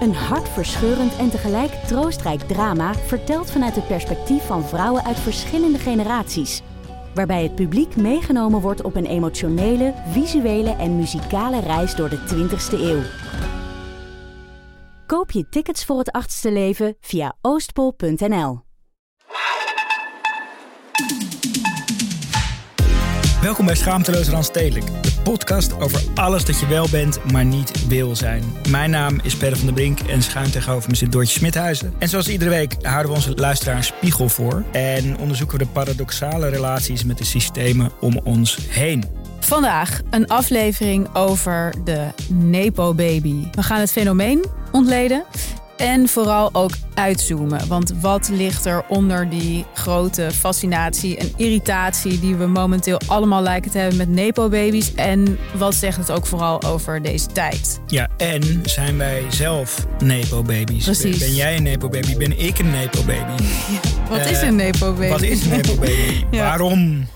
Een 0.00 0.14
hartverscheurend 0.14 1.16
en 1.16 1.30
tegelijk 1.30 1.72
troostrijk 1.72 2.40
drama 2.40 2.94
verteld 2.94 3.50
vanuit 3.50 3.76
het 3.76 3.86
perspectief 3.86 4.46
van 4.46 4.64
vrouwen 4.64 5.04
uit 5.04 5.18
verschillende 5.18 5.78
generaties. 5.78 6.62
Waarbij 7.14 7.42
het 7.42 7.54
publiek 7.54 7.96
meegenomen 7.96 8.60
wordt 8.60 8.82
op 8.82 8.96
een 8.96 9.06
emotionele, 9.06 9.94
visuele 10.06 10.70
en 10.70 10.96
muzikale 10.96 11.60
reis 11.60 11.94
door 11.94 12.08
de 12.08 12.18
20ste 12.18 12.80
eeuw. 12.80 13.02
Koop 15.06 15.30
je 15.30 15.48
tickets 15.48 15.84
voor 15.84 15.98
het 15.98 16.10
achtste 16.10 16.52
leven 16.52 16.96
via 17.00 17.36
oostpol.nl. 17.40 18.69
Welkom 23.42 23.66
bij 23.66 23.74
Schaamteloos 23.74 24.28
Randstedelijk, 24.28 24.86
de 25.02 25.12
podcast 25.22 25.80
over 25.80 26.02
alles 26.14 26.44
dat 26.44 26.60
je 26.60 26.66
wel 26.66 26.88
bent, 26.90 27.32
maar 27.32 27.44
niet 27.44 27.86
wil 27.86 28.16
zijn. 28.16 28.44
Mijn 28.68 28.90
naam 28.90 29.20
is 29.22 29.36
Pelle 29.36 29.56
van 29.56 29.64
der 29.64 29.74
Brink 29.74 30.00
en 30.00 30.22
schuin 30.22 30.50
tegenover 30.50 30.90
me 30.90 30.96
zit 30.96 31.12
Doortje 31.12 31.38
Smithuizen. 31.38 31.94
En 31.98 32.08
zoals 32.08 32.28
iedere 32.28 32.50
week 32.50 32.76
houden 32.82 33.10
we 33.10 33.16
onze 33.16 33.34
luisteraar 33.34 33.84
spiegel 33.84 34.28
voor 34.28 34.64
en 34.72 35.18
onderzoeken 35.18 35.58
we 35.58 35.64
de 35.64 35.70
paradoxale 35.70 36.48
relaties 36.48 37.04
met 37.04 37.18
de 37.18 37.24
systemen 37.24 37.90
om 38.00 38.20
ons 38.24 38.58
heen. 38.68 39.04
Vandaag 39.40 40.00
een 40.10 40.26
aflevering 40.26 41.14
over 41.14 41.74
de 41.84 42.06
Nepo-baby. 42.28 43.44
We 43.52 43.62
gaan 43.62 43.80
het 43.80 43.92
fenomeen 43.92 44.44
ontleden 44.70 45.24
en 45.80 46.08
vooral 46.08 46.50
ook 46.54 46.70
uitzoomen. 46.94 47.68
Want 47.68 47.92
wat 48.00 48.28
ligt 48.28 48.64
er 48.64 48.84
onder 48.88 49.28
die 49.30 49.64
grote 49.74 50.30
fascinatie 50.34 51.16
en 51.16 51.32
irritatie 51.36 52.20
die 52.20 52.34
we 52.34 52.46
momenteel 52.46 53.00
allemaal 53.06 53.42
lijken 53.42 53.70
te 53.70 53.78
hebben 53.78 53.96
met 53.98 54.08
Nepo-babies? 54.08 54.94
En 54.94 55.38
wat 55.56 55.74
zegt 55.74 55.96
het 55.96 56.10
ook 56.10 56.26
vooral 56.26 56.62
over 56.62 57.02
deze 57.02 57.26
tijd? 57.26 57.80
Ja, 57.86 58.08
en 58.16 58.60
zijn 58.64 58.96
wij 58.98 59.22
zelf 59.30 59.86
Nepo-babies? 60.04 60.84
Precies. 60.84 61.18
Ben 61.18 61.34
jij 61.34 61.56
een 61.56 61.62
Nepo-baby? 61.62 62.16
Ben 62.16 62.38
ik 62.38 62.58
een 62.58 62.70
Nepo-baby? 62.70 63.42
Wat 64.10 64.18
Eh, 64.18 64.30
is 64.30 64.40
een 64.42 64.56
Nepo-baby? 64.56 65.08
Wat 65.10 65.22
is 65.22 65.42
een 65.44 65.48
Nepo-baby? 65.50 66.24
Ja. 66.30 66.42
Waarom 66.44 67.06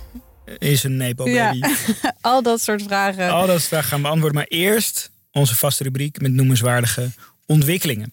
is 0.59 0.83
een 0.85 0.97
Nepo-baby? 0.97 1.59
Ja, 1.59 1.75
al 2.21 2.43
dat 2.43 2.61
soort 2.61 2.83
vragen. 2.83 3.31
Al 3.31 3.47
dat 3.47 3.63
vragen 3.63 3.89
gaan 3.89 3.97
we 3.99 4.05
beantwoorden. 4.05 4.39
Maar 4.39 4.59
eerst 4.59 5.11
onze 5.33 5.55
vaste 5.57 5.83
rubriek 5.83 6.21
met 6.21 6.33
noemenswaardige 6.33 7.11
ontwikkelingen. 7.47 8.13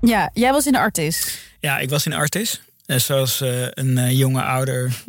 Ja, 0.00 0.30
jij 0.34 0.52
was 0.52 0.66
in 0.66 0.72
de 0.72 0.78
Artis. 0.78 1.38
Ja, 1.60 1.78
ik 1.78 1.90
was 1.90 2.06
in 2.06 2.12
Artis. 2.12 2.60
eh, 2.86 2.98
Zoals 2.98 3.40
eh, 3.40 3.62
een 3.70 3.98
eh, 3.98 4.18
jonge 4.18 4.42
ouder 4.42 5.02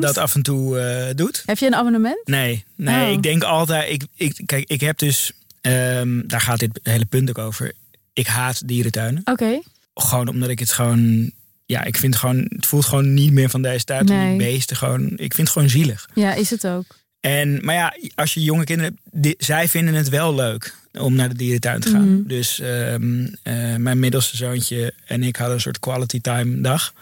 dat 0.00 0.18
af 0.18 0.34
en 0.34 0.42
toe 0.42 1.12
doet. 1.14 1.42
Heb 1.46 1.58
je 1.58 1.66
een 1.66 1.74
abonnement? 1.74 2.20
Nee, 2.26 2.64
nee 2.76 3.06
Oh. 3.06 3.12
ik 3.12 3.22
denk 3.22 3.42
altijd... 3.42 3.90
Ik, 3.90 4.02
ik, 4.14 4.40
kijk, 4.46 4.64
ik 4.68 4.80
heb 4.80 4.98
dus... 4.98 5.32
ehm, 5.60 6.20
daar 6.26 6.40
gaat 6.40 6.58
dit 6.58 6.80
hele 6.82 7.04
punt 7.06 7.28
ook 7.28 7.38
over. 7.38 7.72
Ik 8.12 8.26
haat 8.26 8.68
dierentuinen. 8.68 9.22
Oké. 9.24 9.60
Gewoon 9.94 10.28
omdat 10.28 10.48
ik 10.48 10.58
het 10.58 10.72
gewoon... 10.72 11.30
Ja, 11.66 11.84
ik 11.84 11.96
vind 11.96 12.16
gewoon... 12.16 12.46
Het 12.48 12.66
voelt 12.66 12.84
gewoon 12.84 13.14
niet 13.14 13.32
meer 13.32 13.50
van 13.50 13.62
deze 13.62 13.84
tijd. 13.84 14.10
om 14.10 14.16
Nee. 14.16 14.28
Die 14.38 14.46
beesten 14.48 14.76
gewoon... 14.76 15.04
Ik 15.10 15.34
vind 15.34 15.36
het 15.36 15.50
gewoon 15.50 15.68
zielig. 15.68 16.08
Ja, 16.14 16.34
is 16.34 16.50
het 16.50 16.66
ook. 16.66 16.84
En, 17.20 17.64
maar 17.64 17.74
ja, 17.74 17.94
als 18.14 18.34
je 18.34 18.42
jonge 18.42 18.64
kinderen 18.64 18.92
hebt, 19.04 19.22
die- 19.22 19.34
zij 19.38 19.68
vinden 19.68 19.94
het 19.94 20.08
wel 20.08 20.34
leuk 20.34 20.74
om 20.92 21.14
naar 21.14 21.28
de 21.28 21.34
dierentuin 21.34 21.80
te 21.80 21.90
gaan. 21.90 22.14
Mhm. 22.18 22.28
Dus 22.28 22.60
ehm, 22.60 23.26
eh, 23.42 23.76
mijn 23.76 23.98
middelste 23.98 24.36
zoontje 24.36 24.92
en 25.06 25.22
ik 25.22 25.36
hadden 25.36 25.54
een 25.54 25.60
soort 25.60 25.78
quality 25.78 26.20
time 26.20 26.60
dag. 26.60 26.92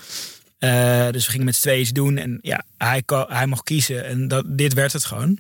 Eh, 0.58 1.08
dus 1.10 1.24
we 1.24 1.30
gingen 1.30 1.46
met 1.46 1.54
z'n 1.54 1.60
tweeën 1.60 1.80
iets 1.80 1.92
doen 1.92 2.16
en 2.16 2.38
ja, 2.42 2.62
hij, 2.78 3.02
hij 3.28 3.46
mocht 3.46 3.62
kiezen 3.64 4.04
en 4.06 4.28
dat, 4.28 4.44
dit 4.48 4.74
werd 4.74 4.92
het 4.92 5.04
gewoon. 5.04 5.38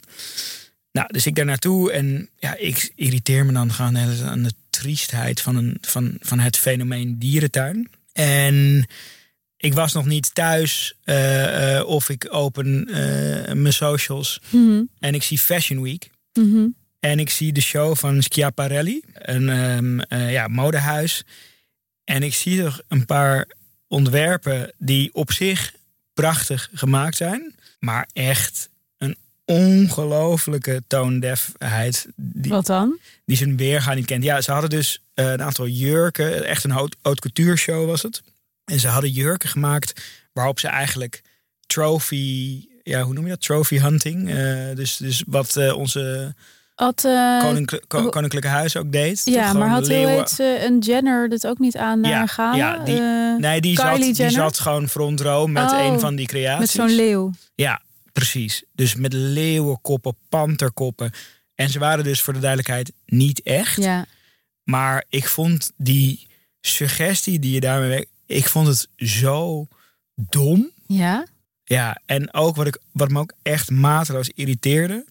Nou, 0.92 1.12
dus 1.12 1.26
ik 1.26 1.34
daar 1.34 1.44
naartoe 1.44 1.92
en 1.92 2.28
ja, 2.38 2.56
ik 2.56 2.92
irriteer 2.94 3.46
me 3.46 3.52
dan 3.52 3.72
gewoon 3.72 3.98
aan 4.24 4.42
de 4.42 4.52
triestheid 4.70 5.40
van, 5.40 5.56
een, 5.56 5.78
van, 5.80 6.16
van 6.20 6.38
het 6.38 6.56
fenomeen 6.56 7.18
dierentuin. 7.18 7.88
En 8.12 8.86
ik 9.60 9.74
was 9.74 9.92
nog 9.92 10.04
niet 10.06 10.34
thuis 10.34 10.94
eh, 11.04 11.76
eh, 11.76 11.86
of 11.86 12.08
ik 12.08 12.26
open 12.30 12.84
eh, 12.86 13.52
mijn 13.54 13.72
socials 13.72 14.40
Mhm. 14.50 14.82
en 14.98 15.14
ik 15.14 15.22
zie 15.22 15.38
Fashion 15.38 15.82
Week. 15.82 16.10
Mhm. 16.32 16.66
En 17.00 17.18
ik 17.18 17.30
zie 17.30 17.52
de 17.52 17.60
show 17.60 17.96
van 17.96 18.22
Schiaparelli, 18.22 19.00
een 19.12 19.48
eh, 20.08 20.32
ja, 20.32 20.48
modehuis. 20.48 21.24
En 22.04 22.22
ik 22.22 22.34
zie 22.34 22.62
er 22.62 22.80
een 22.88 23.06
paar 23.06 23.46
ontwerpen 23.88 24.72
die 24.78 25.14
op 25.14 25.32
zich 25.32 25.72
prachtig 26.14 26.68
gemaakt 26.72 27.16
zijn. 27.16 27.54
Maar 27.78 28.08
echt 28.12 28.68
een 28.98 29.16
ongelofelijke 29.44 30.82
toondefheid 30.86 32.06
die, 32.16 32.50
Wat 32.50 32.66
dan? 32.66 32.98
die 33.24 33.36
zijn 33.36 33.56
weerga 33.56 33.94
niet 33.94 34.06
kent. 34.06 34.24
Ja, 34.24 34.40
ze 34.40 34.52
hadden 34.52 34.70
dus 34.70 35.02
een 35.14 35.42
aantal 35.42 35.66
jurken. 35.68 36.44
Echt 36.44 36.64
een 36.64 36.70
haute 36.70 36.96
couture 37.02 37.56
show 37.56 37.86
was 37.86 38.02
het. 38.02 38.22
En 38.68 38.80
ze 38.80 38.88
hadden 38.88 39.10
jurken 39.10 39.48
gemaakt 39.48 40.00
waarop 40.32 40.60
ze 40.60 40.68
eigenlijk 40.68 41.22
trophy... 41.66 42.64
Ja, 42.82 43.02
hoe 43.02 43.14
noem 43.14 43.24
je 43.24 43.30
dat? 43.30 43.40
Trophy 43.40 43.78
hunting. 43.78 44.28
Eh, 44.30 44.74
dus, 44.74 44.96
dus 44.96 45.22
wat 45.26 45.56
eh, 45.56 45.76
onze 45.76 46.34
Had, 46.74 47.04
eh, 47.04 47.40
koninklijke, 47.40 47.86
ko- 47.86 48.00
hoe- 48.00 48.10
koninklijke 48.10 48.48
huis 48.48 48.76
ook 48.76 48.92
deed. 48.92 49.22
ja, 49.24 49.52
maar 49.52 49.68
had 49.68 49.78
hoe 49.78 49.88
leeuwen- 49.88 50.12
heet 50.14 50.38
een 50.38 50.78
Jenner 50.78 51.28
dit 51.28 51.46
ook 51.46 51.58
niet 51.58 51.76
aan 51.76 52.00
naar 52.00 52.10
Ja, 52.10 52.26
gaan? 52.26 52.56
ja, 52.56 52.78
die- 52.78 53.00
Nee, 53.38 53.60
die 53.60 53.76
zat, 53.76 53.96
die 54.00 54.30
zat 54.30 54.58
gewoon 54.58 54.88
front 54.88 55.20
row 55.20 55.48
met 55.48 55.70
Oh, 55.72 55.84
een 55.84 56.00
van 56.00 56.14
die 56.16 56.26
creaties. 56.26 56.60
met 56.60 56.70
zo'n 56.88 56.96
leeuw. 56.96 57.32
Ja, 57.54 57.80
precies. 58.12 58.64
Dus 58.74 58.94
met 58.94 59.12
leeuwenkoppen, 59.12 60.16
panterkoppen. 60.28 61.10
En 61.54 61.70
ze 61.70 61.78
waren 61.78 62.04
dus 62.04 62.22
voor 62.22 62.32
de 62.32 62.38
duidelijkheid 62.40 62.92
niet 63.06 63.42
echt. 63.42 63.76
Ja. 63.82 64.06
Maar 64.62 65.04
ik 65.08 65.28
vond 65.28 65.70
die 65.76 66.26
suggestie 66.60 67.38
die 67.38 67.52
je 67.52 67.60
daarmee 67.60 68.08
ik 68.28 68.48
vond 68.48 68.66
het 68.66 68.88
zo 68.96 69.66
dom. 70.14 70.70
Ja? 70.86 71.26
Ja, 71.64 72.00
en 72.06 72.34
ook 72.34 72.56
wat, 72.56 72.66
ik, 72.66 72.78
wat 72.92 73.08
me 73.10 73.18
ook 73.20 73.32
echt 73.42 73.70
mateloos 73.70 74.28
irriteerde. 74.34 75.04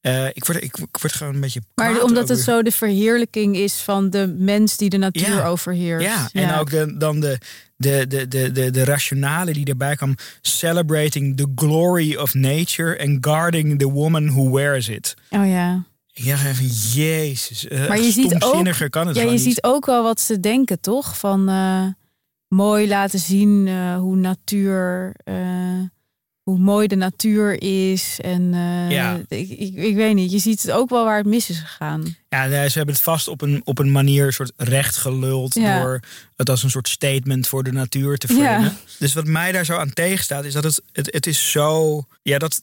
eh, 0.00 0.26
ik, 0.26 0.44
word, 0.44 0.62
ik, 0.62 0.76
ik 0.76 0.96
word 1.00 1.12
gewoon 1.12 1.34
een 1.34 1.40
beetje. 1.40 1.60
Maar 1.74 2.02
omdat 2.02 2.28
het 2.28 2.38
zo 2.38 2.62
de 2.62 2.70
verheerlijking 2.72 3.56
is 3.56 3.74
van 3.74 4.10
de 4.10 4.34
mens 4.38 4.76
die 4.76 4.88
de 4.90 4.96
natuur 4.96 5.28
Ja. 5.28 5.46
overheerst. 5.46 6.06
Ja, 6.06 6.28
en 6.32 6.54
ook 6.58 6.70
de, 6.70 6.96
dan 6.98 7.20
de, 7.20 7.38
de, 7.76 8.06
de, 8.08 8.28
de, 8.28 8.52
de, 8.52 8.70
de 8.70 8.84
rationale 8.84 9.52
die 9.52 9.64
erbij 9.66 9.96
kwam. 9.96 10.14
Celebrating 10.40 11.36
the 11.36 11.52
glory 11.54 12.16
of 12.16 12.34
nature 12.34 12.98
and 13.00 13.24
guarding 13.26 13.78
the 13.78 13.90
woman 13.90 14.26
who 14.30 14.50
wears 14.50 14.88
it. 14.88 15.14
Oh 15.30 15.48
ja. 15.48 15.84
Ik 16.12 16.26
dacht 16.26 16.44
even, 16.46 16.66
jezus. 16.66 17.68
eh, 17.68 17.88
Maar 17.88 18.00
je 18.00 18.10
ziet 18.10 18.34
ook, 18.44 18.90
kan 18.90 19.06
het 19.06 19.16
ja, 19.16 19.22
je 19.22 19.30
niet. 19.30 19.40
ziet 19.40 19.62
ook 19.62 19.86
wel 19.86 20.02
wat 20.02 20.20
ze 20.20 20.40
denken, 20.40 20.80
toch? 20.80 21.18
Van 21.18 21.48
eh, 21.48 21.86
mooi 22.48 22.88
laten 22.88 23.18
zien 23.18 23.66
eh, 23.68 23.96
hoe 23.98 24.16
natuur, 24.16 25.12
eh, 25.24 25.34
hoe 26.42 26.58
mooi 26.58 26.86
de 26.86 26.96
natuur 26.96 27.62
is. 27.62 28.18
En 28.22 28.54
eh, 28.54 28.90
Ja. 28.90 29.20
ik, 29.28 29.48
ik, 29.50 29.74
ik 29.74 29.94
weet 29.94 30.14
niet, 30.14 30.30
je 30.32 30.38
ziet 30.38 30.62
het 30.62 30.70
ook 30.70 30.90
wel 30.90 31.04
waar 31.04 31.16
het 31.16 31.26
mis 31.26 31.50
is 31.50 31.58
gegaan. 31.58 32.16
Ja, 32.28 32.68
ze 32.68 32.76
hebben 32.76 32.94
het 32.94 33.04
vast 33.04 33.28
op 33.28 33.42
een, 33.42 33.60
op 33.64 33.78
een 33.78 33.92
manier 33.92 34.32
soort 34.32 34.52
recht 34.56 34.96
geluld 34.96 35.54
Ja. 35.54 35.80
door 35.82 36.00
het 36.36 36.50
als 36.50 36.62
een 36.62 36.70
soort 36.70 36.88
statement 36.88 37.48
voor 37.48 37.62
de 37.62 37.72
natuur 37.72 38.18
te 38.18 38.34
Ja. 38.34 38.34
framen. 38.34 38.72
Dus 38.98 39.12
wat 39.14 39.26
mij 39.26 39.52
daar 39.52 39.64
zo 39.64 39.76
aan 39.76 39.92
tegenstaat 39.92 40.44
is 40.44 40.52
dat 40.52 40.64
het, 40.64 40.82
het, 40.92 41.12
het 41.12 41.26
is 41.26 41.50
zo... 41.50 42.02
Ja, 42.22 42.38
dat, 42.38 42.60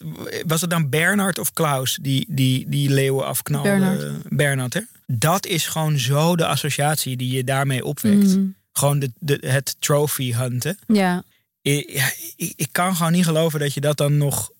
was 0.48 0.62
het 0.62 0.70
dan 0.70 0.90
Bernard 0.90 1.40
of 1.40 1.54
Klaus 1.54 2.00
die 2.02 2.26
die, 2.30 2.66
die 2.70 2.90
leeuwen 2.90 3.26
afknalde? 3.26 3.70
Bernard. 3.70 4.22
Bernard, 4.30 4.74
hè? 4.74 4.82
Dat 5.08 5.46
is 5.46 5.68
gewoon 5.68 5.98
zo 6.00 6.36
de 6.36 6.46
associatie 6.46 7.18
die 7.18 7.36
je 7.36 7.44
daarmee 7.44 7.86
opwekt. 7.86 8.36
Mhm. 8.36 8.46
Gewoon 8.74 9.00
de, 9.00 9.12
de, 9.20 9.38
het 9.42 9.76
trophy 9.80 10.34
hunten. 10.34 10.78
Ja, 10.88 11.24
Ik, 11.62 12.12
ik, 12.36 12.54
ik 12.56 12.68
kan 12.72 12.96
gewoon 12.96 13.12
niet 13.12 13.26
geloven 13.26 13.60
dat 13.60 13.74
je 13.74 13.82
dat 13.82 13.98
dan 13.98 14.18
nog 14.18 14.52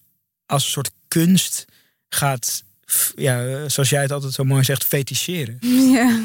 als 0.46 0.64
een 0.66 0.72
soort 0.72 0.92
kunst 1.08 1.66
gaat... 2.10 2.64
Ja, 3.16 3.70
zoals 3.70 3.90
jij 3.90 4.02
het 4.02 4.12
altijd 4.12 4.34
zo 4.34 4.44
mooi 4.44 4.64
zegt, 4.64 4.84
feticheren. 4.84 5.58
ja. 5.98 6.22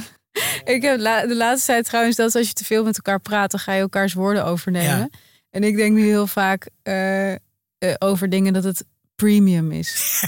Ik 0.64 0.82
heb 0.82 1.00
la- 1.00 1.26
de 1.26 1.36
laatste 1.36 1.66
tijd 1.72 1.84
trouwens 1.84 2.16
dat 2.16 2.34
als 2.34 2.46
je 2.46 2.52
te 2.52 2.64
veel 2.64 2.84
met 2.84 2.96
elkaar 2.96 3.20
praat, 3.20 3.50
dan 3.50 3.60
ga 3.60 3.72
je 3.72 3.80
elkaars 3.80 4.12
woorden 4.12 4.44
overnemen. 4.44 4.86
Ja. 4.98 5.08
En 5.50 5.64
ik 5.64 5.76
denk 5.76 5.96
nu 5.96 6.04
heel 6.06 6.26
vaak 6.26 6.68
eh, 6.82 7.32
eh, 7.32 7.38
over 7.98 8.28
dingen 8.30 8.52
dat 8.52 8.64
het 8.64 8.84
premium 9.22 9.72
is. 9.72 10.20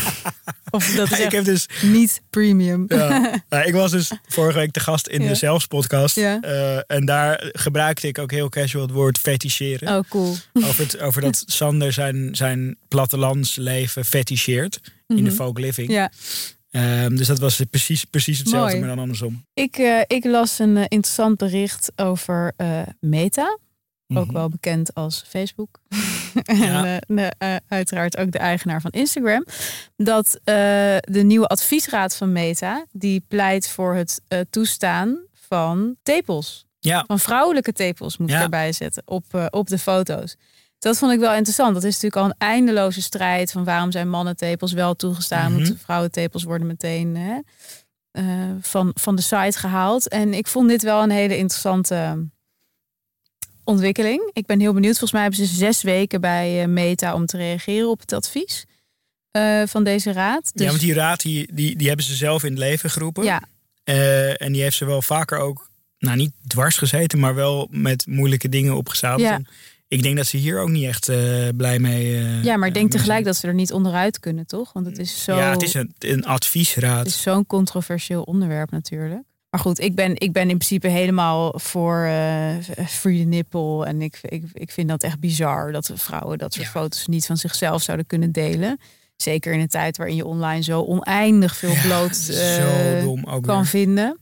of 0.70 0.94
dat 0.94 1.10
is 1.12 1.18
ik 1.18 1.32
heb 1.32 1.44
dus 1.44 1.66
niet 1.82 2.22
premium. 2.30 2.84
Ja. 2.88 3.06
Nou, 3.48 3.66
ik 3.66 3.72
was 3.74 3.90
dus 3.90 4.10
vorige 4.26 4.58
week 4.58 4.72
de 4.72 4.80
gast 4.80 5.06
in 5.06 5.22
Ja. 5.22 5.28
de 5.28 5.34
Zelfs 5.34 5.66
podcast. 5.66 6.14
Ja. 6.14 6.40
Eh, 6.40 6.80
en 6.96 7.04
daar 7.04 7.50
gebruikte 7.52 8.06
ik 8.06 8.18
ook 8.18 8.30
heel 8.30 8.48
casual 8.48 8.82
het 8.82 8.92
woord 8.92 9.18
feticheren. 9.18 9.96
Oh, 9.98 10.04
cool. 10.08 10.34
Over, 10.52 10.84
het, 10.84 10.98
over 11.00 11.20
dat 11.22 11.42
Sander 11.58 11.92
zijn, 11.92 12.28
zijn 12.36 12.76
plattelandsleven 12.88 14.04
feticheert 14.04 14.80
in 15.06 15.24
de 15.24 15.32
folk 15.32 15.58
living. 15.58 15.88
Mhm. 15.88 15.96
Ja, 15.96 16.10
Ehm, 16.70 17.16
dus 17.16 17.26
dat 17.26 17.38
was 17.38 17.60
precies, 17.70 18.04
precies 18.04 18.38
hetzelfde, 18.38 18.68
Mooi. 18.68 18.78
maar 18.78 18.88
dan 18.88 18.98
andersom. 18.98 19.44
ik, 19.54 19.76
eh, 19.76 20.00
ik 20.06 20.24
las 20.24 20.58
een 20.58 20.76
eh, 20.76 20.82
interessant 20.88 21.36
bericht 21.36 21.92
over 21.96 22.52
Meta. 23.00 23.58
Ook 24.14 24.24
Mhm. 24.24 24.32
wel 24.32 24.48
bekend 24.48 24.94
als 24.94 25.24
Facebook. 25.28 25.80
en 26.44 26.84
eh, 26.84 26.96
de, 27.06 27.32
eh, 27.38 27.56
uiteraard 27.68 28.16
ook 28.16 28.30
de 28.32 28.38
eigenaar 28.38 28.80
van 28.80 28.90
Instagram. 28.90 29.44
Dat 29.96 30.34
eh, 30.44 30.54
de 31.00 31.22
nieuwe 31.22 31.46
adviesraad 31.46 32.16
van 32.16 32.32
Meta, 32.32 32.84
die 32.92 33.24
pleit 33.28 33.68
voor 33.68 33.94
het 33.94 34.20
toestaan 34.50 35.18
van 35.32 35.96
tepels. 36.02 36.66
Ja, 36.80 37.04
Van 37.06 37.18
vrouwelijke 37.18 37.72
tepels 37.72 38.16
moet 38.16 38.30
Ja. 38.30 38.40
erbij 38.42 38.72
zetten 38.72 39.02
op, 39.06 39.48
op 39.50 39.68
de 39.68 39.78
foto's. 39.78 40.36
Dat 40.78 40.98
vond 40.98 41.12
ik 41.12 41.18
wel 41.18 41.34
interessant. 41.34 41.74
Dat 41.74 41.84
is 41.84 41.94
natuurlijk 42.00 42.16
al 42.22 42.24
een 42.24 42.48
eindeloze 42.48 43.02
strijd 43.02 43.52
van 43.52 43.64
waarom 43.64 43.92
zijn 43.92 44.08
mannentepels 44.10 44.72
wel 44.72 44.94
toegestaan. 44.94 45.52
Want 45.54 45.74
vrouwentepels 45.78 46.42
worden 46.44 46.66
meteen 46.66 47.16
hè, 47.16 47.38
van, 48.60 48.90
van 48.94 49.16
de 49.16 49.22
site 49.22 49.58
gehaald. 49.58 50.08
En 50.08 50.34
ik 50.34 50.46
vond 50.46 50.68
dit 50.68 50.82
wel 50.82 51.02
een 51.02 51.10
hele 51.10 51.36
interessante 51.36 52.26
ontwikkeling. 53.68 54.30
Ik 54.32 54.46
ben 54.46 54.60
heel 54.60 54.72
benieuwd. 54.72 54.98
Volgens 54.98 55.12
mij 55.12 55.22
hebben 55.22 55.46
ze 55.46 55.54
zes 55.54 55.82
weken 55.82 56.20
bij 56.20 56.62
eh, 56.62 56.68
Meta 56.68 57.14
om 57.14 57.26
te 57.26 57.36
reageren 57.36 57.90
op 57.90 58.00
het 58.00 58.12
advies 58.12 58.64
eh, 59.30 59.62
van 59.66 59.84
deze 59.84 60.12
raad. 60.12 60.50
Dus, 60.52 60.62
ja 60.62 60.68
want 60.68 60.80
die 60.80 60.94
raad 60.94 61.20
die, 61.20 61.48
die, 61.52 61.76
die 61.76 61.86
hebben 61.86 62.06
ze 62.06 62.14
zelf 62.14 62.44
in 62.44 62.50
het 62.50 62.58
leven 62.58 62.90
geroepen. 62.90 63.24
ja, 63.24 63.42
Eh, 63.84 64.42
en 64.42 64.52
die 64.52 64.62
heeft 64.62 64.76
ze 64.76 64.84
wel 64.84 65.02
vaker 65.02 65.38
ook, 65.38 65.70
nou 65.98 66.16
niet 66.16 66.32
dwars 66.46 66.76
gezeten, 66.76 67.18
maar 67.18 67.34
wel 67.34 67.68
met 67.70 68.06
moeilijke 68.06 68.48
dingen 68.48 68.76
opgezadeld. 68.76 69.20
Ja. 69.20 69.40
Ik 69.88 70.02
denk 70.02 70.16
dat 70.16 70.26
ze 70.26 70.36
hier 70.36 70.58
ook 70.58 70.68
niet 70.68 70.84
echt 70.84 71.06
blij 71.56 71.78
mee 71.78 72.24
ja, 72.42 72.56
maar 72.56 72.68
ik 72.68 72.74
denk 72.74 72.90
tegelijk 72.90 73.12
zijn. 73.12 73.24
dat 73.24 73.36
ze 73.36 73.46
er 73.46 73.54
niet 73.54 73.72
onderuit 73.72 74.20
kunnen, 74.20 74.46
toch? 74.46 74.72
Want 74.72 74.86
het 74.86 74.98
is 74.98 75.24
zo... 75.24 75.36
Ja, 75.36 75.50
het 75.50 75.62
is 75.62 75.74
een, 75.74 75.94
een 75.98 76.24
adviesraad. 76.24 76.98
Het 76.98 77.06
is 77.06 77.22
zo'n 77.22 77.46
controversieel 77.46 78.22
onderwerp 78.22 78.70
natuurlijk. 78.70 79.22
Maar 79.50 79.60
goed, 79.60 79.78
ik 79.80 79.94
ben, 79.94 80.12
ik 80.20 80.32
ben 80.32 80.42
in 80.50 80.56
principe 80.56 80.88
helemaal 80.88 81.58
voor 81.58 82.04
eh 82.04 82.56
free 82.86 83.18
the 83.18 83.24
nipple. 83.28 83.86
En 83.86 84.02
ik, 84.02 84.18
ik, 84.22 84.44
ik 84.52 84.70
vind 84.70 84.88
dat 84.88 85.02
echt 85.02 85.20
bizar 85.20 85.72
dat 85.72 85.90
vrouwen 85.94 86.38
dat 86.38 86.52
soort 86.54 86.64
Ja. 86.66 86.70
foto's 86.72 87.06
niet 87.06 87.26
van 87.26 87.36
zichzelf 87.36 87.82
zouden 87.82 88.06
kunnen 88.06 88.32
delen. 88.32 88.80
Zeker 89.16 89.52
in 89.52 89.60
een 89.60 89.68
tijd 89.68 89.96
waarin 89.96 90.16
je 90.16 90.24
online 90.26 90.62
zo 90.62 90.82
oneindig 90.82 91.56
veel 91.56 91.74
bloot 91.82 92.28
eh, 92.28 93.40
kan 93.40 93.56
weer. 93.56 93.66
vinden. 93.66 94.18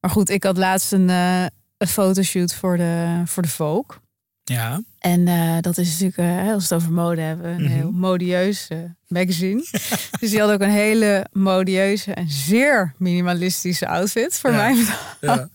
Maar 0.00 0.10
goed, 0.10 0.28
ik 0.30 0.42
had 0.44 0.56
laatst 0.56 0.92
een, 0.92 1.10
eh, 1.10 1.44
een 1.78 1.86
fotoshoot 1.88 2.54
voor 2.54 2.76
de, 2.76 3.22
voor 3.24 3.42
de 3.42 3.48
Vogue. 3.48 3.96
Ja, 4.44 4.80
En 4.98 5.28
eh, 5.28 5.56
dat 5.60 5.78
is 5.78 5.90
natuurlijk, 6.00 6.18
eh, 6.46 6.52
als 6.52 6.68
we 6.68 6.74
het 6.74 6.82
over 6.84 6.94
mode 6.94 7.20
hebben, 7.20 7.50
een 7.50 7.62
Mhm. 7.62 7.72
heel 7.72 7.90
modieus 7.90 8.68
eh, 8.68 8.78
magazine. 9.06 9.60
dus 10.20 10.30
die 10.30 10.40
had 10.40 10.50
ook 10.50 10.60
een 10.60 10.70
hele 10.70 11.26
modieuze 11.32 12.12
en 12.14 12.30
zeer 12.30 12.94
minimalistische 12.96 13.86
outfit 13.88 14.38
voor 14.38 14.50
Ja. 14.50 14.56
mij. 14.56 14.84
ja. 15.20 15.48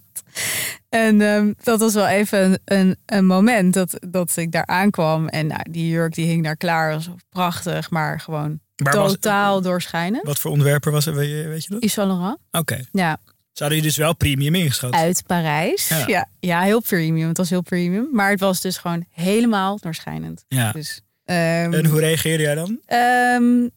En 0.90 1.22
ehm, 1.22 1.54
dat 1.64 1.80
was 1.80 1.94
wel 1.94 2.08
even 2.08 2.44
een, 2.44 2.60
een, 2.66 2.98
een 3.06 3.26
moment 3.26 3.74
dat, 3.74 3.98
dat 4.10 4.38
ik 4.38 4.52
daar 4.52 4.66
aankwam. 4.66 5.28
En 5.28 5.48
nou, 5.48 5.62
die 5.72 5.88
jurk 5.90 6.14
die 6.14 6.26
hing 6.28 6.44
daar 6.44 6.58
klaar, 6.58 6.92
was 6.94 7.10
prachtig, 7.30 7.90
maar 7.90 8.20
gewoon 8.20 8.60
Maar 8.84 8.96
was- 8.96 9.12
totaal 9.12 9.62
doorschijnend. 9.62 10.24
wat 10.26 10.40
voor 10.40 10.52
ontwerper 10.52 10.92
was 10.92 11.06
het, 11.06 11.16
weet 11.16 11.30
je, 11.30 11.48
weet 11.48 11.64
je 11.64 11.70
dat? 11.70 11.80
Yves 11.84 11.94
Saint 11.94 12.12
Laurent. 12.12 12.38
Oké. 12.52 12.80
Ja, 12.92 13.18
Hadden 13.60 13.78
je 13.78 13.84
dus 13.84 13.98
wel 13.98 14.16
premium 14.16 14.56
ingeschat. 14.56 14.94
uit 14.94 15.24
Parijs. 15.28 15.88
Ja. 15.88 16.04
Ja. 16.08 16.30
Ja, 16.40 16.62
heel 16.62 16.82
premium. 16.82 17.28
Het 17.28 17.38
was 17.38 17.50
heel 17.50 17.62
premium. 17.62 18.08
Maar 18.12 18.30
het 18.30 18.40
was 18.40 18.62
dus 18.62 18.78
gewoon 18.78 19.06
helemaal 19.10 19.78
doorschijnend. 19.80 20.46
Ja. 20.48 20.72
Dus, 20.72 21.02
ehm, 21.26 21.74
En 21.74 21.86
hoe 21.86 22.00
reageerde 22.00 22.44
jij 22.44 22.56
dan? 22.56 22.80
Ehm, 22.86 23.68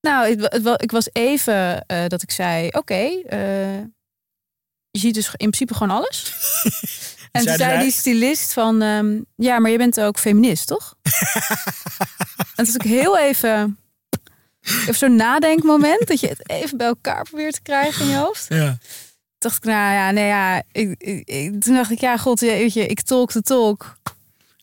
nou, 0.00 0.36
het, 0.38 0.82
ik 0.82 0.90
was 0.90 1.08
even 1.12 1.86
eh, 1.86 2.06
dat 2.06 2.22
ik 2.22 2.30
zei: 2.30 2.68
Oké, 2.68 3.22
eh, 3.26 3.78
je 4.90 4.98
ziet 4.98 5.14
dus 5.14 5.26
in 5.26 5.36
principe 5.36 5.74
gewoon 5.74 5.96
alles. 5.96 6.32
en 7.32 7.42
toen 7.42 7.42
Zeiden 7.42 7.66
zei 7.66 7.78
die 7.82 7.92
stylist 7.92 8.52
van: 8.52 8.82
ehm, 8.82 9.20
Ja, 9.36 9.58
maar 9.58 9.70
je 9.70 9.78
bent 9.78 10.00
ook 10.00 10.18
feminist, 10.18 10.66
toch? 10.66 10.94
en 12.56 12.64
toen 12.64 12.66
was 12.66 12.74
ik 12.74 12.82
heel 12.82 13.18
even. 13.18 13.78
Even 14.80 14.94
zo'n 14.94 15.16
nadenkmoment, 15.16 16.06
dat 16.06 16.20
je 16.20 16.26
het 16.28 16.50
even 16.50 16.76
bij 16.76 16.86
elkaar 16.86 17.22
probeert 17.22 17.54
te 17.54 17.62
krijgen 17.62 18.04
in 18.04 18.10
je 18.10 18.16
hoofd. 18.16 18.46
Ja. 18.48 18.78
Dacht 19.44 19.56
ik, 19.56 19.64
nou 19.64 19.94
ja, 19.94 20.10
nee 20.10 20.26
ja. 20.26 20.62
Ik, 20.72 21.60
toen 21.62 21.74
dacht 21.74 21.90
ik, 21.90 22.00
ja, 22.00 22.16
god, 22.16 22.40
weet 22.40 22.72
je, 22.72 22.86
ik 22.86 23.00
talk 23.00 23.32
de 23.32 23.42
talk. 23.42 23.96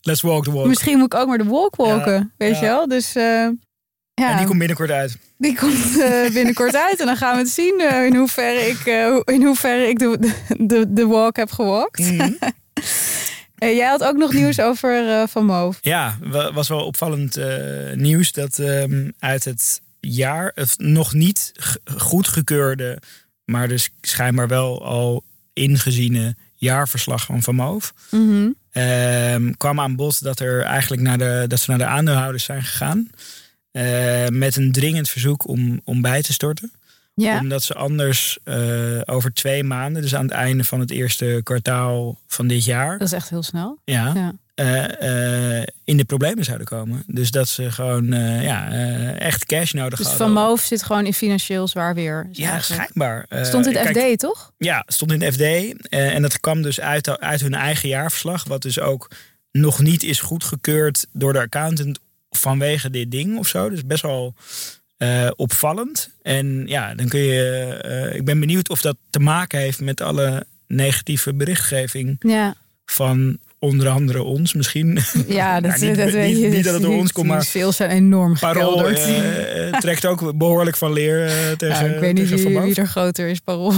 Let's 0.02 0.22
walk 0.22 0.44
the 0.44 0.52
walk. 0.52 0.66
Misschien 0.68 0.98
moet 0.98 1.14
ik 1.14 1.20
ook 1.20 1.28
maar 1.28 1.38
de 1.38 1.44
walk 1.44 1.76
walken, 1.76 2.14
Ja, 2.14 2.30
weet 2.38 2.54
ja. 2.54 2.60
je 2.60 2.66
wel? 2.66 2.88
Dus 2.88 3.16
eh, 3.16 3.24
ja. 4.14 4.30
En 4.32 4.38
die 4.38 4.46
komt 4.46 4.58
binnenkort 4.58 4.92
uit. 4.92 5.18
Die 5.38 5.56
komt 5.58 6.00
eh, 6.02 6.30
binnenkort 6.38 6.76
uit 6.76 7.00
en 7.00 7.06
dan 7.06 7.18
gaan 7.18 7.34
we 7.36 7.42
het 7.42 7.50
zien 7.50 7.80
eh, 7.90 8.06
in 8.06 8.16
hoeverre 8.16 8.60
ik, 8.68 8.86
in 9.26 9.46
hoeverre 9.46 9.88
ik 9.88 10.00
de, 10.00 10.34
de, 10.58 10.94
de 10.94 11.06
walk 11.08 11.36
heb 11.36 11.52
gewalkt. 11.52 12.02
Eh, 13.58 13.76
jij 13.76 13.88
had 13.88 14.04
ook 14.04 14.16
nog 14.18 14.34
nieuws 14.34 14.60
over 14.70 15.24
Van 15.28 15.46
Moof. 15.46 15.78
Ja, 15.82 16.18
wa- 16.22 16.54
was 16.54 16.68
wel 16.68 16.86
opvallend 16.86 17.40
nieuws 17.96 18.32
dat 18.32 18.60
ehm, 18.60 19.10
uit 19.20 19.46
het 19.46 19.82
jaar, 20.00 20.52
het 20.56 20.74
nog 20.78 21.14
niet 21.14 21.52
goedgekeurde, 21.98 23.02
maar 23.52 23.68
dus 23.68 23.90
schijnbaar 24.02 24.48
wel 24.48 24.86
al 24.86 25.24
ingeziene 25.54 26.36
jaarverslag 26.56 27.26
van 27.26 27.42
Van 27.42 27.56
Moof. 27.56 27.94
Mhm. 28.12 28.50
ehm, 28.72 29.52
kwam 29.58 29.80
aan 29.80 29.96
bod 29.96 30.24
dat, 30.24 30.40
er 30.40 30.62
eigenlijk 30.62 31.02
naar 31.02 31.18
de, 31.18 31.46
dat 31.48 31.60
ze 31.60 31.70
naar 31.70 31.80
de 31.80 31.86
aandeelhouders 31.86 32.44
zijn 32.44 32.64
gegaan. 32.64 33.10
eh, 33.72 34.28
met 34.28 34.56
een 34.56 34.72
dringend 34.72 35.10
verzoek 35.10 35.48
om, 35.48 35.82
om 35.84 36.02
bij 36.02 36.22
te 36.22 36.34
storten. 36.34 36.72
Ja, 37.14 37.40
Omdat 37.40 37.64
ze 37.64 37.74
anders 37.74 38.38
eh, 38.44 39.02
over 39.06 39.34
twee 39.34 39.64
maanden, 39.64 40.02
dus 40.02 40.16
aan 40.16 40.26
het 40.26 40.32
einde 40.34 40.64
van 40.64 40.80
het 40.80 40.92
eerste 40.92 41.42
kwartaal 41.44 42.20
van 42.28 42.48
dit 42.48 42.66
jaar, 42.66 42.98
dat 42.98 43.08
is 43.08 43.14
echt 43.14 43.30
heel 43.30 43.44
snel. 43.44 43.80
ja, 43.86 44.12
Ja. 44.16 44.34
Eh, 44.62 45.60
eh, 45.60 45.68
in 45.84 45.98
de 45.98 46.04
problemen 46.04 46.44
zouden 46.44 46.68
komen. 46.68 47.04
Dus 47.08 47.32
dat 47.32 47.48
ze 47.48 47.72
gewoon 47.72 48.14
eh, 48.14 48.44
ja, 48.44 48.72
echt 49.14 49.46
cash 49.46 49.72
nodig 49.72 49.98
Dus 49.98 50.08
hadden. 50.08 50.28
Van 50.28 50.44
Moof 50.44 50.62
zit 50.62 50.84
gewoon 50.84 51.06
in 51.06 51.14
financieel 51.14 51.68
zwaar 51.68 51.96
weer. 51.96 52.28
Ja, 52.32 52.52
eigenlijk. 52.52 52.82
schijnbaar. 52.82 53.26
Stond 53.46 53.68
in 53.68 53.76
het 53.76 53.92
kijk, 53.92 54.12
FD, 54.12 54.20
toch? 54.20 54.52
Ja, 54.58 54.84
stond 54.88 55.12
in 55.12 55.22
het 55.22 55.34
FD. 55.34 55.42
en 55.90 56.22
dat 56.22 56.40
kwam 56.40 56.62
dus 56.62 56.80
uit, 56.80 57.20
uit 57.20 57.42
hun 57.42 57.54
eigen 57.54 57.90
jaarverslag. 57.90 58.44
Wat 58.44 58.62
dus 58.62 58.80
ook 58.80 59.12
nog 59.52 59.80
niet 59.80 60.04
is 60.04 60.20
goedgekeurd 60.20 61.06
door 61.14 61.34
de 61.34 61.40
accountant 61.40 62.00
vanwege 62.30 62.90
dit 62.90 63.12
ding 63.12 63.38
of 63.38 63.48
zo. 63.48 63.70
Dus 63.70 63.86
best 63.86 64.02
wel 64.02 64.34
opvallend. 65.36 66.10
En 66.22 66.64
ja, 66.68 66.96
dan 66.96 67.08
kun 67.08 67.20
je. 67.20 68.12
ik 68.14 68.26
ben 68.26 68.40
benieuwd 68.40 68.70
of 68.70 68.82
dat 68.82 68.98
te 69.10 69.20
maken 69.20 69.60
heeft 69.60 69.80
met 69.80 70.02
alle 70.02 70.46
negatieve 70.68 71.34
berichtgeving 71.34 72.16
Ja, 72.20 72.56
van 72.86 73.40
onder 73.64 73.90
andere 73.90 74.24
ons 74.24 74.54
misschien. 74.54 75.00
ja 75.28 75.60
dat, 75.62 75.72
Nou, 75.72 75.86
niet- 75.86 75.96
dat 75.98 76.12
weet 76.12 76.28
niet- 76.34 76.42
je. 76.42 76.48
niet 76.48 76.64
dat 76.64 76.74
het 76.74 76.82
door 76.82 76.94
ons 76.98 77.12
komt, 77.12 77.28
maar- 77.28 77.46
Veel 77.46 77.72
zijn 77.72 77.90
enorm 77.90 78.40
Parool 78.40 78.88
eh, 78.90 79.68
eh, 79.68 79.74
trekt 79.80 80.06
ook 80.06 80.38
behoorlijk 80.38 80.78
van 80.78 80.94
leer 80.94 81.26
eh, 81.26 81.52
tegen. 81.58 81.86
Ja, 81.86 81.94
ik 81.94 82.00
weet 82.00 82.14
niet 82.14 82.30
wie, 82.30 82.60
wie 82.60 82.76
er 82.76 82.88
groter 82.88 83.28
is, 83.28 83.40
Parool. 83.40 83.74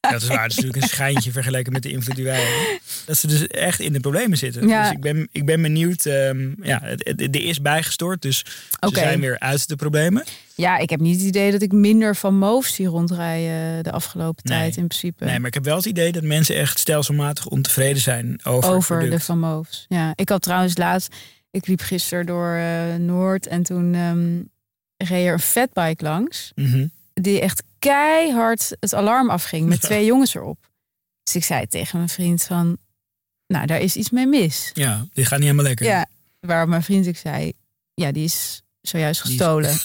Ja, 0.00 0.12
dat 0.12 0.22
is 0.22 0.28
waar. 0.28 0.42
Het 0.42 0.50
is 0.50 0.56
natuurlijk 0.56 0.82
een 0.82 0.88
schijntje 0.88 1.30
vergeleken 1.32 1.72
met 1.72 1.82
de 1.82 1.90
invloed 1.90 2.16
die 2.16 2.24
wij 2.24 2.40
hebben. 2.40 2.78
Dat 3.06 3.16
ze 3.18 3.26
dus 3.26 3.46
echt 3.46 3.80
in 3.80 3.92
de 3.92 4.00
problemen 4.00 4.38
zitten. 4.38 4.68
Ja. 4.68 4.82
Dus 4.82 4.90
ik 4.90 5.00
ben, 5.00 5.28
ik 5.32 5.44
ben 5.44 5.62
benieuwd. 5.62 6.06
ehm, 6.06 6.48
ja, 6.62 6.82
er 7.04 7.44
is 7.44 7.60
bijgestort, 7.60 8.22
dus 8.22 8.44
Oké. 8.80 8.94
ze 8.94 9.00
zijn 9.00 9.20
weer 9.20 9.38
uit 9.38 9.68
de 9.68 9.76
problemen. 9.76 10.24
Ja, 10.56 10.78
ik 10.78 10.90
heb 10.90 11.00
niet 11.00 11.16
het 11.16 11.26
idee 11.26 11.50
dat 11.50 11.62
ik 11.62 11.72
minder 11.72 12.16
van 12.16 12.38
Moof 12.38 12.66
zie 12.66 12.86
rondrijden 12.86 13.84
de 13.84 13.92
afgelopen 13.92 14.42
Nee. 14.50 14.58
tijd 14.58 14.76
in 14.76 14.86
principe. 14.86 15.24
Nee, 15.24 15.38
maar 15.38 15.48
ik 15.48 15.54
heb 15.54 15.64
wel 15.64 15.76
het 15.76 15.86
idee 15.86 16.12
dat 16.12 16.22
mensen 16.22 16.56
echt 16.56 16.78
stelselmatig 16.78 17.46
ontevreden 17.46 18.02
zijn 18.02 18.40
over, 18.44 18.70
over 18.70 19.10
de. 19.10 19.20
Van 19.20 19.38
Moofs. 19.38 19.84
Ja, 19.88 20.12
ik 20.14 20.28
had 20.28 20.42
trouwens 20.42 20.76
laatst, 20.76 21.14
ik 21.50 21.66
liep 21.66 21.80
gisteren 21.80 22.26
door 22.26 22.54
eh, 22.54 22.94
Noord 22.94 23.46
en 23.46 23.62
toen 23.62 23.94
ehm 23.94 24.42
reed 25.08 25.26
er 25.26 25.32
een 25.32 25.38
fatbike 25.40 26.04
langs. 26.04 26.52
Mhm. 26.54 26.86
Die 27.14 27.40
echt 27.40 27.62
keihard 27.78 28.76
het 28.80 28.94
alarm 28.94 29.30
afging 29.30 29.68
met 29.68 29.80
Ja. 29.82 29.88
twee 29.88 30.04
jongens 30.04 30.34
erop. 30.34 30.70
Dus 31.22 31.34
ik 31.34 31.44
zei 31.44 31.66
tegen 31.66 31.96
mijn 31.98 32.08
vriend 32.10 32.42
van, 32.42 32.76
nou 33.46 33.66
daar 33.66 33.80
is 33.80 33.96
iets 33.96 34.10
mee 34.10 34.26
mis. 34.26 34.70
Ja, 34.74 35.06
die 35.12 35.24
gaat 35.24 35.38
niet 35.38 35.48
helemaal 35.48 35.64
lekker. 35.66 35.86
Ja, 35.86 36.06
waarop 36.40 36.68
mijn 36.68 36.82
vriend 36.82 37.06
ik 37.06 37.16
zei, 37.16 37.52
ja 37.94 38.12
die 38.12 38.24
is 38.24 38.62
zojuist 38.88 39.20
gestolen. 39.20 39.70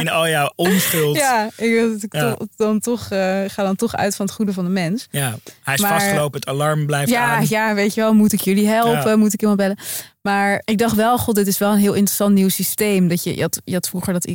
In 0.00 0.08
al 0.08 0.28
jouw 0.28 0.52
onschuld. 0.56 1.16
Ja. 1.16 1.50
ja, 1.56 1.64
ik, 2.00 2.12
Ja. 2.14 2.34
to- 2.34 2.46
dan 2.56 2.80
toch, 2.80 3.10
eh, 3.10 3.42
ga 3.46 3.62
dan 3.62 3.76
toch 3.76 3.94
uit 3.96 4.16
van 4.16 4.26
het 4.26 4.34
goede 4.34 4.52
van 4.52 4.64
de 4.64 4.70
mens. 4.70 5.06
Hij 5.10 5.34
is 5.74 5.80
Maar- 5.80 5.90
vastgelopen, 5.90 6.40
het 6.40 6.48
alarm 6.48 6.86
blijft 6.86 7.10
Ja, 7.10 7.36
aan. 7.36 7.46
ja, 7.48 7.74
weet 7.74 7.94
je 7.94 8.00
wel, 8.00 8.14
moet 8.14 8.32
ik 8.32 8.40
jullie 8.40 8.66
helpen? 8.68 9.10
Ja. 9.10 9.16
Moet 9.16 9.32
ik 9.32 9.40
iemand 9.40 9.58
bellen? 9.58 9.76
Maar 10.22 10.62
ik 10.64 10.78
dacht 10.78 10.94
wel, 10.94 11.18
god, 11.18 11.34
dit 11.34 11.46
is 11.46 11.58
wel 11.58 11.72
een 11.72 11.78
heel 11.78 11.94
interessant 11.94 12.34
nieuw 12.34 12.48
systeem. 12.48 13.08
Dat 13.08 13.22
je, 13.24 13.34
je, 13.36 13.40
had, 13.42 13.60
je 13.64 13.74
had 13.74 13.88
vroeger 13.88 14.12
dat, 14.12 14.28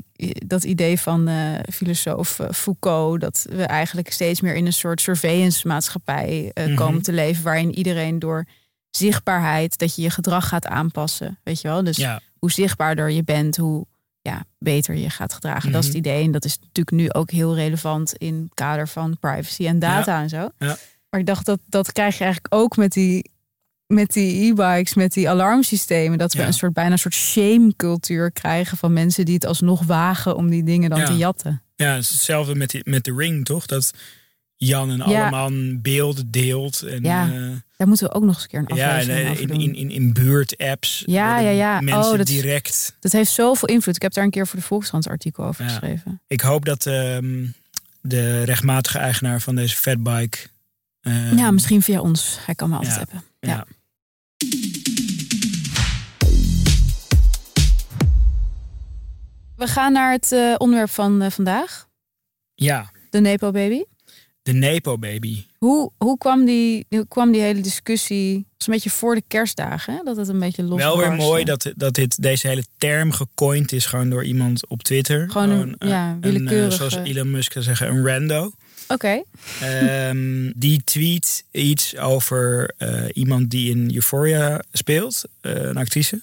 dat 0.45 0.63
idee 0.63 0.99
van 0.99 1.27
eh, 1.27 1.35
filosoof 1.73 2.39
eh, 2.39 2.47
Foucault... 2.51 3.21
dat 3.21 3.45
we 3.49 3.63
eigenlijk 3.63 4.11
steeds 4.11 4.41
meer 4.41 4.55
in 4.55 4.65
een 4.65 4.73
soort 4.73 5.01
surveillance 5.01 5.67
maatschappij 5.67 6.51
Mhm. 6.55 6.75
komen 6.75 7.01
te 7.01 7.11
leven... 7.13 7.43
waarin 7.43 7.75
iedereen 7.75 8.19
door 8.19 8.45
zichtbaarheid, 8.91 9.77
dat 9.77 9.95
je 9.95 10.01
je 10.01 10.09
gedrag 10.09 10.47
gaat 10.47 10.65
aanpassen. 10.67 11.39
Weet 11.43 11.61
je 11.61 11.67
wel? 11.67 11.83
Dus 11.83 11.97
Ja, 11.97 12.19
hoe 12.41 12.51
zichtbaarder 12.51 13.09
je 13.09 13.23
bent, 13.23 13.57
hoe 13.57 13.85
ja, 14.21 14.43
beter 14.59 14.95
je 14.95 15.09
gaat 15.09 15.33
gedragen. 15.33 15.71
Dat 15.71 15.81
is 15.83 15.87
het 15.93 15.97
Mhm. 15.97 16.07
idee. 16.07 16.23
En 16.23 16.31
dat 16.31 16.45
is 16.45 16.57
natuurlijk 16.59 16.91
nu 16.91 17.11
ook 17.11 17.31
heel 17.31 17.55
relevant 17.55 18.13
in 18.13 18.35
het 18.43 18.53
kader 18.53 18.87
van 18.87 19.17
privacy 19.19 19.65
en 19.67 19.79
data 19.79 20.21
en 20.21 20.29
zo. 20.29 20.49
Ja. 20.57 20.77
Maar 21.09 21.19
ik 21.19 21.25
dacht 21.25 21.45
dat 21.45 21.59
dat 21.67 21.91
krijg 21.91 22.17
je 22.17 22.23
eigenlijk 22.23 22.53
ook 22.53 22.77
met 22.77 22.91
die 22.93 23.29
met 23.87 24.13
die 24.13 24.45
e-bikes, 24.51 24.93
met 24.93 25.13
die 25.13 25.29
alarmsystemen. 25.29 26.17
Dat 26.17 26.33
we 26.33 26.39
Ja. 26.39 26.47
een 26.47 26.53
soort 26.53 26.73
bijna 26.73 26.91
een 26.91 26.99
soort 26.99 27.13
shame 27.13 27.73
cultuur 27.75 28.31
krijgen 28.31 28.77
van 28.77 28.93
mensen 28.93 29.25
die 29.25 29.33
het 29.33 29.45
alsnog 29.45 29.83
wagen 29.83 30.35
om 30.35 30.49
die 30.49 30.63
dingen 30.63 30.89
dan 30.89 30.99
Ja. 30.99 31.05
te 31.05 31.17
jatten. 31.17 31.61
ja 31.75 31.93
het 31.93 32.03
is 32.03 32.09
hetzelfde 32.09 32.55
met, 32.55 32.69
die, 32.69 32.81
met 32.83 33.03
de 33.03 33.13
ring, 33.15 33.45
toch? 33.45 33.65
Dat 33.65 33.91
Jan 34.67 34.89
en 34.91 35.09
Ja. 35.09 35.21
Alleman 35.27 35.81
beelden 35.81 36.31
deelt. 36.31 36.81
En, 36.81 37.03
Ja, 37.03 37.25
eh, 37.33 37.49
Daar 37.77 37.87
moeten 37.87 38.07
we 38.07 38.13
ook 38.13 38.23
nog 38.23 38.33
eens 38.33 38.43
een 38.43 38.49
keer 38.49 38.59
een 38.67 38.75
ja 38.75 38.89
en, 38.93 38.99
aflevering 38.99 39.29
over 39.31 39.43
in, 39.51 39.59
in, 39.61 39.75
in, 39.75 39.89
in 39.91 40.13
buurt-apps. 40.13 41.03
Ja, 41.05 41.39
ja, 41.39 41.49
ja. 41.49 41.81
Mensen 41.81 42.11
Oh, 42.11 42.17
dat- 42.17 42.25
direct. 42.27 42.95
Dat 42.99 43.11
heeft 43.11 43.31
zoveel 43.31 43.67
invloed. 43.67 43.95
Ik 43.95 44.01
heb 44.01 44.13
daar 44.13 44.23
een 44.23 44.29
keer 44.29 44.47
voor 44.47 44.59
de 44.59 44.65
Volkskrant 44.65 45.07
artikel 45.07 45.43
over 45.45 45.63
Ja. 45.63 45.69
geschreven. 45.69 46.21
Ik 46.27 46.41
hoop 46.41 46.65
dat 46.65 46.85
ehm, 46.85 47.45
de 48.01 48.43
rechtmatige 48.43 48.97
eigenaar 48.97 49.41
van 49.41 49.55
deze 49.55 49.75
fatbike... 49.75 50.37
eh, 51.01 51.37
ja, 51.37 51.51
misschien 51.51 51.81
via 51.81 52.01
ons. 52.01 52.37
Hij 52.45 52.55
kan 52.55 52.69
me 52.69 52.75
altijd 52.75 52.93
ja. 52.93 52.99
hebben. 52.99 53.23
Ja. 53.39 53.49
Ja. 53.49 53.65
We 59.55 59.67
gaan 59.67 59.93
naar 59.93 60.11
het 60.11 60.31
eh, 60.31 60.55
onderwerp 60.57 60.89
van 60.89 61.21
eh, 61.21 61.31
vandaag. 61.31 61.87
Ja, 62.55 62.91
De 63.09 63.19
Nepo 63.19 63.51
Baby. 63.51 63.83
De 64.41 64.53
Nepo 64.53 64.97
Baby. 64.97 65.43
Hoe, 65.57 65.91
hoe, 65.97 66.17
kwam 66.17 66.45
die, 66.45 66.85
hoe 66.89 67.07
kwam 67.07 67.31
die 67.31 67.41
hele 67.41 67.61
discussie? 67.61 68.35
Het 68.35 68.45
was 68.57 68.67
een 68.67 68.73
beetje 68.73 68.89
voor 68.89 69.15
de 69.15 69.23
kerstdagen, 69.27 69.93
hè? 69.93 70.03
dat 70.03 70.17
het 70.17 70.27
een 70.27 70.39
beetje 70.39 70.63
los 70.63 70.77
Wel 70.77 70.97
weer 70.97 71.13
mooi 71.13 71.43
dat, 71.43 71.71
dat 71.75 71.93
dit, 71.93 72.21
deze 72.21 72.47
hele 72.47 72.63
term 72.77 73.11
gecoind 73.11 73.71
is 73.71 73.85
gewoon 73.85 74.09
door 74.09 74.23
iemand 74.25 74.67
op 74.67 74.83
Twitter. 74.83 75.29
Gewoon 75.29 75.49
een, 75.49 75.77
eh, 75.77 75.89
ja, 75.89 76.09
een, 76.11 76.21
willekeurige... 76.21 76.83
eh, 76.83 76.89
zoals 76.89 77.07
Elon 77.09 77.31
Musk 77.31 77.51
zou 77.51 77.63
zeggen, 77.63 77.87
een 77.87 78.07
rando. 78.07 78.51
Oké, 78.87 79.23
Ehm, 79.61 80.51
die 80.55 80.81
tweet 80.83 81.43
iets 81.51 81.97
over 81.97 82.73
eh, 82.77 83.03
iemand 83.13 83.49
die 83.49 83.69
in 83.69 83.95
Euphoria 83.95 84.63
speelt, 84.71 85.23
eh, 85.41 85.53
een 85.53 85.77
actrice, 85.77 86.19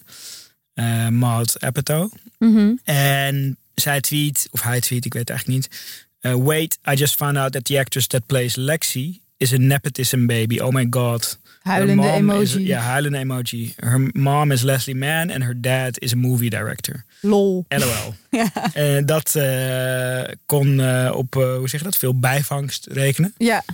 eh 0.75 1.08
Maud 1.08 1.60
Apatow. 1.60 2.12
Mhm. 2.38 2.72
En 2.84 3.56
zij 3.75 4.00
tweet, 4.00 4.48
of 4.50 4.62
hij 4.62 4.80
tweet, 4.80 5.04
ik 5.04 5.12
weet 5.12 5.28
het 5.28 5.30
eigenlijk 5.30 5.60
niet. 5.60 5.80
Eh, 6.20 6.34
Wait, 6.34 6.78
I 6.92 6.94
just 6.96 7.16
found 7.16 7.37
out 7.37 7.52
that 7.52 7.64
the 7.64 7.78
actress 7.78 8.06
that 8.06 8.26
plays 8.26 8.56
Lexi 8.56 9.20
is 9.37 9.52
a 9.52 9.58
nepotism 9.58 10.26
baby. 10.26 10.60
Oh 10.60 10.70
my 10.72 10.84
god. 10.88 11.38
Huilende 11.62 12.08
emoji. 12.12 12.42
Is, 12.42 12.54
ja, 12.54 12.80
huilende 12.80 13.18
emoji. 13.18 13.72
Her 13.76 14.10
mom 14.12 14.52
is 14.52 14.62
Leslie 14.62 14.94
Mann 14.96 15.30
and 15.30 15.42
her 15.42 15.60
dad 15.60 15.98
is 16.02 16.12
a 16.12 16.16
movie 16.16 16.50
director. 16.50 17.04
Lol. 17.20 17.64
LOL. 17.68 18.14
Ja. 18.30 18.50
En 18.75 19.06
dat 19.06 19.34
eh, 19.34 20.22
kon 20.46 20.80
eh, 20.80 21.12
op, 21.14 21.34
hoe 21.34 21.68
zeg 21.68 21.80
je 21.80 21.87
dat, 21.87 21.96
veel 21.96 22.18
bijvangst 22.18 22.87
rekenen. 22.90 23.34
ja, 23.38 23.64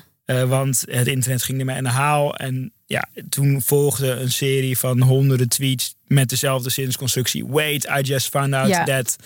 want 0.47 0.85
het 0.91 1.07
internet 1.07 1.43
ging 1.43 1.59
ermee 1.59 1.77
aan 1.77 1.85
de 1.85 1.91
haal. 1.91 2.37
En 2.37 2.73
ja, 2.87 3.09
toen 3.29 3.63
volgde 3.63 4.11
een 4.11 4.31
serie 4.33 4.79
van 4.79 5.01
honderden 5.03 5.49
tweets 5.49 5.95
met 6.07 6.29
dezelfde 6.29 6.71
zinsconstructie. 6.71 7.47
Wait, 7.47 7.85
I 7.85 8.01
just 8.01 8.29
found 8.29 8.55
out 8.55 8.69
Ja. 8.69 8.85
that 8.85 9.17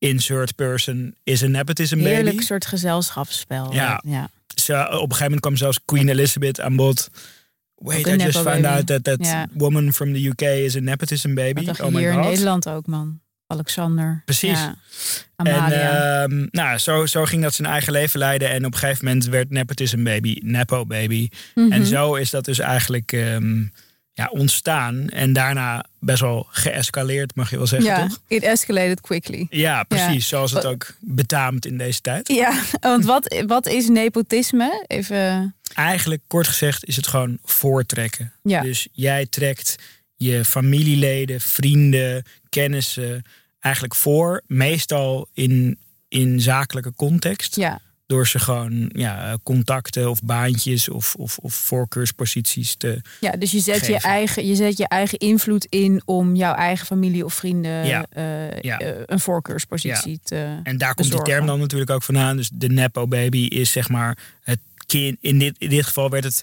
insert 0.00 0.54
person 0.54 1.14
is 1.24 1.42
a 1.42 1.46
nepotism 1.46 1.98
heerlijk 1.98 2.24
baby. 2.24 2.42
soort 2.42 2.66
gezelschapsspel. 2.66 3.72
Ja. 3.72 4.02
ja. 4.06 4.30
Ze, 4.54 4.74
op 4.74 4.90
een 4.90 4.98
gegeven 5.00 5.22
moment 5.22 5.40
kwam 5.40 5.56
zelfs 5.56 5.80
Queen 5.84 6.08
Elizabeth 6.08 6.60
aan 6.60 6.76
bod. 6.76 7.10
Wait, 7.74 8.06
I 8.06 8.16
just 8.16 8.38
found 8.38 8.62
baby. 8.62 8.66
out 8.66 8.86
that 8.86 9.04
that 9.04 9.18
Ja. 9.26 9.46
woman 9.52 9.92
from 9.92 10.12
the 10.12 10.26
UK 10.28 10.40
is 10.42 10.76
a 10.76 10.80
nepotism 10.80 11.34
baby. 11.34 11.64
Dat 11.64 11.80
oh 11.80 11.88
my 11.92 11.98
hier 11.98 12.12
in. 12.12 12.20
Nederland 12.20 12.68
ook, 12.68 12.86
man. 12.86 13.20
Alexander. 13.46 14.22
Precies. 14.24 14.58
Ja. 14.58 14.74
En 15.36 15.72
ehm, 15.72 16.46
nou, 16.50 16.78
zo, 16.78 17.06
zo 17.06 17.24
ging 17.24 17.42
dat 17.42 17.54
zijn 17.54 17.68
eigen 17.68 17.92
leven 17.92 18.18
leiden. 18.18 18.50
En 18.50 18.64
op 18.64 18.72
een 18.72 18.78
gegeven 18.78 19.04
moment 19.04 19.24
werd 19.26 19.50
nepotism 19.50 20.02
baby, 20.02 20.38
nepo 20.42 20.86
baby. 20.86 21.28
Mhm. 21.54 21.72
En 21.72 21.86
zo 21.86 22.14
is 22.14 22.30
dat 22.30 22.44
dus 22.44 22.58
eigenlijk 22.58 23.12
ehm, 23.12 23.64
ja, 24.12 24.28
ontstaan. 24.32 25.08
En 25.08 25.32
daarna 25.32 25.84
best 25.98 26.20
wel 26.20 26.46
geëscaleerd, 26.50 27.34
mag 27.34 27.50
je 27.50 27.56
wel 27.56 27.66
zeggen, 27.66 27.90
ja, 27.90 28.06
toch? 28.06 28.20
it 28.26 28.42
escalated 28.42 29.00
quickly. 29.00 29.46
Ja, 29.50 29.82
precies. 29.82 30.28
Zoals 30.28 30.52
het 30.52 30.66
ook 30.66 30.94
betaamt 31.00 31.66
in 31.66 31.78
deze 31.78 32.00
tijd. 32.00 32.28
Ja, 32.28 32.62
want 32.80 33.04
wat, 33.04 33.42
wat 33.46 33.66
is 33.66 33.88
nepotisme? 33.88 34.84
Even, 34.86 35.54
Eigenlijk, 35.74 36.22
kort 36.26 36.46
gezegd, 36.46 36.84
is 36.84 36.96
het 36.96 37.06
gewoon 37.06 37.38
voortrekken. 37.44 38.32
ja. 38.42 38.60
Dus 38.62 38.88
jij 38.92 39.26
trekt 39.26 39.76
je 40.16 40.44
familieleden, 40.44 41.40
vrienden, 41.40 42.24
kennissen 42.48 43.22
eigenlijk 43.60 43.94
voor. 43.94 44.42
Meestal 44.46 45.28
in, 45.34 45.78
in 46.08 46.40
zakelijke 46.40 46.92
context. 46.94 47.56
ja. 47.56 47.80
Door 48.10 48.26
ze 48.26 48.38
gewoon 48.38 48.90
ja, 48.92 49.38
contacten 49.42 50.10
of 50.10 50.22
baantjes 50.22 50.88
of, 50.88 51.14
of, 51.14 51.38
of 51.38 51.54
voorkeursposities 51.54 52.74
te. 52.74 53.00
ja, 53.20 53.30
dus 53.32 53.50
je 53.50 53.60
zet 53.60 53.86
je, 53.86 53.96
eigen, 53.98 54.46
je 54.46 54.54
zet 54.54 54.76
je 54.78 54.88
eigen 54.88 55.18
invloed 55.18 55.64
in 55.68 56.02
om 56.04 56.34
jouw 56.36 56.54
eigen 56.54 56.86
familie 56.86 57.24
of 57.24 57.34
vrienden 57.34 57.86
Ja. 57.86 58.06
eh, 58.10 58.60
Ja. 58.60 58.78
eh, 58.78 59.02
een 59.06 59.20
voorkeurspositie 59.20 60.20
te. 60.22 60.60
En 60.62 60.78
daar 60.78 60.94
komt 60.94 61.10
die 61.10 61.22
term 61.22 61.46
dan 61.46 61.58
natuurlijk 61.58 61.90
ook 61.90 62.02
vandaan. 62.02 62.36
Dus 62.36 62.50
de 62.54 62.68
Nepo 62.68 63.06
baby 63.06 63.38
is 63.38 63.72
zeg 63.72 63.88
maar 63.88 64.18
het 64.42 64.58
kind. 64.86 65.16
In 65.20 65.38
dit, 65.38 65.54
in 65.58 65.68
dit 65.68 65.84
geval 65.86 66.10
werd 66.10 66.24
het 66.24 66.42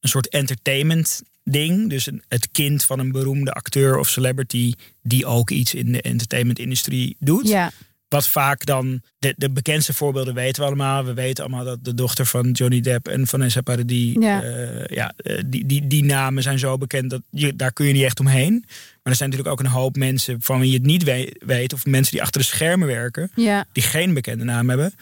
een 0.00 0.08
soort 0.08 0.28
entertainment 0.28 1.22
ding. 1.44 1.90
Dus 1.90 2.06
een- 2.06 2.22
het 2.28 2.48
kind 2.52 2.84
van 2.84 2.98
een 2.98 3.12
beroemde 3.12 3.52
acteur 3.52 3.98
of 3.98 4.08
celebrity. 4.08 4.72
die 5.02 5.26
ook 5.26 5.50
iets 5.50 5.74
in 5.74 5.92
de 5.92 6.02
entertainment-industrie 6.02 7.16
doet. 7.18 7.48
Ja, 7.48 7.70
Wat 8.08 8.28
vaak 8.28 8.64
dan, 8.66 9.02
de, 9.18 9.34
de 9.36 9.50
bekendste 9.50 9.92
voorbeelden 9.92 10.34
weten 10.34 10.60
we 10.62 10.66
allemaal. 10.68 11.04
We 11.04 11.14
weten 11.14 11.44
allemaal 11.44 11.64
dat 11.64 11.84
de 11.84 11.94
dochter 11.94 12.26
van 12.26 12.50
Johnny 12.50 12.80
Depp 12.80 13.08
en 13.08 13.26
Vanessa 13.26 13.60
Paradis, 13.60 14.14
Ja. 14.20 14.42
eh, 14.42 14.84
ja, 14.96 15.12
eh, 15.16 15.42
die, 15.46 15.66
die, 15.66 15.86
die 15.86 16.04
namen 16.04 16.42
zijn 16.42 16.58
zo 16.58 16.78
bekend 16.78 17.10
dat 17.10 17.22
je, 17.30 17.56
daar 17.56 17.72
kun 17.72 17.86
je 17.86 17.92
niet 17.92 18.02
echt 18.02 18.20
omheen. 18.20 18.52
Maar 18.66 19.12
er 19.12 19.14
zijn 19.16 19.30
natuurlijk 19.30 19.58
ook 19.60 19.66
een 19.66 19.72
hoop 19.72 19.96
mensen 19.96 20.36
van 20.42 20.60
wie 20.60 20.70
je 20.70 20.76
het 20.76 20.86
niet 20.86 21.02
we- 21.04 21.36
weet, 21.46 21.72
of 21.72 21.86
mensen 21.86 22.12
die 22.12 22.22
achter 22.22 22.40
de 22.40 22.46
schermen 22.46 22.86
werken, 22.88 23.30
ja. 23.34 23.64
die 23.72 23.82
geen 23.82 24.14
bekende 24.14 24.44
naam 24.44 24.68
hebben. 24.68 24.94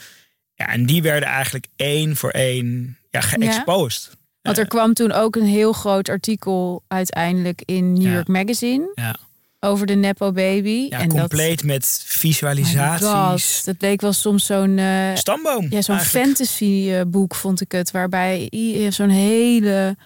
Ja, 0.55 0.67
en 0.73 0.87
die 0.87 1.03
werden 1.03 1.29
eigenlijk 1.29 1.67
één 1.77 2.17
voor 2.17 2.31
één 2.31 2.97
ja, 3.11 3.21
geëxposed. 3.21 4.11
Want 4.43 4.59
er 4.59 4.67
kwam 4.69 4.95
toen 4.95 5.13
ook 5.13 5.37
een 5.37 5.47
heel 5.47 5.73
groot 5.73 6.09
artikel 6.09 6.85
uiteindelijk 6.89 7.63
in 7.65 7.93
New 7.93 8.03
Ja. 8.03 8.13
York 8.13 8.29
Magazine 8.29 8.93
Ja, 8.95 9.17
over 9.65 9.87
de 9.87 9.95
Nepo 9.95 10.33
Baby. 10.33 10.87
ja 10.91 10.99
en 11.01 11.09
compleet 11.09 11.65
met 11.65 11.81
dat, 11.81 12.05
visualisaties. 12.07 13.07
God, 13.57 13.65
dat 13.65 13.75
leek 13.79 14.01
wel 14.01 14.13
soms 14.13 14.47
zo'n 14.47 14.79
eh, 14.79 15.15
Stamboom. 15.15 15.67
ja, 15.71 15.83
zo'n 15.83 15.97
eigenlijk. 15.97 16.27
fantasy 16.27 16.89
eh, 16.91 17.01
boek 17.07 17.35
vond 17.35 17.61
ik 17.61 17.73
het. 17.73 17.91
Waarbij 17.91 18.47
je 18.51 18.91
zo'n 18.91 19.09
hele 19.09 19.97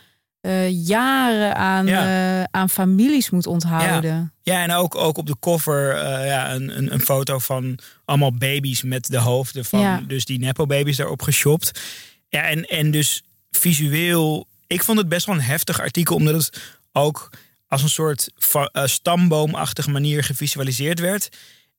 eh, 0.41 0.87
jaren 0.87 1.57
aan, 1.57 1.87
Ja. 1.87 2.39
eh, 2.41 2.45
aan 2.51 2.71
families 2.71 3.31
moet 3.31 3.47
onthouden. 3.47 4.33
Ja, 4.43 4.63
en 4.63 4.73
ook, 4.73 4.95
ook 4.95 5.19
op 5.19 5.27
de 5.27 5.37
cover 5.41 5.97
eh, 5.97 6.27
ja, 6.27 6.53
een, 6.55 6.77
een, 6.79 6.93
een 6.93 7.01
foto 7.01 7.39
van 7.39 7.79
allemaal 8.05 8.35
baby's 8.35 8.83
met 8.83 9.07
de 9.07 9.19
hoofden 9.19 9.65
van 9.65 9.81
Ja. 9.81 10.01
dus 10.07 10.25
die 10.25 10.39
nepo-baby's 10.39 10.97
daarop 10.97 11.23
geshopt. 11.23 11.81
Ja, 12.29 12.43
en, 12.43 12.65
en 12.65 12.91
dus 12.91 13.23
visueel, 13.51 14.47
ik 14.67 14.83
vond 14.83 14.99
het 14.99 15.09
best 15.09 15.27
wel 15.27 15.35
een 15.35 15.41
heftig 15.41 15.81
artikel, 15.81 16.17
omdat 16.17 16.35
het 16.35 16.61
ook 16.93 17.31
als 17.69 17.83
een 17.83 17.89
soort 17.89 18.29
eh, 18.73 18.85
stamboomachtige 18.85 19.91
manier 19.91 20.25
gevisualiseerd 20.25 21.01
werd. 21.01 21.29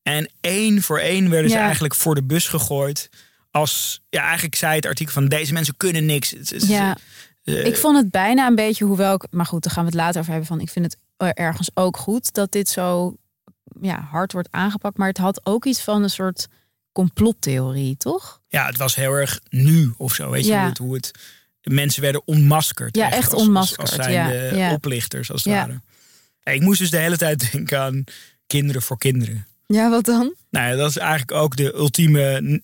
En 0.03 0.31
één 0.41 0.81
voor 0.81 0.99
één 0.99 1.29
werden 1.29 1.51
ze 1.51 1.57
eigenlijk 1.57 1.95
voor 1.95 2.15
de 2.15 2.23
bus 2.23 2.47
gegooid. 2.47 3.09
Als, 3.51 4.01
ja, 4.09 4.21
eigenlijk 4.23 4.55
zei 4.55 4.75
het 4.75 4.85
artikel 4.85 5.13
van 5.13 5.27
deze 5.27 5.53
mensen 5.53 5.77
kunnen 5.77 6.05
niks. 6.05 6.33
Ja. 6.49 6.97
eh, 7.43 7.65
Ik 7.65 7.77
vond 7.77 7.97
het 7.97 8.11
bijna 8.11 8.47
een 8.47 8.55
beetje, 8.55 8.85
hoewel 8.85 9.13
ik, 9.13 9.25
maar 9.31 9.45
goed, 9.45 9.63
daar 9.63 9.73
gaan 9.73 9.83
we 9.83 9.89
het 9.89 9.99
later 9.99 10.19
over 10.19 10.31
hebben. 10.31 10.47
Van, 10.49 10.59
ik 10.61 10.69
vind 10.69 10.85
het 10.85 10.97
er- 11.17 11.33
ergens 11.33 11.69
ook 11.73 11.97
goed 11.97 12.33
dat 12.33 12.51
dit 12.51 12.69
zo 12.69 13.15
ja, 13.81 14.01
hard 14.11 14.31
wordt 14.31 14.47
aangepakt. 14.51 14.97
Maar 14.97 15.07
het 15.07 15.17
had 15.17 15.41
ook 15.43 15.65
iets 15.65 15.81
van 15.81 16.03
een 16.03 16.09
soort 16.09 16.47
complottheorie, 16.91 17.97
toch? 17.97 18.41
ja, 18.47 18.65
het 18.65 18.77
was 18.77 18.95
heel 18.95 19.13
erg 19.13 19.39
nu 19.49 19.93
of 19.97 20.13
zo. 20.13 20.29
Weet 20.29 20.45
je 20.45 20.51
Ja. 20.51 20.59
hoe 20.59 20.69
het, 20.69 20.77
hoe 20.77 20.93
het. 20.95 21.11
Mensen 21.63 22.01
werden 22.01 22.21
onmaskerd. 22.27 22.95
Ja, 22.95 23.11
echt 23.11 23.33
als, 23.33 23.41
onmaskerd, 23.41 23.79
Als, 23.97 24.05
zijnde 24.05 24.51
ja. 24.57 24.73
oplichters, 24.73 25.31
als 25.31 25.43
het 25.43 25.53
Ja. 25.53 25.67
ware. 25.67 25.81
Ik 26.55 26.61
moest 26.61 26.79
dus 26.79 26.89
de 26.89 26.97
hele 26.97 27.17
tijd 27.17 27.51
denken 27.51 27.79
aan 27.79 28.03
kinderen 28.47 28.81
voor 28.81 28.97
kinderen. 28.97 29.47
Ja, 29.67 29.89
wat 29.89 30.05
dan? 30.05 30.33
Nou 30.49 30.69
ja, 30.69 30.75
dat 30.75 30.89
is 30.89 30.97
eigenlijk 30.97 31.31
ook 31.31 31.55
de 31.55 31.73
ultieme 31.73 32.61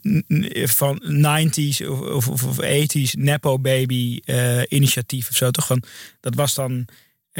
van 0.67 1.01
90s 1.03 1.87
of, 1.87 1.99
of, 1.99 2.27
of, 2.27 2.43
of 2.43 2.57
80s 2.61 3.11
Nepo 3.17 3.59
Baby 3.59 4.19
eh, 4.23 4.61
initiatief 4.67 5.29
of 5.29 5.35
zo. 5.35 5.51
Toch 5.51 5.65
van, 5.65 5.83
dat 6.19 6.35
was 6.35 6.53
dan 6.53 6.85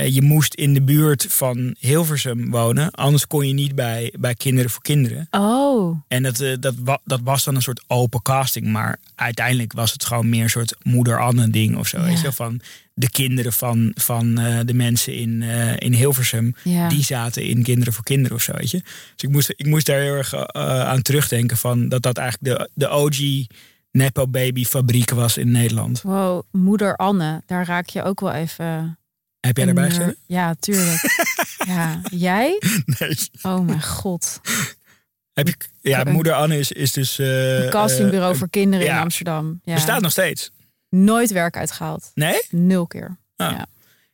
je 0.03 0.21
moest 0.21 0.53
in 0.53 0.73
de 0.73 0.81
buurt 0.81 1.25
van 1.29 1.75
Hilversum 1.79 2.51
wonen. 2.51 2.91
Anders 2.91 3.27
kon 3.27 3.47
je 3.47 3.53
niet 3.53 3.75
bij, 3.75 4.13
bij 4.19 4.33
Kinderen 4.33 4.71
voor 4.71 4.81
Kinderen. 4.81 5.27
Oh, 5.31 5.97
En 6.07 6.23
dat, 6.23 6.39
eh, 6.39 6.55
dat, 6.59 6.99
dat 7.03 7.19
was 7.23 7.43
dan 7.43 7.55
een 7.55 7.61
soort 7.61 7.83
open 7.87 8.21
casting. 8.21 8.65
Maar 8.67 8.97
uiteindelijk 9.15 9.73
was 9.73 9.91
het 9.91 10.05
gewoon 10.05 10.29
meer 10.29 10.43
een 10.43 10.49
soort 10.49 10.75
moeder 10.83 11.21
Anne 11.21 11.49
ding 11.49 11.77
of 11.77 11.87
zo. 11.87 11.97
Ja. 11.97 12.03
Weet 12.05 12.21
je? 12.21 12.31
Van 12.31 12.61
de 12.93 13.09
kinderen 13.09 13.53
van, 13.53 13.91
van 13.95 14.39
eh, 14.39 14.59
de 14.65 14.73
mensen 14.73 15.15
in, 15.15 15.41
eh, 15.43 15.73
in 15.77 15.93
Hilversum. 15.93 16.55
ja. 16.63 16.89
Die 16.89 17.03
zaten 17.03 17.43
in 17.43 17.63
Kinderen 17.63 17.93
voor 17.93 18.03
Kinderen 18.03 18.37
of 18.37 18.43
zo. 18.43 18.53
Weet 18.53 18.71
je? 18.71 18.81
Dus 19.13 19.23
ik 19.23 19.29
moest, 19.29 19.53
ik 19.55 19.65
moest 19.65 19.85
daar 19.85 19.99
heel 19.99 20.13
erg 20.13 20.33
eh, 20.33 20.81
aan 20.81 21.01
terugdenken. 21.01 21.57
Van 21.57 21.89
dat 21.89 22.01
dat 22.01 22.17
eigenlijk 22.17 22.57
de, 22.57 22.69
de 22.73 22.89
OG 22.89 23.47
Nepo 23.91 24.27
Baby 24.27 24.65
fabriek 24.65 25.09
was 25.09 25.37
in 25.37 25.51
Nederland. 25.51 26.01
Wow, 26.01 26.41
moeder 26.51 26.95
Anne, 26.95 27.41
daar 27.45 27.65
raak 27.65 27.89
je 27.89 28.03
ook 28.03 28.19
wel 28.19 28.31
even... 28.31 28.97
Heb 29.45 29.57
jij 29.57 29.67
een, 29.67 29.75
daarbij 29.75 29.93
eh, 29.93 29.99
gezeten? 29.99 30.21
Ja, 30.25 30.55
tuurlijk. 30.59 31.01
ja, 31.73 32.01
jij? 32.11 32.61
Nee. 32.99 33.17
Oh 33.41 33.59
mijn 33.59 33.83
god. 33.83 34.41
Heb 35.33 35.47
je, 35.47 35.55
ja, 35.81 36.05
Een- 36.05 36.11
moeder 36.13 36.33
Anne 36.33 36.57
is, 36.59 36.71
is 36.71 36.91
dus... 36.91 37.19
eh, 37.19 37.63
Een 37.63 37.69
castingbureau 37.69 38.33
eh, 38.33 38.39
voor 38.39 38.49
kinderen 38.49 38.85
in 38.85 38.91
ja. 38.93 39.01
Amsterdam. 39.01 39.61
Ja. 39.63 39.73
Bestaat 39.73 40.01
nog 40.01 40.11
steeds. 40.11 40.51
Nooit 40.89 41.31
werk 41.31 41.57
uitgehaald. 41.57 42.11
Nee? 42.13 42.41
Nul 42.49 42.87
keer. 42.87 43.17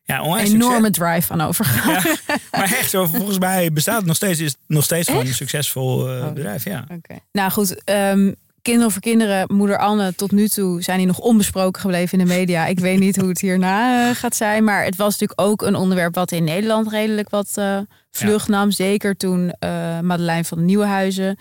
Ja, 0.04 0.22
onwijs 0.24 0.50
Enorme 0.52 0.86
succes. 0.86 0.92
drive 1.08 1.34
aan 1.34 1.42
overgaan. 1.42 1.94
Ja, 1.94 2.38
maar 2.52 2.64
echt 2.64 2.90
zo, 2.90 3.06
volgens 3.06 3.38
mij 3.40 3.72
bestaat 3.74 3.98
het 3.98 4.06
nog 4.06 4.16
steeds. 4.16 4.40
Is 4.40 4.56
nog 4.68 4.84
steeds 4.84 5.08
gewoon 5.10 5.26
een 5.26 5.34
succesvol 5.34 6.02
Oh. 6.02 6.34
bedrijf. 6.34 6.64
Ja. 6.64 6.86
Oké. 6.92 7.20
Nou 7.32 7.52
goed, 7.52 7.84
ehm 7.84 8.32
Kinderen 8.62 8.91
voor 8.91 9.01
Kinderen, 9.01 9.53
moeder 9.56 9.77
Anne, 9.77 10.15
tot 10.15 10.32
nu 10.32 10.48
toe 10.48 10.82
zijn 10.82 10.98
die 10.98 11.08
nog 11.08 11.20
onbesproken 11.20 11.82
gebleven 11.82 12.20
in 12.20 12.25
de 12.27 12.34
media. 12.34 12.65
Ik 12.65 12.80
weet 12.80 13.00
niet 13.00 13.15
hoe 13.15 13.30
het 13.30 13.41
hierna 13.41 14.10
eh, 14.10 14.15
gaat 14.15 14.36
zijn. 14.36 14.63
Maar 14.63 14.84
het 14.84 14.96
was 14.96 15.12
natuurlijk 15.20 15.41
ook 15.50 15.62
een 15.62 15.75
onderwerp 15.75 16.15
wat 16.15 16.32
in 16.32 16.44
Nederland 16.44 16.89
redelijk 16.91 17.30
wat 17.30 17.51
eh 17.56 17.77
vlucht 18.12 18.48
nam. 18.48 18.72
Zeker 18.72 19.15
toen 19.18 19.51
eh 19.60 20.00
Madeleine 20.00 20.44
van 20.44 20.65
Nieuwenhuizen 20.65 21.38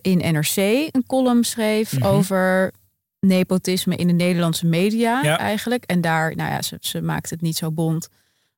in 0.00 0.18
NRC 0.32 0.56
een 0.56 1.04
column 1.06 1.44
schreef 1.44 1.92
Mhm. 1.92 2.06
over 2.06 2.72
nepotisme 3.20 3.96
in 3.96 4.06
de 4.06 4.12
Nederlandse 4.12 4.66
media 4.66 5.20
Ja. 5.22 5.38
eigenlijk. 5.38 5.84
En 5.84 6.00
daar, 6.00 6.34
nou 6.36 6.50
ja, 6.50 6.62
ze, 6.62 6.76
ze 6.80 7.00
maakte 7.02 7.34
het 7.34 7.42
niet 7.42 7.56
zo 7.56 7.70
bond 7.72 8.08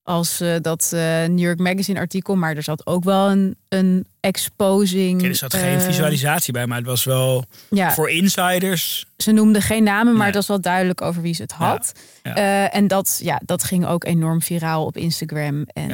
als 0.08 0.40
eh, 0.40 0.54
dat 0.60 0.90
eh, 0.94 1.00
New 1.24 1.38
York 1.38 1.58
Magazine 1.58 1.98
artikel. 1.98 2.36
Maar 2.36 2.56
er 2.56 2.62
zat 2.62 2.86
ook 2.86 3.04
wel 3.04 3.30
een, 3.30 3.56
een 3.68 4.06
exposing. 4.20 5.22
Er 5.22 5.34
zat 5.34 5.54
geen 5.54 5.78
eh, 5.78 5.84
visualisatie 5.84 6.52
bij, 6.52 6.66
maar 6.66 6.78
het 6.78 6.86
was 6.86 7.04
wel 7.04 7.44
Ja, 7.70 7.92
voor 7.92 8.10
insiders. 8.10 9.06
ze 9.16 9.32
noemde 9.32 9.60
geen 9.60 9.82
namen, 9.82 10.06
maar 10.06 10.16
Nee. 10.16 10.26
het 10.26 10.34
was 10.34 10.46
wel 10.46 10.60
duidelijk 10.60 11.00
over 11.02 11.22
wie 11.22 11.34
ze 11.34 11.42
het 11.42 11.52
had. 11.52 11.92
ja. 12.22 12.70
En 12.70 12.86
dat, 12.86 13.20
ja, 13.22 13.40
dat 13.44 13.64
ging 13.64 13.86
ook 13.86 14.04
enorm 14.04 14.42
viraal 14.42 14.84
op 14.84 14.96
Instagram. 14.96 15.62
En 15.72 15.90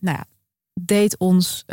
nou 0.00 0.16
ja, 0.16 0.24
deed 0.80 1.18
ons 1.18 1.64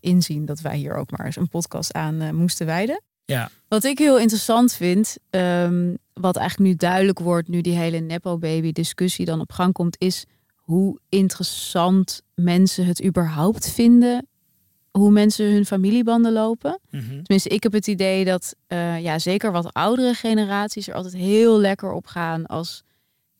inzien 0.00 0.44
dat 0.46 0.60
wij 0.60 0.76
hier 0.76 0.94
ook 0.94 1.10
maar 1.10 1.26
eens 1.26 1.36
een 1.36 1.48
podcast 1.48 1.92
aan 1.92 2.36
moesten 2.36 2.66
wijden. 2.66 3.02
Ja. 3.24 3.50
Wat 3.68 3.84
ik 3.84 3.98
heel 3.98 4.18
interessant 4.18 4.74
vind, 4.74 5.16
ehm, 5.30 5.94
wat 6.12 6.36
eigenlijk 6.36 6.70
nu 6.70 6.76
duidelijk 6.76 7.18
wordt, 7.18 7.48
nu 7.48 7.60
die 7.60 7.76
hele 7.76 7.98
Nepo-baby 7.98 8.72
discussie 8.72 9.24
dan 9.24 9.40
op 9.40 9.52
gang 9.52 9.72
komt, 9.72 9.96
is 9.98 10.24
hoe 10.64 10.98
interessant 11.08 12.22
mensen 12.34 12.86
het 12.86 13.04
überhaupt 13.04 13.70
vinden. 13.70 14.26
Hoe 14.90 15.10
mensen 15.10 15.52
hun 15.52 15.66
familiebanden 15.66 16.32
lopen. 16.32 16.80
Mhm. 16.90 17.08
Tenminste, 17.08 17.48
ik 17.48 17.62
heb 17.62 17.72
het 17.72 17.86
idee 17.86 18.24
dat 18.24 18.54
eh, 18.66 19.00
ja, 19.00 19.18
zeker 19.18 19.52
wat 19.52 19.72
oudere 19.72 20.14
generaties 20.14 20.88
er 20.88 20.94
altijd 20.94 21.14
heel 21.14 21.58
lekker 21.58 21.92
op 21.92 22.06
gaan 22.06 22.46
als 22.46 22.82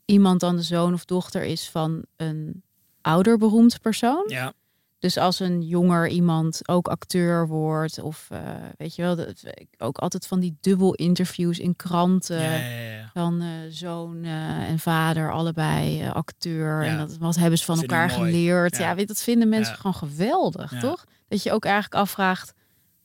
iemand 0.05 0.41
dan 0.41 0.57
de 0.57 0.63
zoon 0.63 0.93
of 0.93 1.05
dochter 1.05 1.43
is 1.43 1.69
van 1.69 2.05
een 2.17 2.63
ouder 3.01 3.39
beroemd 3.39 3.81
persoon. 3.81 4.25
Ja. 4.27 4.53
Dus 4.99 5.17
als 5.17 5.41
een 5.41 5.63
jonger 5.63 6.09
iemand 6.09 6.69
ook 6.69 6.89
acteur 6.89 7.49
wordt 7.49 7.99
of 7.99 8.29
eh, 8.31 8.41
weet 8.77 8.95
je 8.95 9.03
wel, 9.03 9.17
dat, 9.17 9.43
ook 9.79 9.99
altijd 9.99 10.27
van 10.27 10.41
die 10.41 10.57
dubbel 10.61 10.95
interviews 10.95 11.59
in 11.59 11.77
kranten. 11.77 12.43
Ja, 12.43 12.57
ja, 12.57 12.97
ja. 12.97 13.04
Van 13.15 13.41
eh, 13.41 13.49
zoon 13.71 14.25
eh, 14.25 14.69
en 14.69 14.79
vader, 14.79 15.33
allebei 15.33 16.01
eh, 16.01 16.13
acteur. 16.13 16.83
En 16.83 16.99
dat, 16.99 17.17
wat 17.19 17.37
hebben 17.37 17.59
ze 17.59 17.65
van 17.65 17.81
elkaar 17.81 18.11
geleerd? 18.11 18.77
Ja, 18.77 18.95
weet, 18.95 19.09
dat 19.09 19.23
vinden 19.23 19.49
mensen 19.49 19.77
gewoon 19.77 19.95
geweldig, 19.95 20.73
toch? 20.81 21.05
Dat 21.29 21.43
je 21.43 21.53
ook 21.53 21.65
eigenlijk 21.65 21.95
afvraagt, 21.95 22.53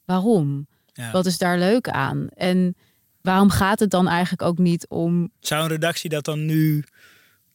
waarom? 0.06 0.68
Wat 1.12 1.26
is 1.26 1.38
daar 1.38 1.58
leuk 1.58 1.90
aan? 1.90 2.28
En 2.30 2.76
waarom 3.22 3.50
gaat 3.50 3.80
het 3.80 3.90
dan 3.90 4.08
eigenlijk 4.08 4.42
ook 4.42 4.58
niet 4.58 4.88
om... 4.88 5.32
Zou 5.40 5.64
een 5.64 5.70
redactie 5.70 6.10
dat 6.10 6.26
dan 6.26 6.46
nu 6.46 6.84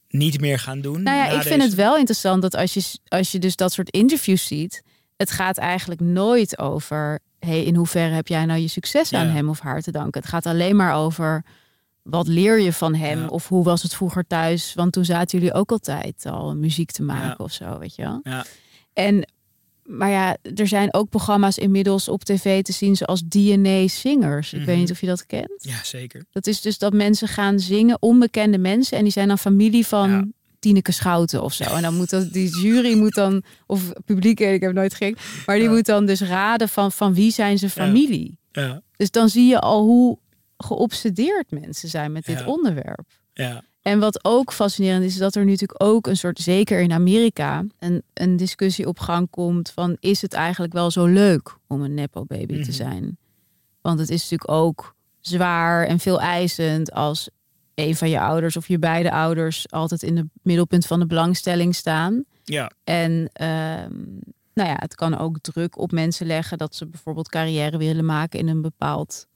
niet 0.09 0.41
meer 0.41 0.59
gaan 0.59 0.81
doen? 0.81 1.03
Nou 1.03 1.17
ja, 1.17 1.27
ik 1.27 1.43
vind 1.43 1.63
het 1.63 1.75
wel 1.75 1.97
interessant 1.97 2.43
dat 2.43 2.55
als 2.55 2.75
je, 2.75 2.99
als 3.09 3.33
je 3.33 3.39
dus 3.39 3.57
dat 3.57 3.73
soort 3.73 3.91
interviews 3.91 4.47
ziet... 4.47 4.83
het 5.17 5.31
gaat 5.31 5.59
eigenlijk 5.59 6.01
nooit 6.01 6.59
over... 6.59 7.19
Hey, 7.39 7.65
in 7.65 7.75
hoeverre 7.75 8.15
heb 8.15 8.29
jij 8.29 8.45
nou 8.45 8.61
je 8.61 8.69
succes 8.69 9.13
aan 9.13 9.27
hem 9.27 9.49
of 9.49 9.61
haar 9.61 9.81
te 9.81 9.91
danken? 9.91 10.21
Het 10.21 10.31
gaat 10.31 10.47
alleen 10.47 10.77
maar 10.77 10.95
over... 10.95 11.45
Wat 12.05 12.27
leer 12.29 12.61
je 12.61 12.73
van 12.73 12.95
hem? 12.95 13.19
Ja. 13.21 13.27
Of 13.27 13.49
hoe 13.49 13.65
was 13.65 13.83
het 13.83 13.95
vroeger 13.95 14.27
thuis? 14.27 14.75
Want 14.75 14.93
toen 14.93 15.05
zaten 15.05 15.39
jullie 15.39 15.55
ook 15.55 15.71
altijd 15.73 16.27
al 16.27 16.57
muziek 16.57 16.91
te 16.91 17.03
maken 17.03 17.29
Ja. 17.29 17.35
of 17.45 17.53
zo, 17.53 17.79
weet 17.79 17.95
je 17.95 18.03
wel? 18.03 18.21
Ja. 18.23 18.45
En, 18.93 19.29
maar 19.85 20.11
ja, 20.11 20.37
er 20.55 20.67
zijn 20.67 20.95
ook 20.95 21.09
programma's 21.09 21.59
inmiddels 21.59 22.09
op 22.09 22.25
tv 22.25 22.63
te 22.63 22.73
zien 22.73 22.97
zoals 22.97 23.23
DNA 23.29 23.87
Singers. 23.87 24.53
Ik 24.53 24.59
weet 24.59 24.69
Mhm. 24.69 24.79
niet 24.79 24.91
of 24.91 25.01
je 25.01 25.07
dat 25.07 25.27
kent. 25.27 25.53
Ja, 25.57 25.83
zeker. 25.85 26.25
Dat 26.33 26.47
is 26.47 26.61
dus 26.61 26.79
dat 26.79 26.93
mensen 26.93 27.29
gaan 27.29 27.59
zingen, 27.59 27.97
onbekende 28.03 28.59
mensen. 28.59 28.97
En 28.99 29.03
die 29.03 29.13
zijn 29.13 29.29
dan 29.29 29.39
familie 29.39 29.87
van 29.87 30.11
Ja. 30.11 30.25
Tineke 30.59 30.93
Schouten 30.93 31.43
of 31.43 31.53
zo. 31.53 31.65
En 31.65 31.83
dan 31.83 31.95
moet 31.97 32.11
dat, 32.11 32.33
die 32.33 32.61
jury 32.61 32.99
moet 32.99 33.15
dan, 33.15 33.43
of 33.67 33.93
publiek, 34.05 34.41
ik 34.41 34.61
heb 34.63 34.73
nooit 34.73 34.93
gekeken. 34.95 35.21
Maar 35.47 35.59
die 35.59 35.69
moet 35.69 35.87
dan 35.87 36.07
dus 36.07 36.21
raden 36.21 36.69
van, 36.69 36.93
van 36.93 37.15
wie 37.15 37.31
zijn 37.33 37.59
ze 37.59 37.71
familie. 37.71 38.39
Ja. 38.53 38.83
Dus 38.97 39.11
dan 39.11 39.29
zie 39.29 39.47
je 39.47 39.61
al 39.61 39.83
hoe 39.85 40.19
geobsedeerd 40.57 41.51
mensen 41.51 41.89
zijn 41.89 42.13
met 42.13 42.25
dit 42.25 42.39
Ja. 42.39 42.47
onderwerp. 42.47 43.07
Ja. 43.33 43.63
En 43.83 43.99
wat 43.99 44.25
ook 44.25 44.53
fascinerend 44.53 45.05
is, 45.05 45.13
is 45.13 45.19
dat 45.19 45.35
er 45.35 45.45
nu 45.45 45.51
natuurlijk 45.51 45.83
ook 45.83 46.07
een 46.07 46.17
soort, 46.17 46.39
zeker 46.39 46.81
in 46.81 46.93
Amerika, 46.93 47.65
een, 47.79 48.03
een 48.15 48.37
discussie 48.37 48.87
op 48.89 48.99
gang 48.99 49.31
komt 49.31 49.71
van 49.71 49.97
is 50.01 50.23
het 50.23 50.33
eigenlijk 50.33 50.73
wel 50.73 50.91
zo 50.91 51.07
leuk 51.07 51.57
om 51.67 51.83
een 51.83 51.95
nepo 51.95 52.25
baby 52.25 52.55
te 52.55 52.59
Mhm. 52.61 52.71
zijn? 52.71 53.19
Want 53.81 53.99
het 53.99 54.11
is 54.11 54.23
natuurlijk 54.23 54.51
ook 54.51 54.95
zwaar 55.21 55.87
en 55.87 55.99
veel 55.99 56.21
eisend 56.21 56.93
als 56.93 57.29
een 57.75 57.97
van 57.97 58.09
je 58.11 58.21
ouders 58.21 58.57
of 58.57 58.69
je 58.69 58.79
beide 58.79 59.11
ouders 59.11 59.71
altijd 59.71 60.03
in 60.03 60.17
het 60.17 60.27
middelpunt 60.43 60.87
van 60.87 61.01
de 61.01 61.07
belangstelling 61.07 61.75
staan. 61.75 62.25
Ja. 62.45 62.71
En 62.85 63.29
ehm, 63.33 63.93
nou 64.55 64.69
ja, 64.69 64.77
het 64.79 64.95
kan 64.95 65.19
ook 65.19 65.39
druk 65.41 65.79
op 65.79 65.93
mensen 65.93 66.27
leggen 66.27 66.59
dat 66.59 66.75
ze 66.75 66.87
bijvoorbeeld 66.87 67.29
carrière 67.29 67.79
willen 67.79 68.05
maken 68.05 68.39
in 68.39 68.49
een 68.49 68.63
bepaald, 68.63 69.27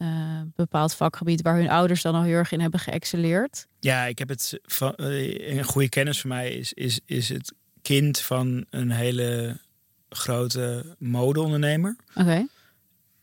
eh, 0.00 0.40
bepaald 0.56 0.94
vakgebied 0.94 1.42
waar 1.42 1.56
hun 1.56 1.68
ouders 1.70 2.02
dan 2.02 2.14
al 2.14 2.22
heel 2.22 2.34
erg 2.36 2.52
in 2.52 2.60
hebben 2.60 2.80
geëxceleerd. 2.80 3.66
Ja, 3.80 4.04
ik 4.06 4.18
heb 4.18 4.28
het 4.28 4.58
van 4.62 4.94
eh, 4.94 5.56
een 5.56 5.64
goede 5.64 5.88
kennis 5.88 6.20
van 6.20 6.30
mij 6.30 6.50
is, 6.52 6.72
is, 6.72 7.00
is 7.06 7.28
het 7.28 7.52
kind 7.82 8.18
van 8.20 8.66
een 8.70 8.90
hele 8.90 9.58
grote 10.08 10.96
modeondernemer. 10.98 11.96
Oké. 12.14 12.46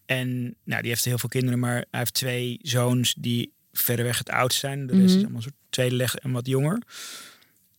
En 0.06 0.56
nou, 0.64 0.82
die 0.82 0.92
heeft 0.92 1.06
heel 1.06 1.18
veel 1.18 1.30
kinderen, 1.30 1.60
maar 1.60 1.74
hij 1.76 2.00
heeft 2.00 2.14
twee 2.14 2.60
zoons 2.62 3.14
die 3.18 3.52
verreweg 3.72 4.18
het 4.18 4.30
oudst 4.30 4.60
zijn. 4.60 4.88
De 4.88 4.94
rest 4.94 5.06
Mhm. 5.06 5.08
is 5.08 5.16
allemaal 5.16 5.36
een 5.36 5.42
soort 5.42 5.56
tweede 5.70 5.96
leg 5.96 6.16
en 6.16 6.32
wat 6.32 6.48
jonger. 6.48 6.82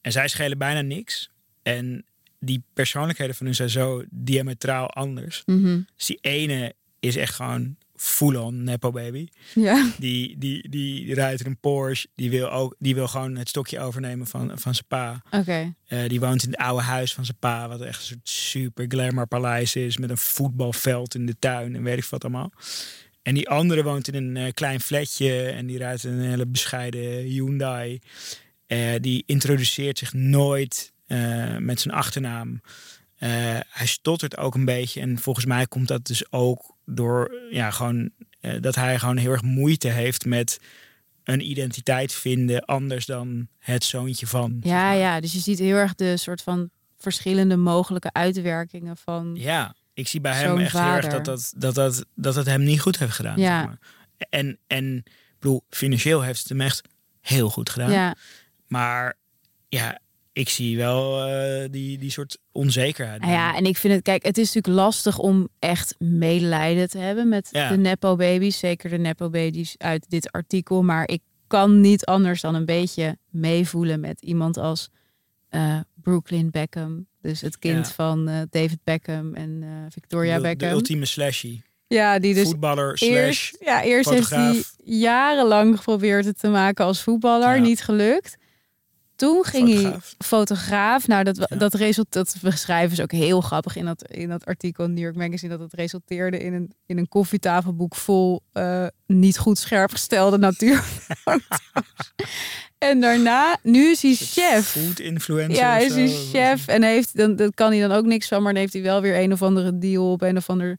En 0.00 0.12
zij 0.12 0.28
schelen 0.28 0.58
bijna 0.58 0.80
niks. 0.80 1.30
En 1.62 2.04
die 2.40 2.62
persoonlijkheden 2.72 3.34
van 3.34 3.46
hun 3.46 3.54
zijn 3.54 3.70
zo 3.70 4.04
diametraal 4.10 4.90
anders. 4.90 5.42
Mhm. 5.46 5.80
Dus 5.96 6.06
die 6.06 6.18
ene 6.20 6.74
is 7.00 7.16
echt 7.16 7.34
gewoon 7.34 7.76
full-on 8.00 8.64
nepo 8.64 8.90
baby. 8.90 9.28
Ja. 9.54 9.90
Die, 9.98 10.38
die, 10.38 10.68
die 10.68 11.14
rijdt 11.14 11.46
een 11.46 11.58
Porsche. 11.58 12.08
Die 12.14 12.30
wil, 12.30 12.50
ook, 12.50 12.74
die 12.78 12.94
wil 12.94 13.08
gewoon 13.08 13.36
het 13.36 13.48
stokje 13.48 13.80
overnemen 13.80 14.26
van, 14.26 14.52
van 14.54 14.74
zijn 14.74 14.86
pa. 14.86 15.22
Oké. 15.30 15.74
Eh, 15.86 16.08
die 16.08 16.20
woont 16.20 16.42
in 16.42 16.50
het 16.50 16.60
oude 16.60 16.82
huis 16.82 17.14
van 17.14 17.24
zijn 17.24 17.36
pa. 17.38 17.68
Wat 17.68 17.80
echt 17.80 18.00
een 18.00 18.06
soort 18.06 18.28
super 18.28 18.84
glamour 18.88 19.26
paleis 19.26 19.76
is. 19.76 19.96
Met 19.96 20.10
een 20.10 20.18
voetbalveld 20.18 21.14
in 21.14 21.26
de 21.26 21.38
tuin 21.38 21.74
en 21.74 21.82
weet 21.82 21.98
ik 21.98 22.04
wat 22.04 22.24
allemaal. 22.24 22.52
En 23.22 23.34
die 23.34 23.48
andere 23.48 23.82
woont 23.82 24.08
in 24.08 24.14
een 24.14 24.36
eh, 24.36 24.52
klein 24.52 24.80
flatje. 24.80 25.42
En 25.42 25.66
die 25.66 25.78
rijdt 25.78 26.04
een 26.04 26.20
hele 26.20 26.46
bescheiden 26.46 27.22
Hyundai. 27.22 27.98
Eh, 28.66 28.94
die 29.00 29.22
introduceert 29.26 29.98
zich 29.98 30.12
nooit 30.12 30.92
met 31.58 31.80
zijn 31.80 31.94
achternaam. 31.94 32.60
Eh, 33.18 33.28
hij 33.68 33.86
stottert 33.86 34.36
ook 34.36 34.54
een 34.54 34.64
beetje. 34.64 35.00
En 35.00 35.18
volgens 35.18 35.44
mij 35.44 35.66
komt 35.66 35.88
dat 35.88 36.06
dus 36.06 36.32
ook 36.32 36.76
door 36.84 37.34
ja, 37.50 37.70
gewoon, 37.70 38.10
eh, 38.40 38.60
dat 38.60 38.74
hij 38.74 38.98
gewoon 38.98 39.16
heel 39.16 39.30
erg 39.30 39.42
moeite 39.42 39.88
heeft 39.88 40.24
met 40.24 40.60
een 41.24 41.50
identiteit 41.50 42.12
vinden 42.12 42.64
anders 42.64 43.06
dan 43.06 43.48
het 43.58 43.84
zoontje 43.84 44.26
van. 44.26 44.56
zeg 44.62 44.72
Ja, 44.72 44.82
maar. 44.82 44.96
ja. 44.96 45.20
Dus 45.20 45.32
je 45.32 45.38
ziet 45.38 45.58
heel 45.58 45.76
erg 45.76 45.94
de 45.94 46.16
soort 46.16 46.42
van 46.42 46.70
verschillende 46.98 47.56
mogelijke 47.56 48.12
uitwerkingen 48.12 48.96
van. 48.96 49.34
Ja, 49.34 49.74
ik 49.94 50.08
zie 50.08 50.20
bij 50.20 50.34
hem 50.34 50.58
echt 50.58 50.72
heel 50.72 50.82
erg 50.82 51.06
dat 51.06 51.24
dat, 51.24 51.52
dat, 51.56 51.74
dat, 51.74 52.04
dat 52.14 52.34
het 52.34 52.46
hem 52.46 52.62
niet 52.62 52.80
goed 52.80 52.98
heeft 52.98 53.12
gedaan. 53.12 53.38
Ja. 53.38 53.58
Zeg 53.58 53.66
maar. 53.66 53.78
En, 54.30 54.58
en 54.66 54.96
ik 54.96 55.38
bedoel, 55.38 55.64
financieel 55.70 56.22
heeft 56.22 56.38
het 56.38 56.48
hem 56.48 56.60
echt 56.60 56.88
heel 57.20 57.50
goed 57.50 57.70
gedaan. 57.70 57.90
Ja. 57.90 58.14
Maar 58.66 59.14
ja, 59.68 59.98
ik 60.38 60.48
zie 60.48 60.76
wel 60.76 61.26
eh, 61.26 61.68
die, 61.70 61.98
die 61.98 62.10
soort 62.10 62.38
onzekerheid. 62.52 63.20
Nou 63.20 63.32
ja, 63.32 63.56
en 63.56 63.64
ik 63.64 63.76
vind 63.76 63.94
het, 63.94 64.02
kijk, 64.02 64.24
het 64.24 64.38
is 64.38 64.46
natuurlijk 64.54 64.84
lastig 64.84 65.18
om 65.18 65.48
echt 65.58 65.94
medelijden 65.98 66.88
te 66.88 66.98
hebben 66.98 67.28
met 67.28 67.48
Ja. 67.52 67.68
de 67.68 67.76
Nepo-baby's. 67.76 68.58
Zeker 68.58 68.90
de 68.90 68.98
Nepo-baby's 68.98 69.74
uit 69.78 70.10
dit 70.10 70.32
artikel. 70.32 70.82
Maar 70.82 71.08
ik 71.08 71.20
kan 71.46 71.80
niet 71.80 72.04
anders 72.04 72.40
dan 72.40 72.54
een 72.54 72.64
beetje 72.64 73.18
meevoelen 73.30 74.00
met 74.00 74.20
iemand 74.22 74.56
als 74.56 74.88
eh, 75.48 75.78
Brooklyn 76.02 76.50
Beckham. 76.50 77.06
Dus 77.20 77.40
het 77.40 77.58
kind 77.58 77.86
Ja. 77.86 77.92
van 77.92 78.28
eh, 78.28 78.40
David 78.50 78.78
Beckham 78.84 79.34
en 79.34 79.64
Victoria 79.90 80.34
de, 80.36 80.42
de 80.42 80.48
Beckham. 80.48 80.70
ultieme 80.70 81.04
slashy. 81.04 81.60
ja, 81.86 82.18
die 82.18 82.34
dus 82.34 82.48
Voetballer 82.48 82.98
slash 82.98 83.10
eerst, 83.10 83.56
ja, 83.60 83.82
eerst 83.82 84.10
heeft 84.10 84.30
hij 84.30 84.38
fotograaf. 84.46 84.74
jarenlang 84.84 85.76
geprobeerd 85.76 86.24
het 86.24 86.38
te 86.38 86.48
maken 86.48 86.84
als 86.84 87.02
voetballer. 87.02 87.54
Ja. 87.56 87.62
Niet 87.62 87.82
gelukt. 87.82 88.36
Toen 89.18 89.44
ging 89.44 89.68
Fotograaf. 89.68 90.14
hij 90.18 90.26
fotograaf. 90.26 91.06
Nou, 91.06 91.24
dat, 91.24 91.36
Ja. 91.48 91.56
dat 91.56 91.74
resultaat 91.74 92.12
dat 92.32 92.42
beschrijven 92.42 92.96
ze 92.96 93.02
ook 93.02 93.12
heel 93.12 93.40
grappig 93.40 93.76
in 93.76 93.84
dat, 93.84 94.08
in 94.10 94.28
dat 94.28 94.44
artikel 94.44 94.84
in 94.84 94.94
New 94.94 95.02
York 95.02 95.16
Magazine. 95.16 95.50
Dat 95.52 95.60
het 95.60 95.72
resulteerde 95.74 96.38
in 96.38 96.54
een, 96.54 96.72
in 96.86 96.98
een 96.98 97.08
koffietafelboek 97.08 97.94
vol 97.94 98.42
eh, 98.52 98.86
niet 99.06 99.38
goed 99.38 99.58
scherp 99.58 99.90
gestelde 99.90 100.38
natuurfoto's. 100.48 101.60
en 102.78 103.00
daarna, 103.00 103.58
nu 103.62 103.90
is 103.90 104.02
hij 104.02 104.14
chef. 104.14 104.66
Food 104.66 104.98
influencer. 104.98 105.56
Ja, 105.56 105.76
is 105.78 105.94
hij 105.94 106.08
chef 106.08 106.66
en 106.66 106.82
heeft, 106.82 107.16
dan, 107.16 107.36
dat 107.36 107.54
kan 107.54 107.70
hij 107.70 107.80
dan 107.80 107.92
ook 107.92 108.04
niks 108.04 108.28
van, 108.28 108.42
maar 108.42 108.52
dan 108.52 108.60
heeft 108.62 108.72
hij 108.72 108.82
wel 108.82 109.00
weer 109.00 109.18
een 109.18 109.32
of 109.32 109.42
andere 109.42 109.78
deal 109.78 110.12
op 110.12 110.22
een 110.22 110.36
of 110.36 110.50
ander 110.50 110.78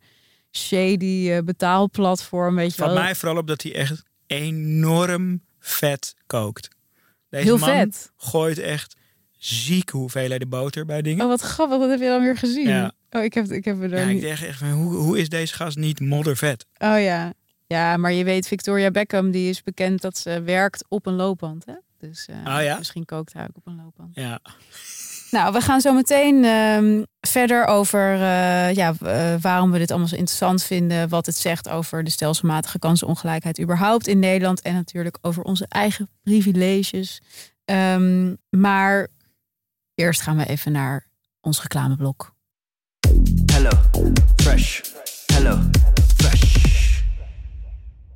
shady 0.52 1.30
eh, 1.32 1.44
betaalplatform, 1.44 2.56
weet 2.56 2.76
je 2.76 2.86
wel. 2.86 2.94
mij 2.94 3.16
vooral 3.16 3.38
op 3.38 3.48
dat 3.48 3.62
hij 3.62 3.76
echt 3.76 4.04
enorm 4.28 5.42
vet 5.60 6.16
kookt. 6.26 6.78
Deze 7.30 7.44
Heel 7.44 7.58
man 7.58 7.70
vet. 7.70 8.12
gooit 8.18 8.58
echt 8.58 8.96
zieke 9.38 9.98
hoeveelheden 9.98 10.50
boter 10.50 10.86
bij 10.86 11.02
dingen. 11.02 11.24
Oh, 11.24 11.30
wat 11.30 11.42
grappig, 11.42 11.80
dat 11.80 11.90
heb 11.90 12.00
je 12.00 12.08
dan 12.08 12.22
weer 12.22 12.38
gezien. 12.38 12.68
Ja. 12.68 12.92
Oh, 13.10 13.24
ik 13.24 13.34
heb, 13.34 13.46
ik 13.52 13.66
heb 13.66 13.82
er 13.82 13.90
ja, 13.90 13.98
ik 13.98 14.14
niet... 14.14 14.22
denk 14.22 14.40
echt 14.40 14.58
van, 14.60 14.72
hoe, 14.72 14.96
hoe 14.96 15.20
is 15.20 15.30
deze 15.30 15.54
gast 15.54 15.78
niet 15.78 16.00
moddervet? 16.00 16.66
Oh 16.78 17.02
ja. 17.02 17.34
Ja, 17.68 17.98
maar 17.98 18.12
je 18.12 18.24
weet, 18.24 18.48
Victoria 18.48 18.92
Beckham, 18.92 19.32
die 19.32 19.50
is 19.50 19.64
bekend 19.64 20.02
dat 20.02 20.18
ze 20.18 20.42
werkt 20.42 20.86
op 20.88 21.06
een 21.06 21.14
loopband, 21.14 21.66
hè? 21.66 21.74
Dus 22.00 22.28
Oh 22.30 22.62
ja? 22.62 22.78
misschien 22.78 23.06
kookt 23.06 23.34
hij 23.34 23.44
ook 23.44 23.58
op 23.58 23.68
een 23.68 23.76
loopband. 23.84 24.16
Ja, 24.16 24.40
Nou, 25.32 25.54
we 25.54 25.62
gaan 25.62 25.82
zo 25.82 25.94
meteen 25.94 26.44
ehm, 26.44 27.04
verder 27.20 27.66
over 27.66 28.14
eh, 28.14 28.74
ja, 28.74 28.94
eh, 29.02 29.34
waarom 29.42 29.72
we 29.72 29.78
dit 29.78 29.90
allemaal 29.90 30.08
zo 30.08 30.16
interessant 30.16 30.64
vinden. 30.64 31.10
Wat 31.10 31.26
het 31.26 31.36
zegt 31.36 31.70
over 31.70 32.04
de 32.04 32.10
stelselmatige 32.10 32.80
kansenongelijkheid 32.80 33.60
überhaupt 33.60 34.08
in 34.08 34.20
Nederland. 34.20 34.62
En 34.62 34.74
natuurlijk 34.74 35.18
over 35.22 35.44
onze 35.44 35.66
eigen 35.70 36.10
privileges. 36.24 37.22
Ehm, 37.66 38.36
maar 38.50 39.08
eerst 39.96 40.22
gaan 40.22 40.38
we 40.38 40.46
even 40.46 40.72
naar 40.72 41.08
ons 41.42 41.62
reclameblok. 41.62 42.34
Hello, 43.46 43.70
fresh. 44.36 44.82
Fresh. 45.26 45.99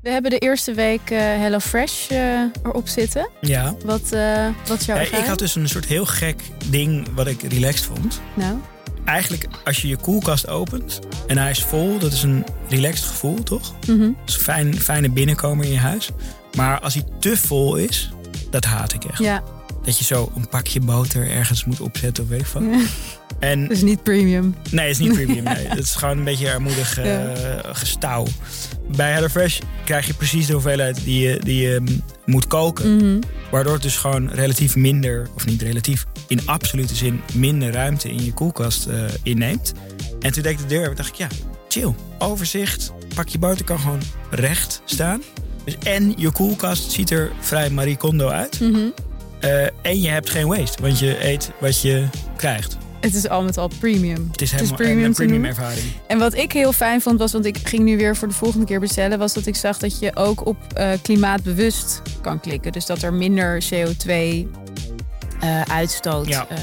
We 0.04 0.10
hebben 0.10 0.32
de 0.32 0.38
eerste 0.40 0.74
week 0.74 1.10
eh 1.10 1.18
Hello 1.20 1.60
Fresh 1.60 2.10
eh, 2.10 2.42
erop 2.64 2.88
zitten. 2.88 3.30
ja. 3.42 3.76
Wat, 3.86 4.12
eh, 4.12 4.48
wat 4.68 4.80
is 4.80 4.86
jouw 4.86 4.96
Ja, 4.98 5.02
ik 5.02 5.26
had 5.26 5.40
dus 5.40 5.56
een 5.56 5.70
soort 5.70 5.86
heel 5.86 6.06
gek 6.06 6.42
ding 6.66 7.08
wat 7.16 7.28
ik 7.28 7.42
relaxed 7.42 7.86
vond. 7.86 8.22
Nou, 8.34 8.58
Eigenlijk, 9.06 9.48
als 9.64 9.82
je 9.82 9.88
je 9.88 9.96
koelkast 9.98 10.48
opent 10.48 11.00
en 11.28 11.38
hij 11.38 11.50
is 11.50 11.64
vol, 11.64 11.98
dat 12.00 12.12
is 12.14 12.24
een 12.24 12.46
relaxed 12.70 13.06
gevoel, 13.06 13.44
toch? 13.44 13.74
mhm. 13.88 14.00
Dat 14.00 14.10
is 14.30 14.36
een 14.36 14.42
fijn, 14.42 14.80
fijne 14.80 15.10
binnenkomer 15.10 15.66
in 15.66 15.72
je 15.72 15.78
huis. 15.80 16.10
Maar 16.56 16.80
als 16.80 16.94
hij 16.94 17.04
te 17.20 17.38
vol 17.38 17.76
is, 17.76 18.12
dat 18.50 18.66
haat 18.66 18.94
ik 18.94 19.04
echt. 19.06 19.20
ja, 19.20 19.44
Dat 19.84 19.98
je 19.98 20.04
zo 20.04 20.32
een 20.36 20.48
pakje 20.48 20.80
boter 20.80 21.30
ergens 21.30 21.66
moet 21.66 21.80
opzetten 21.82 22.24
of 22.24 22.30
weet 22.30 22.42
ik 22.42 22.48
wat. 22.48 22.64
Ja. 22.64 22.80
En 23.44 23.70
is 23.70 23.82
niet 23.82 24.04
premium. 24.04 24.56
nee, 24.72 24.88
het 24.88 25.00
is 25.00 25.08
niet 25.08 25.14
premium. 25.24 25.44
Nee. 25.44 25.68
Het 25.68 25.80
is 25.80 25.96
gewoon 25.96 26.18
een 26.18 26.24
beetje 26.24 26.52
armoedig 26.52 26.98
eh 26.98 27.06
Ja. 27.06 27.34
gestouw. 27.74 28.26
Bij 28.96 29.12
HelloFresh 29.12 29.60
krijg 29.86 30.08
je 30.08 30.14
precies 30.14 30.48
de 30.48 30.54
hoeveelheid 30.54 31.04
die 31.04 31.28
je, 31.28 31.40
die 31.40 31.62
je 31.62 31.80
mm, 31.80 32.04
moet 32.26 32.48
koken. 32.48 32.96
Mhm. 32.96 33.20
Waardoor 33.52 33.74
het 33.74 33.82
dus 33.82 33.98
gewoon 33.98 34.30
relatief 34.30 34.76
minder, 34.76 35.28
of 35.36 35.46
niet 35.46 35.62
relatief, 35.62 36.06
in 36.28 36.40
absolute 36.46 36.96
zin 36.96 37.22
minder 37.34 37.72
ruimte 37.72 38.10
in 38.10 38.26
je 38.26 38.34
koelkast 38.34 38.86
eh, 38.88 39.04
inneemt. 39.24 39.74
En 40.20 40.32
toen 40.32 40.44
deed 40.44 40.52
ik 40.52 40.58
de 40.58 40.66
deur 40.66 40.90
en 40.90 40.96
dacht 40.96 41.10
ik, 41.10 41.16
ja, 41.16 41.28
chill. 41.68 41.94
Overzicht, 42.20 42.92
pak 43.16 43.28
je 43.28 43.38
boter 43.40 43.66
kan 43.66 43.80
gewoon 43.80 44.02
recht 44.30 44.82
staan. 44.86 45.22
Dus 45.64 45.76
en 45.84 46.14
je 46.18 46.32
koelkast 46.32 46.92
ziet 46.92 47.10
er 47.10 47.32
vrij 47.40 47.70
Marie 47.70 47.98
Kondo 47.98 48.28
uit. 48.28 48.60
Mhm. 48.60 48.78
Eh, 49.40 49.64
en 49.82 50.02
je 50.02 50.10
hebt 50.10 50.30
geen 50.30 50.48
waste, 50.48 50.82
want 50.82 51.00
je 51.00 51.26
eet 51.28 51.52
wat 51.60 51.82
je 51.82 52.06
krijgt. 52.38 52.78
Het 53.04 53.16
is 53.16 53.30
al 53.30 53.44
met 53.44 53.58
al 53.58 53.70
premium. 53.80 54.28
Het 54.32 54.42
is 54.42 54.52
Het 54.52 54.62
is 54.62 54.68
helemaal 54.68 54.76
premium 54.88 55.06
een 55.06 55.14
premium 55.14 55.46
ervaring. 55.46 55.86
En 56.08 56.18
wat 56.18 56.34
ik 56.34 56.52
heel 56.52 56.74
fijn 56.74 57.02
vond 57.02 57.20
was, 57.20 57.32
want 57.32 57.46
ik 57.46 57.58
ging 57.64 57.84
nu 57.84 57.98
weer 57.98 58.16
voor 58.16 58.28
de 58.28 58.34
volgende 58.34 58.66
keer 58.66 58.80
bestellen, 58.80 59.20
was 59.20 59.34
dat 59.34 59.46
ik 59.46 59.56
zag 59.56 59.78
dat 59.78 60.00
je 60.00 60.16
ook 60.16 60.46
op 60.46 60.58
eh, 60.74 60.90
klimaatbewust 61.02 62.02
kan 62.22 62.40
klikken. 62.40 62.72
Dus 62.72 62.86
dat 62.86 63.02
er 63.02 63.14
minder 63.14 63.64
CO2 63.74 64.12
eh, 65.40 65.62
uitstoot 65.62 66.28
Ja. 66.28 66.48
eh, 66.50 66.58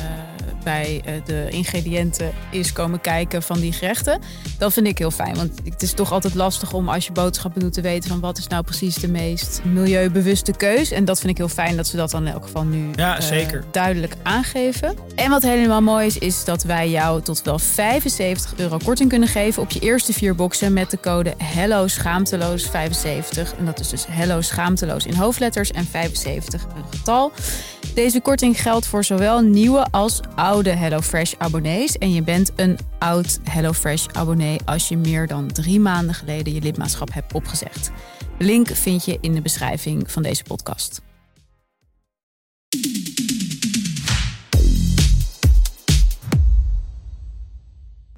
bij 0.64 1.02
eh, 1.04 1.14
de 1.24 1.46
ingrediënten 1.50 2.30
is 2.50 2.72
komen 2.72 3.00
kijken 3.00 3.42
van 3.42 3.60
die 3.60 3.72
gerechten. 3.72 4.20
Dat 4.58 4.72
vind 4.72 4.86
ik 4.86 4.98
heel 4.98 5.10
fijn, 5.10 5.36
want 5.36 5.52
het 5.64 5.82
is 5.82 5.92
toch 5.92 6.12
altijd 6.12 6.34
lastig 6.34 6.72
om 6.72 6.88
als 6.88 7.06
je 7.06 7.12
boodschappen 7.12 7.60
doet 7.60 7.72
te 7.72 7.80
weten 7.80 8.10
van 8.10 8.20
wat 8.20 8.38
is 8.38 8.46
nou 8.46 8.62
precies 8.62 8.94
de 8.94 9.08
meest 9.08 9.60
milieubewuste 9.64 10.52
keus. 10.52 10.90
En 10.90 11.04
dat 11.04 11.18
vind 11.18 11.30
ik 11.30 11.36
heel 11.36 11.48
fijn 11.48 11.76
dat 11.76 11.86
ze 11.86 11.96
dat 11.96 12.10
dan 12.10 12.26
in 12.26 12.32
elk 12.32 12.42
geval 12.42 12.64
nu 12.64 12.88
Ja, 12.94 13.16
eh, 13.16 13.22
zeker. 13.22 13.64
duidelijk 13.70 14.14
aangeven. 14.22 14.96
En 15.14 15.30
wat 15.30 15.42
helemaal 15.42 15.82
mooi 15.82 16.06
is, 16.06 16.18
is 16.18 16.44
dat 16.44 16.62
wij 16.62 16.90
jou 16.90 17.22
tot 17.22 17.42
wel 17.42 17.58
75 17.58 18.52
euro 18.56 18.78
korting 18.84 19.08
kunnen 19.08 19.28
geven 19.28 19.62
op 19.62 19.70
je 19.70 19.80
eerste 19.80 20.12
vier 20.12 20.34
boxen 20.34 20.72
met 20.72 20.90
de 20.90 21.00
code 21.00 21.34
Hello 21.42 21.86
Schaamteloos 21.86 22.66
75. 22.66 23.54
En 23.58 23.64
dat 23.64 23.80
is 23.80 23.88
dus 23.88 24.06
Hello 24.08 24.40
Schaamteloos 24.40 25.06
in 25.06 25.14
hoofdletters 25.14 25.70
en 25.70 25.84
75 25.86 26.62
een 26.62 26.84
getal. 26.90 27.32
Deze 27.94 28.20
korting 28.20 28.60
geldt 28.60 28.86
voor 28.86 29.04
zowel 29.04 29.40
nieuwe 29.40 29.86
als 29.90 30.20
oude 30.34 30.49
HelloFresh 30.58 31.34
abonnees. 31.38 31.98
En 31.98 32.12
je 32.12 32.22
bent 32.22 32.52
een 32.56 32.78
oud 32.98 33.38
HelloFresh 33.50 34.06
abonnee 34.12 34.58
als 34.64 34.88
je 34.88 34.96
meer 34.96 35.26
dan 35.26 35.52
drie 35.52 35.80
maanden 35.80 36.14
geleden 36.14 36.54
je 36.54 36.60
lidmaatschap 36.60 37.12
hebt 37.12 37.32
opgezegd. 37.32 37.90
De 38.38 38.44
link 38.44 38.68
vind 38.68 39.04
je 39.04 39.18
in 39.20 39.34
de 39.34 39.40
beschrijving 39.42 40.10
van 40.10 40.22
deze 40.22 40.42
podcast. 40.42 41.00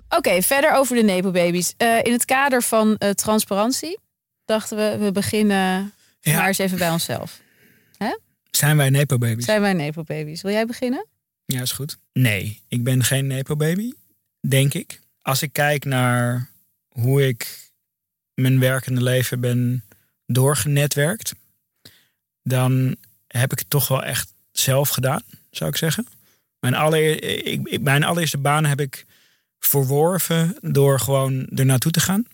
Oké, 0.09 0.43
verder 0.43 0.73
over 0.73 0.97
de 0.97 1.03
Nepo-baby's. 1.03 1.75
Eh, 1.77 1.99
in 2.03 2.13
het 2.13 2.25
kader 2.25 2.63
van 2.63 2.97
eh, 2.97 3.11
transparantie 3.11 3.99
dachten 4.45 4.77
we, 4.77 5.05
we 5.05 5.13
beginnen 5.13 5.93
Ja. 6.21 6.37
maar 6.37 6.47
eens 6.47 6.59
even 6.59 6.79
bij 6.79 6.91
onszelf. 6.91 7.41
Zijn 8.51 8.77
wij 8.77 8.91
Nepo-baby's? 8.91 9.45
Zijn 9.45 9.61
wij 9.61 9.73
Nepo-baby's? 9.73 10.43
Wil 10.43 10.53
jij 10.53 10.67
beginnen? 10.67 11.07
Ja, 11.53 11.61
is 11.61 11.73
goed. 11.73 11.99
Nee, 12.13 12.61
ik 12.69 12.85
ben 12.85 13.05
geen 13.05 13.27
Nepo-baby, 13.27 13.93
denk 14.41 14.75
ik. 14.75 15.01
Als 15.23 15.43
ik 15.43 15.53
kijk 15.53 15.85
naar 15.85 16.49
hoe 16.89 17.27
ik 17.27 17.71
mijn 18.35 18.59
werkende 18.59 19.03
leven 19.03 19.41
ben 19.41 19.85
doorgenetwerkt, 20.27 21.35
dan 22.43 22.97
heb 23.27 23.53
ik 23.53 23.59
het 23.59 23.71
toch 23.71 23.89
wel 23.89 24.03
echt 24.03 24.35
zelf 24.53 24.89
gedaan, 24.89 25.23
zou 25.51 25.71
ik 25.71 25.77
zeggen. 25.77 26.07
Mijn, 26.59 26.75
allereer, 26.75 27.45
ik, 27.47 27.81
mijn 27.81 28.05
allereerste 28.05 28.39
baan 28.39 28.65
heb 28.65 28.81
ik 28.81 29.07
verworven 29.59 30.57
door 30.61 31.01
gewoon 31.01 31.47
er 31.47 31.67
naartoe 31.67 31.93
te 31.93 32.01
gaan, 32.01 32.27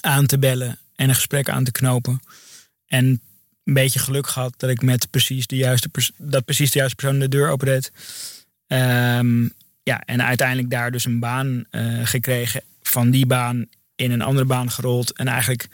aan 0.00 0.26
te 0.26 0.38
bellen 0.38 0.78
en 0.94 1.08
een 1.08 1.14
gesprek 1.14 1.48
aan 1.48 1.64
te 1.64 1.72
knopen. 1.72 2.20
En 2.86 3.20
een 3.66 3.74
beetje 3.74 3.98
geluk 3.98 4.26
gehad 4.26 4.54
dat 4.56 4.70
ik 4.70 4.82
met 4.82 5.10
precies 5.10 5.46
de 5.46 5.56
juiste, 5.56 5.88
pers- 5.88 6.12
dat 6.16 6.44
precies 6.44 6.70
de 6.70 6.78
juiste 6.78 6.96
persoon 6.96 7.18
de 7.18 7.28
deur 7.28 7.48
opendeed. 7.48 7.92
Ehm, 8.66 9.48
ja, 9.82 10.00
en 10.04 10.22
uiteindelijk 10.22 10.70
daar 10.70 10.90
dus 10.90 11.04
een 11.04 11.20
baan 11.20 11.64
eh, 11.70 12.00
gekregen. 12.02 12.62
Van 12.82 13.10
die 13.10 13.26
baan 13.26 13.66
in 13.94 14.10
een 14.10 14.22
andere 14.22 14.46
baan 14.46 14.70
gerold. 14.70 15.12
En 15.12 15.28
eigenlijk 15.28 15.68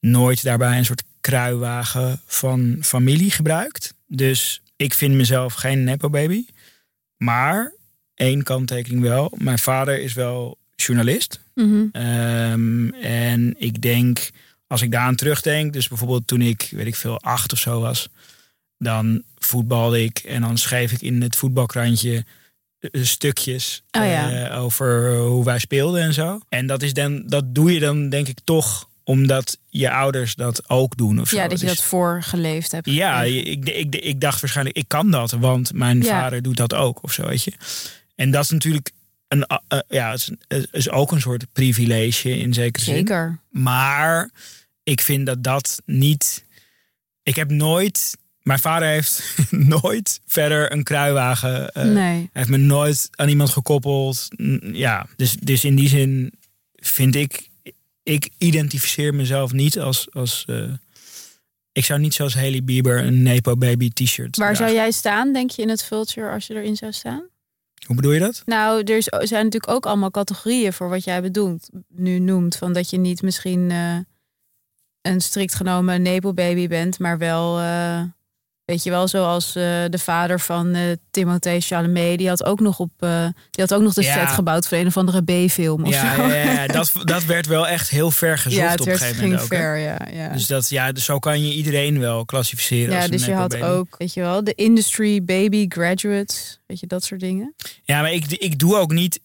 nooit 0.00 0.42
daarbij 0.42 0.78
een 0.78 0.84
soort 0.84 1.02
kruiwagen 1.20 2.20
van 2.26 2.76
familie 2.80 3.30
gebruikt. 3.30 3.94
Dus 4.06 4.62
ik 4.76 4.94
vind 4.94 5.14
mezelf 5.14 5.54
geen 5.54 5.84
nepo-baby. 5.84 6.46
Maar 7.16 7.72
één 8.14 8.42
kanttekening 8.42 9.02
wel. 9.02 9.32
Mijn 9.36 9.58
vader 9.58 10.00
is 10.00 10.12
wel 10.12 10.58
journalist. 10.76 11.40
Mhm. 11.54 11.86
Ehm, 11.92 12.88
en 13.02 13.54
ik 13.58 13.82
denk, 13.82 14.30
als 14.68 14.82
ik 14.82 14.90
daaraan 14.90 15.16
terugdenk, 15.16 15.72
dus 15.72 15.88
bijvoorbeeld 15.88 16.26
toen 16.26 16.40
ik, 16.42 16.68
weet 16.70 16.86
ik 16.86 16.96
veel, 16.96 17.20
acht 17.20 17.52
of 17.52 17.58
zo 17.58 17.80
was, 17.80 18.08
dan 18.78 19.22
voetbalde 19.38 20.02
ik 20.04 20.18
en 20.18 20.40
dan 20.40 20.58
schreef 20.58 20.92
ik 20.92 21.00
in 21.02 21.22
het 21.22 21.36
voetbalkrantje 21.36 22.24
eh, 22.80 23.04
stukjes 23.04 23.82
Oh 23.90 24.04
ja. 24.04 24.48
eh, 24.48 24.62
over 24.62 25.16
hoe 25.16 25.44
wij 25.44 25.58
speelden 25.58 26.02
en 26.02 26.12
zo. 26.14 26.40
En 26.48 26.66
dat, 26.66 26.82
is 26.82 26.92
dan, 26.92 27.22
dat 27.26 27.54
doe 27.54 27.72
je 27.72 27.80
dan 27.80 28.08
denk 28.08 28.28
ik 28.28 28.38
toch 28.44 28.88
omdat 29.04 29.58
je 29.68 29.90
ouders 29.90 30.34
dat 30.34 30.68
ook 30.68 30.96
doen 30.96 31.20
of 31.20 31.28
zo. 31.28 31.36
Ja, 31.36 31.48
dat 31.48 31.60
je 31.60 31.66
Dus- 31.66 31.76
dat 31.76 31.84
voorgeleefd 31.84 32.72
hebt. 32.72 32.86
Ja, 32.90 33.22
ik, 33.22 33.68
ik, 33.68 33.94
ik 33.96 34.20
dacht 34.20 34.40
waarschijnlijk, 34.40 34.76
ik 34.76 34.88
kan 34.88 35.10
dat, 35.10 35.30
want 35.30 35.72
mijn 35.72 36.02
Ja. 36.02 36.20
vader 36.20 36.42
doet 36.42 36.56
dat 36.56 36.74
ook 36.74 37.02
of 37.02 37.12
zo, 37.12 37.26
weet 37.26 37.42
je. 37.44 37.52
En 38.14 38.30
dat 38.30 38.44
is 38.44 38.50
natuurlijk 38.50 38.90
een, 39.28 39.46
eh, 39.46 39.58
eh, 39.68 39.78
ja, 39.88 40.10
het 40.10 40.30
is, 40.48 40.66
is 40.70 40.90
ook 40.90 41.12
een 41.12 41.20
soort 41.20 41.52
privilege 41.52 42.38
in 42.38 42.54
zekere 42.54 42.84
zin. 42.84 42.94
Zeker. 42.94 43.38
Maar 43.50 44.30
ik 44.82 45.00
vind 45.00 45.26
dat 45.26 45.42
dat 45.42 45.82
niet. 45.84 46.44
Ik 47.22 47.36
heb 47.36 47.50
nooit. 47.50 48.16
Mijn 48.42 48.58
vader 48.58 48.88
heeft 48.88 49.22
nooit 49.82 50.20
verder 50.26 50.72
een 50.72 50.82
kruiwagen. 50.82 51.70
eh, 51.72 51.84
nee. 51.84 51.94
Hij 52.16 52.28
heeft 52.32 52.48
me 52.48 52.56
nooit 52.56 53.08
aan 53.10 53.28
iemand 53.28 53.50
gekoppeld. 53.50 54.28
Ja, 54.72 55.06
dus, 55.16 55.32
dus 55.32 55.64
in 55.64 55.76
die 55.76 55.88
zin 55.88 56.32
vind 56.74 57.14
ik. 57.14 57.48
Ik 58.02 58.28
identificeer 58.38 59.14
mezelf 59.14 59.52
niet 59.52 59.78
als. 59.78 60.08
als 60.12 60.44
ik 61.72 61.84
zou 61.84 62.00
niet 62.00 62.14
zoals 62.14 62.34
Haley 62.34 62.64
Bieber 62.64 63.04
een 63.04 63.22
Nepo 63.22 63.56
Baby 63.56 63.90
t-shirt. 63.90 64.36
Waar 64.36 64.56
zou 64.56 64.72
jij 64.72 64.90
staan, 64.90 65.32
denk 65.32 65.50
je, 65.50 65.62
in 65.62 65.68
het 65.68 65.84
vulture 65.84 66.30
als 66.30 66.46
je 66.46 66.54
erin 66.54 66.76
zou 66.76 66.92
staan? 66.92 67.22
Hoe 67.88 67.96
bedoel 67.96 68.12
je 68.12 68.20
dat? 68.20 68.42
Nou, 68.44 68.82
er 68.82 69.02
zijn 69.02 69.44
natuurlijk 69.44 69.72
ook 69.72 69.86
allemaal 69.86 70.10
categorieën 70.10 70.72
voor 70.72 70.88
wat 70.88 71.04
jij 71.04 71.22
bedoelt, 71.22 71.68
nu 71.88 72.18
noemt. 72.18 72.56
Van 72.56 72.72
dat 72.72 72.90
je 72.90 72.98
niet 72.98 73.22
misschien 73.22 73.70
eh, 73.70 73.98
een 75.02 75.20
strikt 75.20 75.54
genomen 75.54 76.02
nepo-baby 76.02 76.68
bent, 76.68 76.98
maar 76.98 77.18
wel, 77.18 77.58
eh, 77.58 78.02
weet 78.68 78.82
je 78.82 78.90
wel, 78.90 79.08
zoals 79.08 79.46
eh, 79.54 79.62
de 79.90 79.98
vader 79.98 80.40
van 80.40 80.74
eh 80.74 80.82
Timothée 81.10 81.60
Chalamet. 81.60 82.18
Die 82.18 82.28
had 82.28 82.44
ook 82.44 82.60
nog 82.60 82.78
op, 82.78 82.90
eh, 82.98 83.22
die 83.50 83.64
had 83.64 83.74
ook 83.74 83.82
nog 83.82 83.94
de 83.94 84.02
Ja. 84.02 84.12
set 84.12 84.34
gebouwd 84.34 84.68
voor 84.68 84.78
een 84.78 84.86
of 84.86 84.96
andere 84.96 85.22
B-film 85.22 85.84
of 85.84 85.90
Ja, 85.92 86.14
zo. 86.16 86.22
ja, 86.22 86.34
ja, 86.52 86.66
dat, 86.66 86.92
dat 87.04 87.24
werd 87.24 87.46
wel 87.46 87.66
echt 87.68 87.88
heel 87.90 88.10
ver 88.10 88.38
gezocht 88.44 88.62
Ja, 88.64 88.70
het 88.70 88.80
op 88.80 88.86
een 88.86 88.92
gegeven 88.92 89.14
ging 89.16 89.26
moment 89.32 89.42
ook. 89.52 89.58
ver, 89.58 89.76
ja. 89.76 89.98
ja. 90.12 90.28
Dus 90.32 90.46
dat, 90.46 90.68
ja, 90.68 90.92
dus 90.92 91.04
zo 91.04 91.18
kan 91.18 91.46
je 91.46 91.54
iedereen 91.54 91.98
wel 91.98 92.24
klassificeren. 92.24 92.90
ja, 92.90 92.96
als 92.96 93.04
een 93.04 93.10
dus 93.10 93.24
je 93.24 93.32
had 93.32 93.50
baby. 93.50 93.64
ook, 93.64 93.94
weet 93.98 94.14
je 94.14 94.20
wel, 94.20 94.44
de 94.44 94.54
industry 94.54 95.24
baby 95.24 95.66
graduates, 95.68 96.60
weet 96.66 96.80
je, 96.80 96.86
dat 96.86 97.04
soort 97.04 97.20
dingen. 97.20 97.54
Ja, 97.84 98.00
maar 98.00 98.12
ik, 98.12 98.26
ik 98.26 98.58
doe 98.58 98.76
ook 98.76 98.92
niet. 98.92 99.20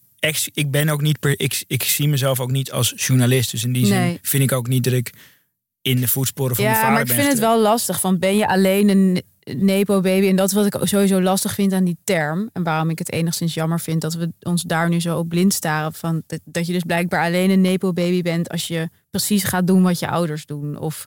Ik 0.54 0.70
ben 0.70 0.88
ook 0.88 1.00
niet. 1.02 1.20
Per, 1.20 1.40
ik, 1.40 1.64
ik 1.66 1.82
zie 1.82 2.08
mezelf 2.08 2.40
ook 2.40 2.50
niet 2.50 2.72
als 2.72 2.92
journalist. 2.96 3.50
Dus 3.50 3.64
in 3.64 3.72
die 3.72 3.86
zin 3.86 3.98
Nee. 3.98 4.18
vind 4.22 4.42
ik 4.42 4.52
ook 4.52 4.66
niet 4.68 4.84
dat 4.84 4.92
ik 4.92 5.12
in 5.82 6.00
de 6.00 6.08
voetsporen 6.08 6.54
van 6.56 6.64
mijn 6.64 6.76
Ja, 6.76 6.82
vader 6.82 6.98
maar 6.98 7.08
ik 7.08 7.20
vind 7.20 7.28
het 7.32 7.38
wel 7.38 7.60
lastig. 7.60 8.00
Van 8.00 8.18
ben 8.18 8.36
je 8.36 8.48
alleen 8.48 8.88
een 8.88 9.22
nepo-baby? 9.44 10.28
En 10.28 10.36
dat 10.36 10.48
is 10.48 10.54
wat 10.54 10.66
ik 10.66 10.76
sowieso 10.82 11.20
lastig 11.22 11.54
vind 11.54 11.72
aan 11.72 11.84
die 11.84 11.98
term. 12.04 12.50
En 12.52 12.62
waarom 12.62 12.90
ik 12.90 12.98
het 12.98 13.12
enigszins 13.12 13.54
jammer 13.54 13.80
vind 13.80 14.00
dat 14.00 14.14
we 14.14 14.32
ons 14.40 14.62
daar 14.62 14.88
nu 14.88 15.00
zo 15.00 15.18
op 15.18 15.28
blind 15.28 15.52
staren. 15.52 15.92
Van 15.94 16.22
dat, 16.44 16.66
je 16.66 16.72
dus 16.72 16.82
blijkbaar 16.82 17.24
alleen 17.24 17.50
een 17.50 17.60
nepo-baby 17.60 18.22
bent 18.22 18.48
als 18.48 18.66
je 18.66 18.88
precies 19.10 19.44
gaat 19.44 19.66
doen 19.66 19.82
wat 19.82 19.98
je 19.98 20.08
ouders 20.08 20.46
doen. 20.46 20.78
Of 20.78 21.06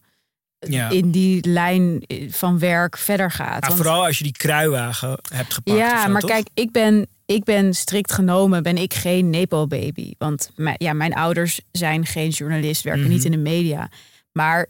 Ja. 0.60 0.90
in 0.90 1.12
die 1.12 1.48
lijn 1.50 2.04
van 2.30 2.60
werk 2.60 2.98
verder 2.98 3.32
gaat. 3.32 3.62
Want- 3.66 3.76
vooral 3.78 4.06
als 4.06 4.18
je 4.18 4.24
die 4.24 4.34
kruiwagen 4.38 5.20
hebt 5.34 5.54
gepakt. 5.54 5.78
ja, 5.78 6.04
zo, 6.06 6.12
maar 6.12 6.22
toch? 6.22 6.30
kijk, 6.30 6.48
ik 6.54 6.72
ben, 6.72 7.08
ik 7.26 7.44
ben 7.44 7.74
strikt 7.74 8.12
genomen, 8.12 8.64
ben 8.64 8.78
ik 8.78 8.94
geen 8.94 9.30
nepo-baby. 9.30 10.14
Want 10.18 10.52
mijn, 10.56 10.76
ja, 10.80 10.94
mijn 10.94 11.14
ouders 11.14 11.62
zijn 11.72 12.06
geen 12.06 12.30
journalist, 12.30 12.84
werken 12.84 13.02
Mhm. 13.04 13.12
niet 13.12 13.26
in 13.26 13.32
de 13.32 13.38
media. 13.38 13.90
Maar 14.32 14.68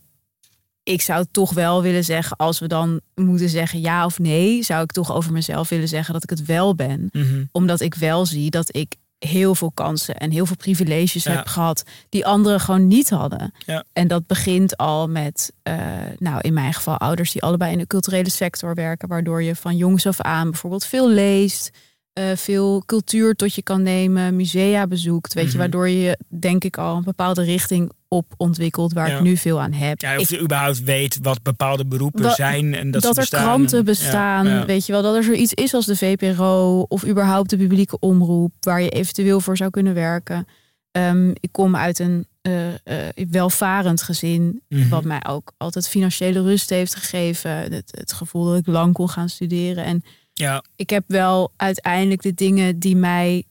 ik 0.87 1.01
zou 1.01 1.25
toch 1.31 1.53
wel 1.53 1.81
willen 1.81 2.03
zeggen, 2.03 2.37
als 2.37 2.59
we 2.59 2.67
dan 2.67 3.01
moeten 3.15 3.49
zeggen 3.49 3.79
ja 3.81 4.05
of 4.05 4.19
nee, 4.19 4.63
zou 4.63 4.83
ik 4.83 4.91
toch 4.91 5.13
over 5.13 5.31
mezelf 5.31 5.69
willen 5.69 5.87
zeggen 5.87 6.13
dat 6.13 6.23
ik 6.23 6.29
het 6.29 6.45
wel 6.45 6.75
ben. 6.75 7.09
Mhm. 7.11 7.43
Omdat 7.51 7.81
ik 7.81 7.95
wel 7.95 8.25
zie 8.25 8.49
dat 8.49 8.75
ik 8.75 8.95
heel 9.17 9.55
veel 9.55 9.71
kansen 9.71 10.15
en 10.17 10.31
heel 10.31 10.45
veel 10.45 10.55
privileges 10.55 11.23
Ja. 11.23 11.31
heb 11.31 11.47
gehad 11.47 11.83
die 12.09 12.25
anderen 12.25 12.59
gewoon 12.59 12.87
niet 12.87 13.09
hadden. 13.09 13.51
Ja. 13.65 13.83
En 13.93 14.07
dat 14.07 14.27
begint 14.27 14.77
al 14.77 15.07
met, 15.07 15.53
eh, 15.63 15.75
nou 16.17 16.39
in 16.41 16.53
mijn 16.53 16.73
geval 16.73 16.97
ouders 16.97 17.31
die 17.31 17.41
allebei 17.41 17.71
in 17.71 17.77
de 17.77 17.87
culturele 17.87 18.29
sector 18.29 18.73
werken, 18.73 19.07
waardoor 19.07 19.43
je 19.43 19.55
van 19.55 19.75
jongs 19.77 20.05
af 20.07 20.21
aan 20.21 20.49
bijvoorbeeld 20.51 20.85
veel 20.85 21.09
leest, 21.09 21.69
eh, 22.13 22.25
veel 22.35 22.83
cultuur 22.85 23.33
tot 23.35 23.53
je 23.53 23.61
kan 23.61 23.81
nemen, 23.81 24.35
musea 24.35 24.87
bezoekt, 24.87 25.33
weet 25.33 25.43
je, 25.43 25.49
Mhm. 25.49 25.57
waardoor 25.59 25.89
je 25.89 26.17
denk 26.39 26.63
ik 26.63 26.77
al 26.77 26.95
een 26.97 27.03
bepaalde 27.03 27.43
richting 27.43 27.91
op 28.07 28.33
ontwikkelt 28.37 28.93
waar 28.93 29.09
Ja. 29.09 29.15
ik 29.17 29.21
nu 29.23 29.37
veel 29.37 29.61
aan 29.61 29.71
heb. 29.73 30.01
Ja, 30.01 30.15
of 30.15 30.21
Ik- 30.21 30.29
je 30.29 30.39
überhaupt 30.41 30.83
weet 30.83 31.19
wat 31.21 31.41
bepaalde 31.43 31.85
beroepen 31.85 32.31
zijn. 32.31 32.73
En 32.73 32.91
dat, 32.91 33.01
dat, 33.01 33.15
ze 33.15 33.21
er 33.21 33.27
kranten 33.27 33.85
bestaan, 33.85 34.47
ja. 34.47 34.65
weet 34.65 34.85
je 34.85 34.91
wel, 34.91 35.01
dat 35.01 35.15
er 35.15 35.23
zoiets 35.23 35.53
is 35.53 35.73
als 35.73 35.85
de 35.85 35.95
VPRO 35.95 36.85
of 36.87 37.05
überhaupt 37.07 37.49
de 37.49 37.57
publieke 37.57 37.99
omroep 37.99 38.53
waar 38.59 38.81
je 38.81 38.89
eventueel 38.89 39.39
voor 39.39 39.57
zou 39.57 39.69
kunnen 39.69 39.93
werken. 39.93 40.45
Ehm, 40.91 41.29
ik 41.29 41.49
kom 41.51 41.75
uit 41.75 41.99
een 41.99 42.27
eh, 42.41 42.67
eh, 42.73 43.27
welvarend 43.29 44.01
gezin, 44.01 44.61
Mhm. 44.69 44.89
wat 44.89 45.03
mij 45.03 45.25
ook 45.27 45.51
altijd 45.57 45.87
financiële 45.87 46.41
rust 46.41 46.69
heeft 46.69 46.95
gegeven. 46.95 47.51
Het, 47.51 47.91
het 47.97 48.13
gevoel 48.13 48.45
dat 48.45 48.57
ik 48.57 48.67
lang 48.67 48.93
kon 48.93 49.09
gaan 49.09 49.29
studeren. 49.29 49.83
En 49.83 50.03
Ja, 50.33 50.63
ik 50.75 50.89
heb 50.89 51.03
wel 51.07 51.51
uiteindelijk 51.55 52.21
de 52.21 52.33
dingen 52.33 52.79
die 52.79 52.95
mij 52.95 53.43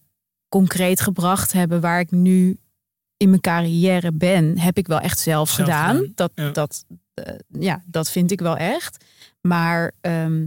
concreet 0.48 1.00
gebracht 1.00 1.52
hebben 1.52 1.80
waar 1.80 2.00
ik 2.00 2.10
nu 2.10 2.58
in 3.16 3.28
mijn 3.28 3.40
carrière 3.40 4.12
ben, 4.12 4.58
heb 4.58 4.78
ik 4.78 4.86
wel 4.86 5.00
echt 5.00 5.18
zelf, 5.18 5.50
Zelf 5.50 5.68
gedaan. 5.68 5.96
gedaan, 5.96 6.12
Dat, 6.14 6.32
ja. 6.34 6.50
dat, 6.50 6.84
eh, 7.14 7.34
ja, 7.58 7.82
dat 7.86 8.10
vind 8.10 8.30
ik 8.30 8.40
wel 8.40 8.56
echt. 8.56 9.04
Maar 9.40 9.92
ehm, 10.00 10.46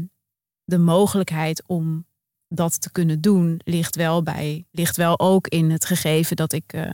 de 0.63 0.77
mogelijkheid 0.77 1.63
om 1.67 2.05
dat 2.47 2.81
te 2.81 2.91
kunnen 2.91 3.21
doen 3.21 3.61
ligt 3.63 3.95
wel 3.95 4.23
bij, 4.23 4.65
ligt 4.71 4.97
wel 4.97 5.19
ook 5.19 5.47
in 5.47 5.71
het 5.71 5.85
gegeven 5.85 6.35
dat 6.35 6.53
ik 6.53 6.73
eh, 6.73 6.89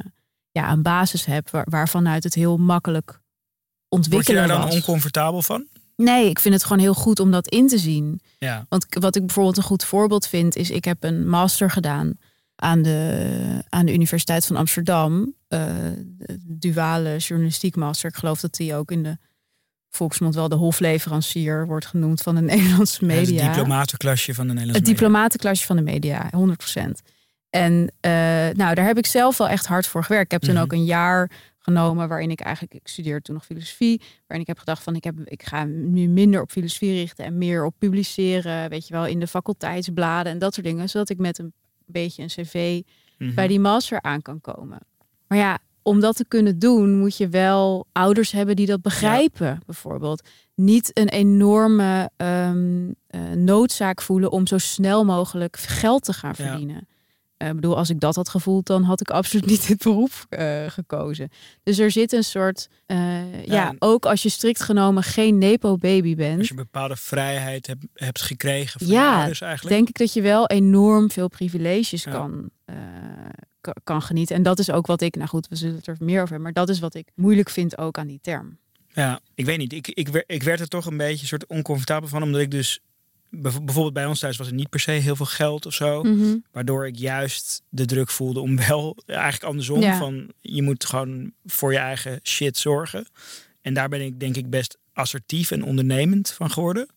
ja, 0.52 0.72
een 0.72 0.82
basis 0.82 1.26
heb 1.26 1.50
waar, 1.50 1.66
waarvanuit 1.70 2.24
het 2.24 2.34
heel 2.34 2.58
makkelijk 2.58 3.08
word 3.10 3.20
je 3.90 3.96
ontwikkelen 3.96 4.48
daar 4.48 4.58
dan 4.58 4.66
was. 4.66 4.76
oncomfortabel 4.76 5.42
van? 5.42 5.66
Nee, 5.96 6.30
ik 6.30 6.40
vind 6.40 6.54
het 6.54 6.64
gewoon 6.64 6.80
heel 6.80 6.94
goed 6.94 7.20
om 7.20 7.32
dat 7.32 7.48
in 7.48 7.68
te 7.68 7.78
zien. 7.78 8.20
Ja. 8.38 8.66
Want 8.70 8.86
wat 8.90 9.16
ik 9.16 9.26
bijvoorbeeld 9.26 9.58
een 9.58 9.64
goed 9.64 9.84
voorbeeld 9.84 10.28
vind, 10.28 10.56
is 10.56 10.70
ik 10.70 10.86
heb 10.86 11.04
een 11.04 11.28
master 11.30 11.72
gedaan 11.72 12.18
aan 12.56 12.82
de, 12.82 13.63
aan 13.70 13.86
de 13.86 13.94
Universiteit 13.94 14.46
van 14.46 14.56
Amsterdam. 14.56 15.34
eh, 15.48 15.74
duale 16.44 17.18
journalistiek 17.18 17.76
master. 17.76 18.10
Ik 18.10 18.15
geloof 18.15 18.39
dat 18.39 18.56
die 18.56 18.76
ook 18.76 18.91
in 18.91 19.04
de 19.04 19.18
volksmond 19.89 20.36
wel 20.36 20.50
de 20.50 20.56
hofleverancier 20.56 21.65
wordt 21.68 21.86
genoemd 21.86 22.22
van 22.22 22.36
de 22.36 22.41
Nederlandse 22.52 23.06
Het 23.06 23.15
media. 23.15 23.48
diplomatenklasje 23.48 24.34
van 24.34 24.48
de 24.48 24.54
Nederlandse 24.54 24.89
Het 24.89 24.98
diplomatenklasje 25.00 25.65
van 25.65 25.76
de 25.76 25.82
media, 25.82 26.30
100%. 26.38 26.41
En 27.50 27.91
eh, 28.00 28.12
nou, 28.54 28.76
daar 28.76 28.86
heb 28.86 28.98
ik 28.98 29.06
zelf 29.06 29.38
wel 29.38 29.50
echt 29.50 29.65
hard 29.65 29.88
voor 29.88 30.04
gewerkt. 30.04 30.26
Ik 30.26 30.32
heb 30.32 30.41
toen 30.41 30.54
Mhm. 30.54 30.63
ook 30.63 30.72
een 30.72 30.86
jaar 30.86 31.32
genomen 31.60 32.08
waarin 32.08 32.32
ik 32.32 32.39
eigenlijk, 32.39 32.74
ik 32.74 32.88
studeerde 32.88 33.22
toen 33.22 33.36
nog 33.36 33.46
filosofie, 33.46 34.02
waarin 34.28 34.41
ik 34.41 34.48
heb 34.48 34.58
gedacht 34.58 34.84
van 34.84 34.96
ik, 34.96 35.04
heb, 35.04 35.15
ik 35.24 35.44
ga 35.44 35.63
nu 35.63 36.08
minder 36.08 36.41
op 36.41 36.52
filosofie 36.52 36.91
richten 36.94 37.26
en 37.26 37.38
meer 37.38 37.65
op 37.65 37.76
publiceren, 37.78 38.70
weet 38.70 38.88
je 38.88 38.94
wel, 38.94 39.06
in 39.06 39.20
de 39.20 39.28
faculteitsbladen 39.28 40.32
en 40.32 40.39
dat 40.39 40.54
soort 40.54 40.65
dingen, 40.65 40.89
zodat 40.89 41.10
ik 41.10 41.18
met 41.18 41.38
een 41.39 41.54
beetje 41.86 42.21
een 42.21 42.28
cv 42.28 42.82
Mhm. 43.17 43.34
bij 43.34 43.48
die 43.48 43.60
master 43.60 44.02
aan 44.02 44.21
kan 44.21 44.41
komen. 44.41 44.80
Maar 45.28 45.38
ja, 45.38 45.58
om 45.82 46.00
dat 46.00 46.15
te 46.15 46.26
kunnen 46.28 46.60
doen, 46.60 46.98
moet 47.00 47.17
je 47.17 47.28
wel 47.30 47.88
ouders 47.91 48.32
hebben 48.32 48.56
die 48.56 48.65
dat 48.65 48.82
begrijpen, 48.82 49.60
bijvoorbeeld. 49.65 50.28
Niet 50.56 50.91
een 50.98 51.10
enorme 51.10 52.10
ehm, 52.17 52.91
eh, 53.08 53.21
noodzaak 53.32 54.02
voelen 54.02 54.32
om 54.32 54.48
zo 54.48 54.58
snel 54.58 55.06
mogelijk 55.06 55.58
geld 55.58 56.04
te 56.04 56.13
gaan 56.13 56.36
verdienen. 56.36 56.88
Ik 57.38 57.56
bedoel, 57.56 57.78
als 57.78 57.89
ik 57.89 58.00
dat 58.00 58.15
had 58.15 58.30
gevoeld, 58.30 58.65
dan 58.65 58.84
had 58.84 59.02
ik 59.02 59.10
absoluut 59.10 59.45
niet 59.52 59.67
dit 59.67 59.78
beroep 59.84 60.12
eh, 60.30 60.65
gekozen. 60.67 61.30
Dus 61.63 61.78
er 61.78 61.91
zit 61.91 62.12
een 62.13 62.24
soort, 62.24 62.67
eh, 62.86 62.98
ja, 63.45 63.54
Ja. 63.54 63.76
ook 63.80 64.06
als 64.06 64.24
je 64.24 64.30
strikt 64.30 64.62
genomen 64.62 65.04
geen 65.04 65.38
nepo-baby 65.38 66.15
bent, 66.15 66.38
Als 66.38 66.48
je 66.48 66.54
een 66.54 66.60
bepaalde 66.63 66.95
vrijheid 66.95 67.67
hebt, 67.67 67.86
hebt 67.93 68.21
gekregen 68.21 68.80
van 68.80 68.89
Ja, 68.89 69.15
ouders 69.17 69.41
eigenlijk. 69.41 69.76
denk 69.76 69.89
ik 69.89 69.98
dat 69.98 70.13
je 70.13 70.21
wel 70.21 70.48
enorm 70.48 71.12
veel 71.12 71.28
privileges 71.28 72.04
Ja. 72.04 72.12
kan, 72.12 72.50
eh, 72.65 72.76
ka- 73.62 73.76
kan 73.84 74.02
genieten. 74.02 74.36
En 74.36 74.43
dat 74.43 74.60
is 74.60 74.71
ook 74.71 74.88
wat 74.88 75.02
ik, 75.02 75.15
nou 75.15 75.28
goed, 75.30 75.48
we 75.48 75.56
zullen 75.56 75.76
het 75.76 75.88
er 75.88 75.95
meer 76.00 76.15
over 76.21 76.34
hebben, 76.34 76.41
maar 76.41 76.54
dat 76.65 76.69
is 76.69 76.80
wat 76.80 76.95
ik 76.95 77.08
moeilijk 77.15 77.50
vind 77.50 77.78
ook 77.78 77.98
aan 77.98 78.08
die 78.08 78.19
term. 78.21 78.58
Ja, 78.93 79.19
ik 79.34 79.45
weet 79.45 79.58
niet. 79.58 79.74
Ik, 79.74 79.88
ik, 79.88 80.24
ik 80.28 80.43
werd 80.43 80.60
er 80.60 80.67
toch 80.67 80.86
een 80.86 80.98
beetje 80.98 81.26
soort 81.28 81.45
oncomfortabel 81.48 82.10
van. 82.10 82.24
Omdat 82.24 82.41
ik 82.41 82.52
dus... 82.52 82.80
bijv- 83.30 83.60
Bijvoorbeeld 83.60 83.94
bij 83.94 84.06
ons 84.06 84.20
thuis 84.20 84.38
was 84.38 84.48
er 84.48 84.54
niet 84.54 84.70
per 84.70 84.80
se 84.80 84.92
heel 84.92 85.16
veel 85.16 85.26
geld 85.26 85.66
of 85.66 85.74
zo. 85.74 86.04
Mhm. 86.04 86.36
Waardoor 86.52 86.88
ik 86.88 86.96
juist 86.96 87.62
de 87.70 87.86
druk 87.86 88.10
voelde 88.10 88.40
om 88.40 88.58
wel... 88.68 88.98
Eigenlijk 89.06 89.44
andersom. 89.44 89.82
Ja. 89.82 89.98
Van, 89.98 90.32
je 90.42 90.62
moet 90.62 90.86
gewoon 90.86 91.32
voor 91.46 91.72
je 91.72 91.78
eigen 91.78 92.20
shit 92.24 92.58
zorgen. 92.58 93.08
En 93.62 93.74
daar 93.74 93.90
ben 93.90 94.02
ik 94.02 94.20
denk 94.20 94.36
ik 94.36 94.50
best 94.50 94.78
assertief 94.94 95.52
en 95.52 95.64
ondernemend 95.64 96.32
van 96.32 96.52
geworden. 96.52 96.88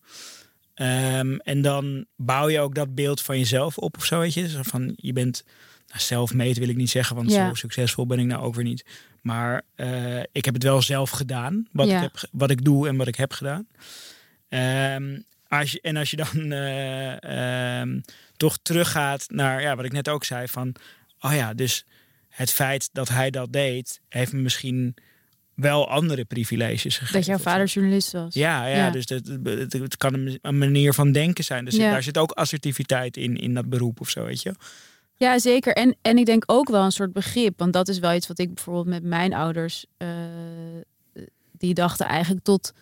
Ehm, 0.73 1.33
en 1.35 1.61
dan 1.61 2.05
bouw 2.15 2.49
je 2.49 2.59
ook 2.59 2.75
dat 2.75 2.95
beeld 2.95 3.21
van 3.21 3.37
jezelf 3.37 3.77
op 3.77 3.97
of 3.97 4.05
zo, 4.05 4.19
weet 4.19 4.33
je. 4.33 4.49
Zo 4.49 4.59
van, 4.63 4.93
je 4.95 5.13
bent... 5.13 5.43
Nou, 5.87 6.01
self-made 6.01 6.59
wil 6.59 6.69
ik 6.69 6.75
niet 6.75 6.89
zeggen, 6.89 7.15
want 7.15 7.31
Ja. 7.31 7.47
zo 7.47 7.53
succesvol 7.53 8.05
ben 8.05 8.19
ik 8.19 8.25
nou 8.25 8.43
ook 8.43 8.55
weer 8.55 8.63
niet. 8.63 8.85
Maar 9.21 9.61
eh, 9.75 10.19
ik 10.31 10.45
heb 10.45 10.53
het 10.53 10.63
wel 10.63 10.81
zelf 10.81 11.09
gedaan, 11.09 11.67
wat, 11.71 11.87
Ja. 11.87 11.95
ik 11.95 12.01
heb, 12.01 12.29
wat 12.31 12.49
ik 12.49 12.63
doe 12.63 12.87
en 12.87 12.97
wat 12.97 13.07
ik 13.07 13.15
heb 13.15 13.31
gedaan. 13.33 13.67
Ehm, 14.49 15.19
als 15.49 15.71
je, 15.71 15.81
en 15.81 15.97
als 15.97 16.11
je 16.11 16.17
dan 16.17 16.51
eh, 16.51 17.79
ehm, 17.81 17.99
toch 18.37 18.57
teruggaat 18.61 19.25
naar 19.29 19.61
ja, 19.61 19.75
wat 19.75 19.85
ik 19.85 19.91
net 19.91 20.09
ook 20.09 20.23
zei: 20.23 20.47
van 20.47 20.75
oh 21.19 21.33
ja, 21.33 21.53
dus 21.53 21.85
het 22.29 22.51
feit 22.51 22.89
dat 22.91 23.09
hij 23.09 23.29
dat 23.29 23.53
deed, 23.53 24.01
heeft 24.09 24.33
me 24.33 24.39
misschien 24.41 24.95
wel 25.53 25.89
andere 25.89 26.25
privileges 26.25 26.93
gegeven. 26.97 27.13
Dat 27.15 27.25
jouw 27.25 27.37
vader 27.37 27.65
journalist 27.65 28.11
was. 28.11 28.33
Ja, 28.33 28.65
ja, 28.65 28.75
Ja. 28.75 28.89
dus 28.89 29.09
het, 29.09 29.27
het, 29.43 29.73
het 29.73 29.97
kan 29.97 30.13
een, 30.13 30.39
een 30.41 30.57
manier 30.57 30.93
van 30.93 31.11
denken 31.11 31.43
zijn. 31.43 31.65
Dus 31.65 31.75
Ja. 31.75 31.91
daar 31.91 32.03
zit 32.03 32.17
ook 32.17 32.31
assertiviteit 32.31 33.17
in, 33.17 33.35
in 33.37 33.53
dat 33.53 33.69
beroep 33.69 33.99
of 34.01 34.09
zo, 34.09 34.23
weet 34.25 34.41
je. 34.41 34.53
Ja, 35.15 35.39
zeker. 35.39 35.73
En, 35.73 35.95
en 36.01 36.17
ik 36.17 36.25
denk 36.25 36.43
ook 36.45 36.69
wel 36.69 36.83
een 36.83 36.91
soort 36.91 37.13
begrip. 37.13 37.59
Want 37.59 37.73
dat 37.73 37.87
is 37.87 37.99
wel 37.99 38.13
iets 38.13 38.27
wat 38.27 38.39
ik 38.39 38.53
bijvoorbeeld 38.53 38.87
met 38.87 39.03
mijn 39.03 39.33
ouders. 39.33 39.85
eh, 39.97 40.07
die 41.51 41.73
dachten 41.73 42.05
eigenlijk 42.05 42.43
tot, 42.43 42.73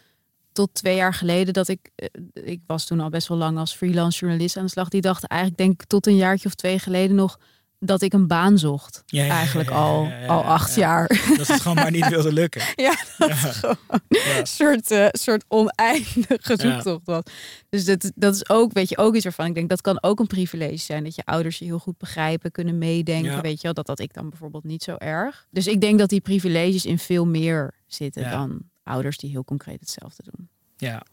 tot 0.58 0.74
twee 0.74 0.96
jaar 0.96 1.13
geleden 1.13 1.54
dat 1.54 1.67
ik. 1.67 1.89
eh, 1.96 2.08
ik 2.34 2.62
was 2.67 2.86
toen 2.86 3.00
al 3.00 3.10
best 3.10 3.28
wel 3.28 3.38
lang 3.38 3.58
als 3.58 3.74
freelance 3.76 4.20
journalist 4.20 4.58
aan 4.58 4.63
de 4.65 4.70
slag. 4.72 4.89
Die 4.89 5.02
dachten 5.02 5.30
eigenlijk, 5.30 5.60
denk 5.62 5.82
ik, 5.82 5.88
tot 5.88 6.08
een 6.08 6.15
jaartje 6.15 6.48
of 6.48 6.54
twee 6.56 6.80
geleden 6.80 7.15
nog. 7.15 7.39
dat 7.80 8.02
ik 8.02 8.13
een 8.13 8.28
baan 8.28 8.58
zocht. 8.58 9.04
Ja, 9.06 9.22
ja, 9.22 9.28
ja, 9.28 9.34
eigenlijk 9.34 9.70
ja, 9.70 9.76
al, 9.76 10.12
al 10.28 10.43
acht 10.43 10.76
ja. 10.76 10.82
jaar. 10.82 11.08
Dat 11.38 11.48
het 11.48 11.62
gewoon 11.62 11.76
maar 11.76 11.91
niet 11.91 12.08
wilde 12.15 12.34
lukken. 12.34 12.62
Ja, 12.76 12.96
dat 13.17 13.30
Ja. 13.30 13.48
is 13.50 13.56
gewoon 13.56 13.76
Ja. 14.08 14.39
een 14.39 14.46
soort, 14.48 14.91
eh, 14.91 15.08
soort 15.12 15.46
oneindige 15.48 16.39
zoektocht 16.58 17.06
was. 17.06 17.22
Dus 17.70 17.86
dat, 17.86 18.12
dat 18.15 18.36
is 18.36 18.50
ook, 18.50 18.74
weet 18.74 18.89
je, 18.89 18.98
ook 18.98 19.15
iets 19.15 19.24
waarvan 19.24 19.46
ik 19.46 19.54
denk, 19.56 19.70
dat 19.70 19.82
kan 19.82 20.04
ook 20.04 20.20
een 20.20 20.28
privilege 20.28 20.78
zijn. 20.78 21.04
Dat 21.04 21.15
je 21.15 21.26
ouders 21.26 21.58
je 21.58 21.65
heel 21.65 21.80
goed 21.80 21.98
begrijpen, 21.98 22.52
kunnen 22.52 22.78
meedenken. 22.78 23.41
Weet 23.41 23.58
je 23.58 23.63
wel, 23.63 23.74
dat 23.74 23.86
dat 23.86 24.00
ik 24.00 24.13
dan 24.13 24.30
bijvoorbeeld 24.30 24.63
niet 24.63 24.84
zo 24.84 24.96
erg. 24.98 25.48
Dus 25.52 25.67
ik 25.67 25.82
denk 25.82 26.00
dat 26.00 26.10
die 26.10 26.22
privileges 26.22 26.86
in 26.86 27.00
veel 27.00 27.26
meer 27.26 27.74
zitten 27.88 28.30
dan 28.30 28.62
ouders 28.88 29.17
die 29.17 29.30
heel 29.30 29.43
concreet 29.43 29.80
hetzelfde 29.80 30.23
doen. 30.32 30.50
Ja. 30.78 31.04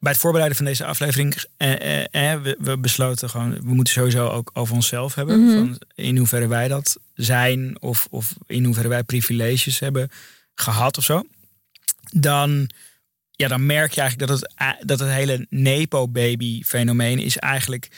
Bij 0.00 0.12
het 0.12 0.20
voorbereiden 0.20 0.56
van 0.56 0.66
deze 0.66 0.84
aflevering, 0.84 1.44
eh, 1.56 2.04
eh, 2.12 2.32
eh, 2.32 2.42
we, 2.42 2.56
we 2.58 2.78
besloten 2.78 3.30
gewoon, 3.30 3.50
we 3.52 3.74
moeten 3.74 3.92
sowieso 3.92 4.28
ook 4.28 4.50
over 4.52 4.74
onszelf 4.74 5.14
hebben. 5.14 5.44
Mhm. 5.44 5.56
Van 5.56 5.80
in 5.94 6.16
hoeverre 6.16 6.46
wij 6.46 6.68
dat 6.68 6.98
zijn 7.14 7.80
of, 7.80 8.06
of 8.10 8.34
in 8.46 8.64
hoeverre 8.64 8.88
wij 8.88 9.02
privileges 9.02 9.78
hebben 9.78 10.10
gehad 10.54 10.98
of 10.98 11.04
zo. 11.04 11.22
Dan, 12.10 12.70
ja, 13.30 13.48
dan 13.48 13.66
merk 13.66 13.92
je 13.92 14.00
eigenlijk 14.00 14.30
dat 14.30 14.40
het, 14.40 14.52
eh, 14.54 14.70
dat 14.80 14.98
het 14.98 15.08
hele 15.08 15.46
Nepo-baby 15.50 16.62
fenomeen 16.62 17.18
is 17.18 17.36
eigenlijk, 17.36 17.88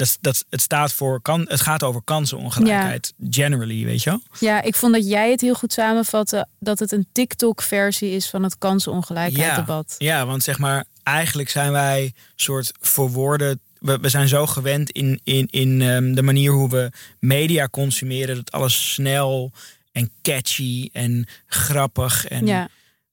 dat, 0.00 0.18
dat, 0.20 0.44
het, 0.50 0.60
staat 0.60 0.92
voor, 0.92 1.20
kan, 1.20 1.44
het 1.48 1.60
gaat 1.60 1.82
over 1.82 2.02
kansenongelijkheid, 2.02 3.12
generally, 3.30 3.84
weet 3.84 4.02
je 4.02 4.10
wel? 4.10 4.22
Ja, 4.38 4.62
ik 4.62 4.74
vond 4.74 4.94
dat 4.94 5.08
jij 5.08 5.30
het 5.30 5.40
heel 5.40 5.54
goed 5.54 5.72
samenvatte 5.72 6.46
dat 6.58 6.78
het 6.78 6.92
een 6.92 7.06
TikTok-versie 7.12 8.10
is 8.10 8.30
van 8.30 8.42
het 8.42 8.58
kansenongelijkheid 8.58 9.56
debat. 9.56 9.94
Ja, 9.98 10.26
want 10.26 10.42
zeg 10.42 10.58
maar, 10.58 10.84
eigenlijk 11.02 11.48
zijn 11.48 11.72
wij 11.72 12.12
soort 12.36 12.72
verwoorden. 12.80 13.60
We, 13.78 13.98
we 13.98 14.08
zijn 14.08 14.28
zo 14.28 14.46
gewend 14.46 14.90
in, 14.90 15.20
in, 15.24 15.46
in 15.50 15.82
ehm, 15.82 16.14
de 16.14 16.22
manier 16.22 16.50
hoe 16.50 16.70
we 16.70 16.90
media 17.18 17.68
consumeren. 17.68 18.36
Dat 18.36 18.52
alles 18.52 18.92
snel 18.92 19.52
en 19.92 20.10
catchy 20.22 20.88
en 20.92 21.26
grappig 21.46 22.26
en 22.26 22.46
Ja. 22.46 22.68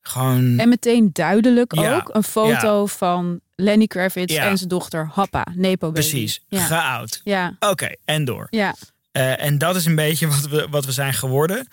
Gewoon. 0.08 0.60
En 0.60 0.70
meteen 0.70 1.10
duidelijk 1.14 1.76
Ja, 1.76 1.96
ook 1.96 2.10
een 2.16 2.24
foto 2.24 2.86
van 2.86 3.40
Lenny 3.56 3.88
Kravitz 3.88 4.34
Ja. 4.34 4.44
en 4.50 4.58
zijn 4.58 4.70
dochter 4.70 5.10
Happa, 5.14 5.46
Nepo 5.54 5.88
Baby. 5.92 5.94
precies, 6.10 6.42
geout. 6.50 7.22
Ja, 7.24 7.56
Oké, 7.60 7.90
en 8.06 8.26
door. 8.26 8.48
ja, 8.50 8.76
Eh, 9.12 9.44
en 9.44 9.58
dat 9.58 9.76
is 9.76 9.86
een 9.86 9.96
beetje 9.96 10.28
wat 10.28 10.48
we, 10.48 10.68
wat 10.70 10.86
we 10.86 10.92
zijn 10.92 11.14
geworden. 11.14 11.68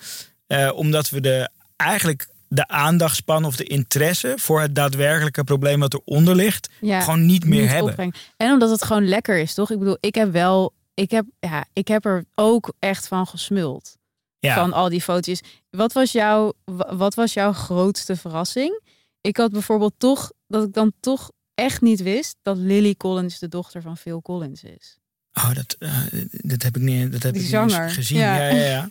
Eh, 0.47 0.71
omdat 0.75 1.09
we 1.09 1.21
de, 1.21 1.49
eigenlijk 1.75 2.27
de 2.47 2.67
aandachtspan 2.67 3.45
of 3.45 3.55
de 3.55 3.63
interesse 3.63 4.33
voor 4.35 4.61
het 4.61 4.75
daadwerkelijke 4.75 5.43
probleem 5.43 5.79
wat 5.79 5.93
eronder 5.93 6.35
ligt, 6.35 6.69
gewoon 6.81 7.25
niet 7.25 7.45
meer 7.45 7.61
Niet 7.61 7.69
hebben. 7.69 7.89
opbrengen. 7.89 8.13
En 8.37 8.51
omdat 8.51 8.69
het 8.69 8.83
gewoon 8.83 9.07
lekker 9.07 9.37
is, 9.37 9.53
toch? 9.53 9.71
Ik 9.71 9.79
bedoel, 9.79 9.97
ik 9.99 10.15
heb 10.15 10.31
wel, 10.31 10.73
ik 10.93 11.11
heb, 11.11 11.25
ja, 11.39 11.65
ik 11.73 11.87
heb 11.87 12.05
er 12.05 12.25
ook 12.35 12.73
echt 12.79 13.07
van 13.07 13.27
gesmuld. 13.27 13.97
Ja. 14.39 14.55
Van 14.55 14.73
al 14.73 14.89
die 14.89 15.01
foto's. 15.01 15.41
Wat 15.69 15.93
was, 15.93 16.11
jouw, 16.11 16.53
wa- 16.65 16.95
wat 16.95 17.13
was 17.15 17.33
jouw 17.33 17.53
grootste 17.53 18.15
verrassing? 18.15 18.81
Ik 19.21 19.37
had 19.37 19.51
bijvoorbeeld 19.51 19.93
toch, 19.97 20.31
dat 20.47 20.63
ik 20.67 20.73
dan 20.73 20.93
toch 20.99 21.31
echt 21.53 21.81
niet 21.81 22.01
wist 22.01 22.35
dat 22.41 22.57
Lily 22.57 22.95
Collins 22.95 23.39
de 23.39 23.47
dochter 23.47 23.81
van 23.81 23.97
Phil 23.97 24.21
Collins 24.21 24.63
is. 24.63 24.97
Oh, 25.33 25.53
dat, 25.55 25.75
eh, 25.79 25.97
dat 26.31 26.61
heb 26.63 26.75
ik 26.75 26.81
niet, 26.81 27.11
dat 27.11 27.23
heb 27.23 27.33
Die 27.33 27.43
ik 27.43 27.51
niet 27.51 27.59
eens 27.61 27.73
zanger, 27.73 27.89
gezien. 27.89 28.17
ja. 28.17 28.35
Ja, 28.47 28.55
ja, 28.55 28.65
ja. 28.65 28.89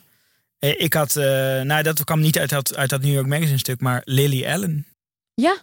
Eh, 0.58 0.80
Ik 0.80 0.92
had, 0.94 1.16
eh, 1.16 1.24
nou 1.60 1.82
dat 1.82 2.04
kwam 2.04 2.20
niet 2.20 2.38
uit 2.38 2.50
dat, 2.50 2.76
uit 2.76 2.90
dat 2.90 3.00
New 3.02 3.12
York 3.12 3.26
Magazine 3.26 3.58
stuk, 3.58 3.80
maar 3.80 4.02
Lily 4.04 4.46
Allen. 4.46 4.86
Ja, 5.34 5.56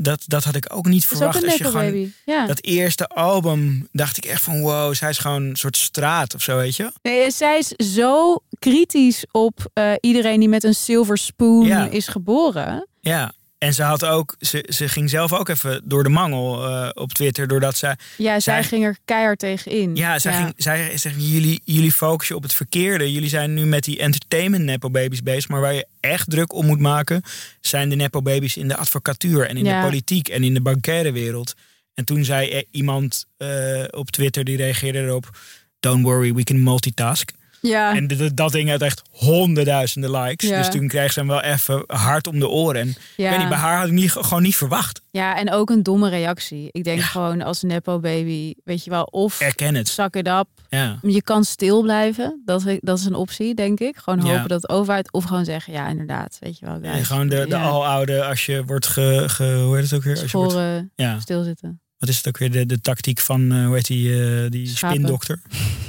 Dat, 0.00 0.22
dat 0.26 0.44
had 0.44 0.54
ik 0.54 0.74
ook 0.74 0.86
niet 0.86 1.02
ook 1.02 1.08
verwacht. 1.08 1.44
Als 1.44 1.54
je 1.54 1.64
gewoon. 1.64 2.12
Ja. 2.24 2.46
dat 2.46 2.62
eerste 2.64 3.08
album 3.08 3.88
dacht 3.92 4.16
ik 4.16 4.24
echt 4.24 4.42
van 4.42 4.60
wow, 4.60 4.94
zij 4.94 5.10
is 5.10 5.18
gewoon 5.18 5.42
een 5.42 5.56
soort 5.56 5.76
straat 5.76 6.34
of 6.34 6.42
zo, 6.42 6.56
weet 6.56 6.76
je? 6.76 6.92
Nee, 7.02 7.30
zij 7.30 7.58
is 7.58 7.94
zo 7.94 8.36
kritisch 8.58 9.24
op 9.30 9.70
eh, 9.72 9.92
iedereen 10.00 10.40
die 10.40 10.48
met 10.48 10.64
een 10.64 10.74
silver 10.74 11.18
spoon 11.18 11.66
Ja. 11.66 11.88
is 11.88 12.08
geboren. 12.08 12.86
Ja. 13.00 13.32
En 13.58 13.74
ze 13.74 13.82
had 13.82 14.04
ook, 14.04 14.36
ze, 14.40 14.64
ze 14.68 14.88
ging 14.88 15.10
zelf 15.10 15.32
ook 15.32 15.48
even 15.48 15.80
door 15.84 16.02
de 16.02 16.08
mangel 16.08 16.66
eh, 16.68 16.88
op 16.94 17.12
Twitter, 17.12 17.46
doordat 17.48 17.76
zij, 17.76 17.96
Ja, 18.16 18.40
zij, 18.40 18.40
Zij- 18.40 18.64
ging 18.64 18.84
er 18.84 18.98
keihard 19.04 19.38
tegen 19.38 19.72
in. 19.72 19.96
ja, 19.96 20.18
zij 20.18 20.32
ging, 20.32 20.52
zij 20.56 20.96
zegt, 20.98 21.14
jullie, 21.18 21.60
jullie 21.64 21.92
focussen 21.92 22.36
op 22.36 22.42
het 22.42 22.54
verkeerde. 22.54 23.12
Jullie 23.12 23.28
zijn 23.28 23.54
nu 23.54 23.64
met 23.66 23.84
die 23.84 23.98
entertainment 23.98 24.64
nepo 24.64 24.90
babies 24.90 25.22
bezig, 25.22 25.48
maar 25.48 25.60
waar 25.60 25.74
je 25.74 25.86
echt 26.00 26.30
druk 26.30 26.52
om 26.52 26.66
moet 26.66 26.80
maken, 26.80 27.22
zijn 27.60 27.88
de 27.88 27.96
nepo 27.96 28.22
babies 28.22 28.56
in 28.56 28.68
de 28.68 28.76
advocatuur 28.76 29.46
en 29.48 29.56
in 29.56 29.64
Ja. 29.64 29.80
de 29.80 29.86
politiek 29.86 30.28
en 30.28 30.44
in 30.44 30.54
de 30.54 30.60
bankaire 30.62 31.12
wereld. 31.12 31.54
En 31.94 32.04
toen 32.04 32.24
zei 32.24 32.50
eh, 32.50 32.62
iemand 32.70 33.24
eh, 33.36 33.84
op 33.90 34.10
Twitter, 34.10 34.44
die 34.44 34.56
reageerde 34.56 34.98
erop, 34.98 35.38
don't 35.80 36.02
worry, 36.04 36.34
we 36.34 36.44
can 36.44 36.62
multitask. 36.62 37.30
Ja. 37.60 37.94
En 37.96 38.30
dat 38.34 38.52
ding 38.52 38.70
had 38.70 38.82
echt 38.82 39.02
honderdduizenden 39.10 40.10
likes. 40.10 40.48
Ja. 40.48 40.58
Dus 40.58 40.70
toen 40.70 40.88
kreeg 40.88 41.12
ze 41.12 41.18
hem 41.18 41.28
wel 41.28 41.40
even 41.42 41.84
hard 41.86 42.26
om 42.26 42.38
de 42.38 42.48
oren. 42.48 42.80
En 42.80 42.88
ik 42.88 42.96
Ja. 43.16 43.30
weet 43.30 43.38
niet, 43.38 43.48
bij 43.48 43.58
haar 43.58 43.78
had 43.78 43.86
ik 43.86 43.92
niet, 43.92 44.10
gewoon 44.12 44.42
niet 44.42 44.56
verwacht. 44.56 45.00
Ja, 45.10 45.36
en 45.36 45.52
ook 45.52 45.70
een 45.70 45.82
domme 45.82 46.08
reactie. 46.08 46.68
Ik 46.72 46.84
denk 46.84 46.98
Ja. 47.00 47.04
gewoon 47.06 47.42
als 47.42 47.62
nepo 47.62 48.00
baby, 48.00 48.54
weet 48.64 48.84
je 48.84 48.90
wel, 48.90 49.02
of 49.02 49.40
Erken 49.40 49.74
het. 49.74 49.88
zak 49.88 50.16
it 50.16 50.26
up. 50.28 50.46
Ja. 50.68 50.98
Je 51.02 51.22
kan 51.22 51.44
stil 51.44 51.82
blijven. 51.82 52.42
Dat, 52.44 52.64
dat 52.80 52.98
is 52.98 53.04
een 53.04 53.14
optie, 53.14 53.54
denk 53.54 53.80
ik. 53.80 53.96
Gewoon 53.96 54.24
Ja. 54.26 54.32
hopen 54.32 54.48
dat 54.48 54.62
het 54.62 54.70
overuit. 54.70 55.12
Of 55.12 55.24
gewoon 55.24 55.44
zeggen, 55.44 55.72
ja, 55.72 55.88
inderdaad. 55.88 56.36
Weet 56.40 56.58
je 56.58 56.66
wel. 56.66 56.78
Guys. 56.82 57.06
gewoon 57.06 57.28
de, 57.28 57.36
de 57.36 57.48
Ja. 57.48 57.62
aloude, 57.62 58.24
als 58.24 58.46
je 58.46 58.64
wordt 58.64 58.86
ge, 58.86 59.24
ge- 59.26 59.60
hoe 59.64 59.74
heet 59.74 59.84
het 59.84 59.94
ook 59.94 60.02
weer? 60.02 60.20
Als 60.22 60.30
je 60.30 60.36
wordt, 60.38 60.84
ja, 60.94 61.20
stilzitten. 61.20 61.80
Wat 61.98 62.08
is 62.08 62.16
het 62.16 62.28
ook 62.28 62.38
weer? 62.38 62.50
De, 62.50 62.66
de 62.66 62.80
tactiek 62.80 63.18
van, 63.20 63.52
eh, 63.52 63.64
hoe 63.66 63.74
heet 63.74 63.86
die, 63.86 64.22
eh, 64.44 64.50
die 64.50 64.66
Schapen. 64.66 64.96
spindokter? 64.96 65.40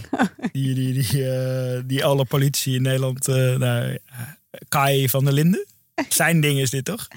die, 0.52 0.74
die, 0.74 0.94
die, 0.94 1.30
eh, 1.32 1.82
die 1.86 2.06
alle 2.06 2.26
politie 2.26 2.76
in 2.76 2.82
Nederland, 2.82 3.28
nou, 3.28 3.98
Kai 4.70 5.10
van 5.10 5.24
der 5.24 5.34
Linden. 5.34 5.66
Zijn 6.10 6.42
ding 6.42 6.60
is 6.60 6.70
dit 6.70 6.86
toch? 6.86 7.08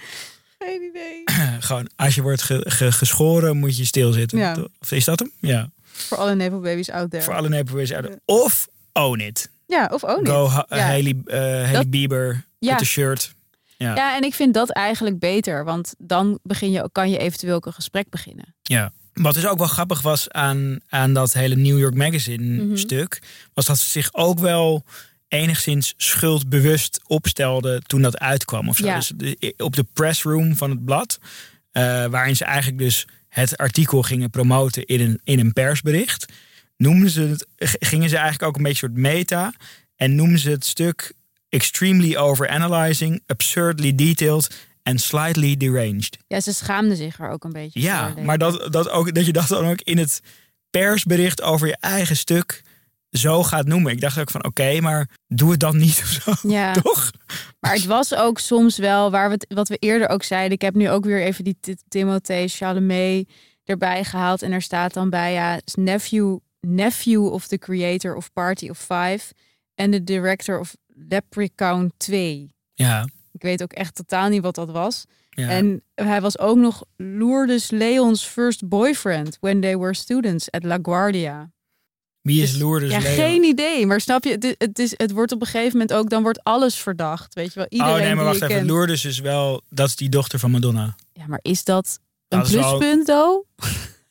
Geen 0.58 0.82
idee. 0.82 1.22
gewoon, 1.60 1.88
als 1.96 2.14
je 2.14 2.22
wordt 2.22 2.42
ge- 2.42 2.64
ge- 2.68 2.92
geschoren, 2.92 3.56
moet 3.56 3.76
je 3.76 3.84
stilzitten. 3.84 4.38
Ja. 4.38 4.56
Of 4.80 4.92
is 4.92 5.04
dat 5.04 5.18
hem? 5.18 5.30
Ja. 5.40 5.70
Voor 5.92 6.18
alle 6.18 6.34
nepo 6.34 6.60
babies 6.60 6.90
out 6.90 7.10
there. 7.10 7.22
Voor 7.22 7.34
alle 7.34 7.48
Nederlanders 7.48 7.92
uit. 7.92 8.18
Of 8.24 8.68
own 8.92 9.20
it. 9.20 9.50
Ja, 9.66 9.90
of 9.92 10.04
ook 10.04 10.18
niet. 10.20 10.28
Go 10.28 10.50
Ja. 10.50 10.64
Haley, 10.68 11.16
Haley 11.26 11.72
Dat- 11.72 11.90
Bieber 11.90 12.44
Ja. 12.58 12.70
met 12.70 12.78
de 12.78 12.84
shirt. 12.84 13.34
Ja. 13.82 13.94
Ja, 13.94 14.16
en 14.16 14.22
ik 14.22 14.34
vind 14.34 14.54
dat 14.54 14.70
eigenlijk 14.70 15.18
beter. 15.18 15.64
Want 15.64 15.94
dan 15.98 16.38
begin 16.42 16.70
je, 16.70 16.88
kan 16.92 17.10
je 17.10 17.18
eventueel 17.18 17.54
ook 17.54 17.66
een 17.66 17.72
gesprek 17.72 18.08
beginnen. 18.10 18.54
Ja. 18.62 18.92
Wat 19.12 19.34
dus 19.34 19.46
ook 19.46 19.58
wel 19.58 19.66
grappig 19.66 20.02
was 20.02 20.30
aan, 20.30 20.78
aan 20.88 21.14
dat 21.14 21.32
hele 21.32 21.56
New 21.56 21.78
York 21.78 21.94
Magazine 21.94 22.62
Mhm. 22.64 22.76
stuk, 22.76 23.22
was 23.54 23.64
dat 23.66 23.78
ze 23.78 23.88
zich 23.90 24.08
ook 24.14 24.38
wel 24.38 24.84
enigszins 25.28 25.94
schuldbewust 25.96 27.00
opstelde 27.06 27.80
toen 27.86 28.02
dat 28.02 28.18
uitkwam. 28.18 28.68
Of 28.68 28.76
zo. 28.76 28.86
Ja. 28.86 28.94
Dus 28.94 29.12
op 29.56 29.76
de 29.76 29.86
pressroom 29.92 30.56
van 30.56 30.70
het 30.70 30.84
blad, 30.84 31.18
eh, 31.70 31.82
waarin 32.06 32.36
ze 32.36 32.44
eigenlijk 32.44 32.78
dus 32.78 33.06
het 33.28 33.56
artikel 33.56 34.02
gingen 34.02 34.30
promoten 34.30 34.84
in 34.84 35.00
een, 35.00 35.20
in 35.24 35.38
een 35.38 35.52
persbericht, 35.52 36.32
noemden 36.76 37.10
ze 37.10 37.20
het, 37.20 37.46
gingen 37.78 38.08
ze 38.08 38.16
eigenlijk 38.16 38.44
ook 38.48 38.56
een 38.56 38.62
beetje 38.62 38.78
soort 38.86 38.96
meta 38.98 39.52
en 39.96 40.14
noemden 40.14 40.38
ze 40.38 40.50
het 40.50 40.64
stuk 40.64 41.12
extremely 41.52 42.16
overanalyzing, 42.16 43.22
absurdly 43.26 43.94
detailed 43.94 44.50
en 44.82 44.98
slightly 44.98 45.56
deranged. 45.56 46.18
Ja, 46.26 46.40
ze 46.40 46.52
schaamden 46.52 46.96
zich 46.96 47.18
er 47.18 47.28
ook 47.30 47.44
een 47.44 47.52
beetje 47.52 47.80
Ja, 47.80 48.12
voor. 48.12 48.22
maar 48.22 48.38
dat, 48.38 48.72
dat, 48.72 48.88
ook, 48.90 49.14
dat 49.14 49.26
je 49.26 49.32
dat 49.32 49.48
dan 49.48 49.66
ook 49.66 49.80
in 49.80 49.98
het 49.98 50.20
persbericht 50.70 51.42
over 51.42 51.66
je 51.66 51.76
eigen 51.80 52.16
stuk 52.16 52.62
zo 53.10 53.42
gaat 53.42 53.66
noemen. 53.66 53.92
Ik 53.92 54.00
dacht 54.00 54.18
ook 54.18 54.30
van 54.30 54.44
oké, 54.44 54.80
maar 54.80 55.08
doe 55.28 55.50
het 55.50 55.60
dan 55.60 55.76
niet 55.76 56.00
of 56.02 56.08
zo. 56.40 56.48
Ja. 56.48 56.72
Toch? 56.82 57.10
Maar 57.60 57.72
het 57.74 57.84
was 57.84 58.14
ook 58.14 58.38
soms 58.38 58.76
wel, 58.78 59.10
waar 59.10 59.26
we 59.28 59.34
het, 59.34 59.46
wat 59.54 59.68
we 59.68 59.76
eerder 59.76 60.08
ook 60.08 60.22
zeiden. 60.22 60.52
Ik 60.52 60.62
heb 60.62 60.74
nu 60.74 60.90
ook 60.90 61.04
weer 61.04 61.22
even 61.22 61.44
die 61.44 61.56
Ti- 61.60 61.76
Timothée 61.88 62.48
Chalamet 62.48 63.28
erbij 63.64 64.04
gehaald. 64.04 64.42
En 64.42 64.52
er 64.52 64.62
staat 64.62 64.94
dan 64.94 65.10
bij, 65.10 65.32
ja, 65.32 65.60
nephew, 65.74 66.36
nephew 66.60 67.26
of 67.32 67.46
the 67.46 67.58
creator 67.58 68.14
of 68.14 68.32
Party 68.32 68.68
of 68.68 68.78
Five. 68.78 69.20
En 69.74 69.90
de 69.90 70.04
director 70.04 70.58
of 70.60 70.76
Leprechaun 71.08 71.92
2. 71.96 72.54
Ja. 72.74 73.08
Ik 73.32 73.42
weet 73.42 73.62
ook 73.62 73.72
echt 73.72 73.94
totaal 73.94 74.28
niet 74.28 74.42
wat 74.42 74.54
dat 74.54 74.70
was. 74.70 75.04
ja. 75.30 75.48
En 75.48 75.82
hij 75.94 76.20
was 76.20 76.38
ook 76.38 76.56
nog 76.56 76.84
Lourdes 76.96 77.70
Leon's 77.70 78.24
first 78.24 78.68
boyfriend 78.68 79.36
when 79.40 79.60
they 79.60 79.78
were 79.78 79.94
students 79.94 80.50
at 80.50 80.64
LaGuardia. 80.64 81.50
Wie 82.20 82.42
is 82.42 82.50
Dus- 82.50 82.60
Lourdes 82.60 82.90
ja, 82.90 82.98
Leeuwen? 82.98 83.16
geen 83.16 83.42
idee. 83.44 83.86
Maar 83.86 84.00
snap 84.00 84.24
je, 84.24 84.30
het, 84.30 84.54
het, 84.58 84.78
is, 84.78 84.94
het 84.96 85.10
wordt 85.12 85.32
op 85.32 85.40
een 85.40 85.46
gegeven 85.46 85.72
moment 85.72 85.92
ook, 85.92 86.10
dan 86.10 86.22
wordt 86.22 86.44
alles 86.44 86.78
verdacht. 86.78 87.34
Weet 87.34 87.46
je 87.52 87.58
wel, 87.58 87.66
iedereen 87.68 87.94
oh 87.94 88.00
nee, 88.00 88.14
maar 88.14 88.24
wacht 88.24 88.36
even. 88.36 88.48
kent. 88.48 88.66
Lourdes 88.66 89.04
is 89.04 89.18
wel, 89.18 89.62
dat 89.68 89.88
is 89.88 89.96
die 89.96 90.08
dochter 90.08 90.38
van 90.38 90.50
Madonna. 90.50 90.94
Ja, 91.12 91.26
maar 91.26 91.38
is 91.42 91.64
dat 91.64 91.98
een 92.28 92.38
Dat 92.38 92.48
wel- 92.50 92.76
pluspunt, 92.76 93.06
though? 93.06 93.46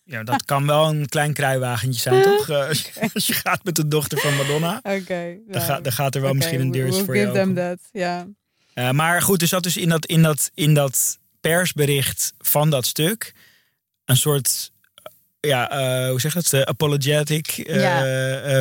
Ja, 0.04 0.24
dat 0.24 0.46
kan 0.46 0.68
wel 0.68 0.90
een 0.90 1.06
klein 1.08 1.34
kruiwagentje 1.34 2.00
zijn, 2.02 2.22
toch? 2.22 2.50
Eh, 2.50 2.68
als, 2.68 2.82
je, 2.82 3.10
als 3.14 3.28
je 3.28 3.34
gaat 3.34 3.64
met 3.64 3.76
de 3.76 3.88
dochter 3.88 4.18
van 4.18 4.36
Madonna, 4.36 4.78
Oké. 5.00 5.38
dan, 5.48 5.62
gaat 5.62 5.84
dan 5.84 5.94
gaat 5.94 6.16
er 6.16 6.22
wel 6.22 6.34
misschien 6.34 6.60
een 6.62 6.72
deurtje 6.72 7.04
voor 7.06 7.16
je 7.16 7.22
give 7.22 7.34
them 7.34 7.56
that, 7.56 7.78
ja. 7.92 8.28
Eh, 8.74 8.90
maar 8.92 9.22
goed, 9.22 9.42
er 9.42 9.48
zat 9.48 9.64
dus 9.64 9.78
in 9.78 9.90
dat, 9.90 10.06
in, 10.06 10.22
dat, 10.22 10.52
in 10.54 10.74
dat 10.74 11.18
persbericht 11.42 12.34
van 12.38 12.70
dat 12.70 12.86
stuk 12.86 13.34
een 14.06 14.18
soort, 14.18 14.72
eh, 15.40 15.50
ja, 15.50 15.68
hoe 16.10 16.20
zeg 16.22 16.34
je 16.34 16.42
dat? 16.50 16.66
Apologetic 16.68 17.48
Ja. 17.52 17.98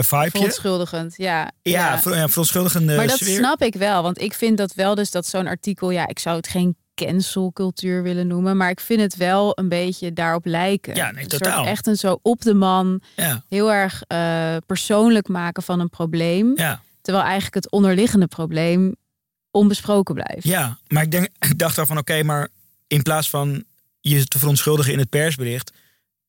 vibeje. 0.02 0.30
Verontschuldigend, 0.30 1.14
ja. 1.16 1.50
Ja, 1.62 2.00
ver- 2.00 2.16
ja, 2.16 2.28
verontschuldigende 2.28 2.96
Maar 2.96 3.06
dat 3.06 3.18
sfeer. 3.18 3.36
snap 3.36 3.62
ik 3.62 3.74
wel, 3.74 4.02
want 4.02 4.20
ik 4.20 4.34
vind 4.34 4.58
dat 4.58 4.74
wel 4.74 4.94
dus 4.94 5.10
dat 5.10 5.26
zo'n 5.26 5.46
artikel, 5.46 5.90
ja, 5.90 6.08
ik 6.08 6.18
zou 6.18 6.36
het 6.36 6.48
geen 6.48 6.76
cancelcultuur 7.06 8.02
willen 8.02 8.26
noemen, 8.26 8.56
maar 8.56 8.70
ik 8.70 8.80
vind 8.80 9.00
het 9.00 9.16
wel 9.16 9.58
een 9.58 9.68
beetje 9.68 10.12
daarop 10.12 10.44
lijken. 10.44 10.94
Ja, 10.94 11.10
nee, 11.10 11.26
totaal. 11.26 11.66
echt 11.66 11.86
een 11.86 11.96
zo 11.96 12.18
op 12.22 12.40
de 12.40 12.54
man, 12.54 13.00
Ja, 13.16 13.44
heel 13.48 13.72
erg 13.72 14.02
eh, 14.06 14.56
persoonlijk 14.66 15.28
maken 15.28 15.62
van 15.62 15.80
een 15.80 15.90
probleem, 15.90 16.52
ja, 16.56 16.82
terwijl 17.02 17.24
eigenlijk 17.24 17.54
het 17.54 17.70
onderliggende 17.70 18.26
probleem 18.26 18.94
onbesproken 19.50 20.14
blijft. 20.14 20.44
ja, 20.44 20.78
maar 20.88 21.02
ik, 21.02 21.10
denk, 21.10 21.28
ik 21.50 21.58
dacht 21.58 21.78
al 21.78 21.86
van 21.86 21.98
oké, 21.98 22.22
maar 22.22 22.48
in 22.86 23.02
plaats 23.02 23.30
van 23.30 23.64
je 24.00 24.24
te 24.24 24.38
verontschuldigen 24.38 24.92
in 24.92 24.98
het 24.98 25.08
persbericht, 25.08 25.72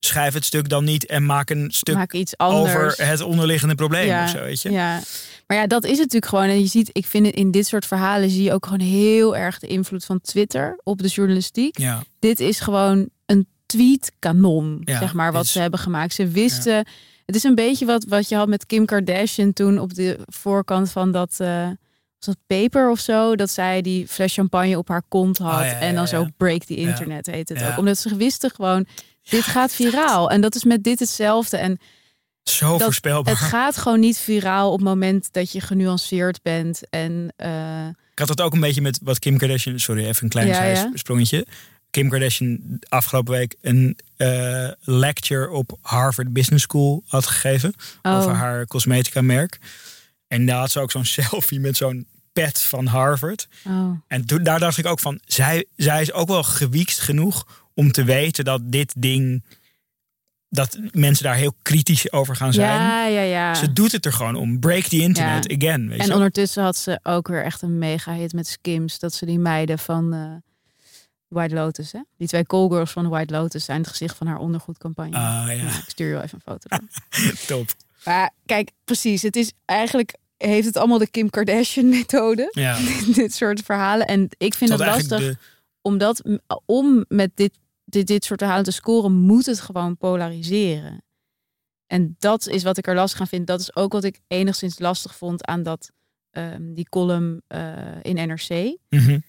schrijf 0.05 0.33
het 0.33 0.45
stuk 0.45 0.69
dan 0.69 0.83
niet 0.83 1.05
en 1.05 1.25
maak 1.25 1.49
een 1.49 1.71
stuk 1.71 1.95
Maak 1.95 2.13
iets 2.13 2.39
over 2.39 2.93
het 2.97 3.21
onderliggende 3.21 3.75
probleem 3.75 4.05
ja, 4.05 4.23
of 4.23 4.29
zo, 4.29 4.39
weet 4.41 4.61
je? 4.61 4.71
Ja. 4.71 5.01
Maar 5.47 5.57
ja, 5.57 5.67
dat 5.67 5.83
is 5.83 5.89
het 5.89 5.99
natuurlijk 5.99 6.25
gewoon. 6.25 6.45
En 6.49 6.59
je 6.59 6.67
ziet, 6.67 6.89
ik 6.93 7.05
vind 7.05 7.25
het 7.25 7.35
in 7.35 7.51
dit 7.51 7.67
soort 7.67 7.85
verhalen 7.85 8.29
zie 8.29 8.43
je 8.43 8.53
ook 8.53 8.65
gewoon 8.65 8.79
heel 8.87 9.35
erg 9.37 9.59
de 9.59 9.67
invloed 9.67 10.05
van 10.05 10.21
Twitter 10.21 10.79
op 10.83 11.01
de 11.01 11.07
journalistiek. 11.07 11.77
Ja, 11.77 12.03
Dit 12.19 12.39
is 12.39 12.59
gewoon 12.59 13.09
een 13.25 13.47
tweetkanon, 13.65 14.81
Ja, 14.83 14.99
zeg 14.99 15.13
maar, 15.13 15.31
wat 15.31 15.43
is- 15.43 15.51
ze 15.51 15.59
hebben 15.59 15.79
gemaakt. 15.79 16.13
Ze 16.13 16.27
wisten. 16.27 16.85
Het 17.25 17.35
is 17.35 17.43
een 17.43 17.55
beetje 17.55 17.85
wat, 17.85 18.05
wat 18.07 18.29
je 18.29 18.35
had 18.35 18.47
met 18.47 18.65
Kim 18.65 18.85
Kardashian 18.85 19.53
toen 19.53 19.79
op 19.79 19.93
de 19.93 20.19
voorkant 20.25 20.91
van 20.91 21.11
dat. 21.11 21.35
eh 21.37 21.67
was 22.25 22.35
dat 22.35 22.59
paper 22.59 22.89
of 22.89 22.99
zo? 22.99 23.35
Dat 23.35 23.49
zij 23.49 23.81
die 23.81 24.07
fles 24.07 24.33
champagne 24.33 24.77
op 24.77 24.87
haar 24.87 25.01
kont 25.07 25.37
had. 25.37 25.59
Oh, 25.61 25.65
ja, 25.65 25.79
en 25.79 25.95
dan 25.95 26.07
zo 26.07 26.27
break 26.37 26.63
the 26.63 26.75
internet 26.75 27.25
heet 27.25 27.49
het 27.49 27.63
ook. 27.63 27.77
Omdat 27.77 27.97
ze 27.97 28.15
wisten 28.15 28.51
gewoon, 28.55 28.85
dit 29.29 29.43
gaat 29.43 29.73
viraal. 29.73 30.29
En 30.31 30.41
dat 30.41 30.55
is 30.55 30.63
met 30.63 30.83
dit 30.83 30.99
hetzelfde. 30.99 31.57
En 31.57 31.79
zo 32.43 32.71
Dat- 32.71 32.81
voorspelbaar. 32.83 33.33
het 33.39 33.43
gaat 33.43 33.77
gewoon 33.77 33.99
niet 33.99 34.17
viraal 34.17 34.71
op 34.71 34.79
het 34.79 34.87
moment 34.87 35.27
dat 35.33 35.51
je 35.51 35.61
genuanceerd 35.61 36.41
bent. 36.41 36.89
En 36.89 37.33
eh, 37.35 37.87
Ik 37.87 38.19
had 38.19 38.27
dat 38.27 38.41
ook 38.41 38.53
een 38.53 38.59
beetje 38.59 38.81
met 38.81 38.99
wat 39.03 39.19
Kim 39.19 39.37
Kardashian... 39.37 39.79
Sorry, 39.79 40.05
even 40.05 40.23
een 40.23 40.29
klein 40.29 40.47
Ja, 40.47 40.53
zijs- 40.53 40.79
ja. 40.79 40.89
sprongetje. 40.93 41.45
Kim 41.89 42.09
Kardashian 42.09 42.79
afgelopen 42.89 43.33
week 43.33 43.55
een 43.61 43.97
eh, 44.17 44.69
lecture 44.81 45.49
op 45.49 45.77
Harvard 45.81 46.33
Business 46.33 46.63
School 46.63 47.03
had 47.07 47.25
gegeven. 47.25 47.73
Oh. 48.01 48.17
Over 48.17 48.31
haar 48.33 48.65
cosmetica 48.67 49.21
merk. 49.21 49.59
En 50.27 50.45
daar 50.45 50.59
had 50.59 50.71
ze 50.71 50.79
ook 50.79 50.91
zo'n 50.91 51.05
selfie 51.19 51.59
met 51.59 51.77
zo'n 51.77 52.07
pet 52.33 52.61
van 52.61 52.85
Harvard. 52.85 53.47
oh. 53.67 53.91
En 54.07 54.25
toen, 54.25 54.43
daar 54.43 54.59
dacht 54.59 54.77
ik 54.77 54.85
ook 54.85 54.99
van... 54.99 55.19
Zij, 55.25 55.65
zij 55.75 56.01
is 56.01 56.11
ook 56.13 56.27
wel 56.27 56.43
gewiekst 56.43 56.99
genoeg 56.99 57.60
om 57.73 57.91
te 57.91 58.03
weten 58.03 58.45
dat 58.45 58.61
dit 58.63 58.93
ding... 58.97 59.43
Dat 60.53 60.77
mensen 60.91 61.23
daar 61.23 61.35
heel 61.35 61.53
kritisch 61.61 62.11
over 62.11 62.35
gaan 62.35 62.53
zijn. 62.53 62.81
ja, 62.81 63.05
ja, 63.05 63.21
ja. 63.21 63.53
Ze 63.55 63.73
doet 63.73 63.91
het 63.91 64.05
er 64.05 64.13
gewoon 64.13 64.35
om. 64.35 64.59
Break 64.59 64.83
the 64.83 64.97
internet 64.99 65.49
Ja. 65.51 65.55
again. 65.57 65.89
Weet 65.89 65.99
En 65.99 66.07
je? 66.07 66.13
ondertussen 66.13 66.63
had 66.63 66.77
ze 66.77 66.99
ook 67.03 67.27
weer 67.27 67.43
echt 67.43 67.61
een 67.61 67.77
mega 67.77 68.13
hit 68.13 68.33
met 68.33 68.47
Skims. 68.47 68.99
Dat 68.99 69.13
ze 69.13 69.25
die 69.25 69.39
meiden 69.39 69.79
van 69.79 70.13
eh, 70.13 70.31
White 71.27 71.55
Lotus, 71.55 71.91
hè? 71.91 71.99
Die 72.17 72.27
twee 72.27 72.45
callgirls 72.45 72.91
van 72.91 73.09
White 73.09 73.33
Lotus 73.33 73.65
zijn 73.65 73.79
het 73.81 73.89
gezicht 73.89 74.17
van 74.17 74.27
haar 74.27 74.37
ondergoedcampagne. 74.37 75.17
Ah, 75.17 75.43
ja. 75.47 75.53
ik 75.53 75.83
stuur 75.87 76.07
je 76.07 76.13
wel 76.13 76.21
even 76.23 76.39
een 76.45 76.53
foto. 76.53 76.85
Top. 77.57 77.69
maar 78.05 78.31
kijk, 78.45 78.71
precies. 78.85 79.21
Het 79.21 79.35
is 79.35 79.51
eigenlijk 79.65 80.15
heeft 80.37 80.65
het 80.67 80.77
allemaal 80.77 80.97
de 80.97 81.09
Kim 81.09 81.29
Kardashian 81.29 81.89
methode. 81.89 82.47
Ja. 82.51 82.77
dit 83.13 83.33
soort 83.33 83.61
verhalen. 83.61 84.07
En 84.07 84.27
ik 84.37 84.53
vind 84.53 84.69
Tot 84.69 84.79
het 84.79 84.87
lastig. 84.89 85.19
de- 85.19 85.37
Omdat 85.81 86.23
om 86.65 87.05
met 87.07 87.31
dit, 87.35 87.57
dit, 87.85 88.07
dit 88.07 88.25
soort 88.25 88.39
verhalen 88.39 88.63
te 88.63 88.71
scoren, 88.71 89.11
moet 89.11 89.45
het 89.45 89.59
gewoon 89.59 89.97
polariseren. 89.97 91.03
En 91.87 92.15
dat 92.19 92.47
is 92.47 92.63
wat 92.63 92.77
ik 92.77 92.87
er 92.87 92.95
lastig 92.95 93.19
aan 93.19 93.27
vind. 93.27 93.47
Dat 93.47 93.59
is 93.59 93.75
ook 93.75 93.91
wat 93.91 94.03
ik 94.03 94.19
enigszins 94.27 94.79
lastig 94.79 95.15
vond 95.15 95.45
aan 95.45 95.63
dat, 95.63 95.91
ehm, 96.31 96.73
die 96.73 96.89
column 96.89 97.41
eh, 97.47 97.73
in 98.01 98.15
NRC. 98.15 98.77
Mhm. 98.89 99.19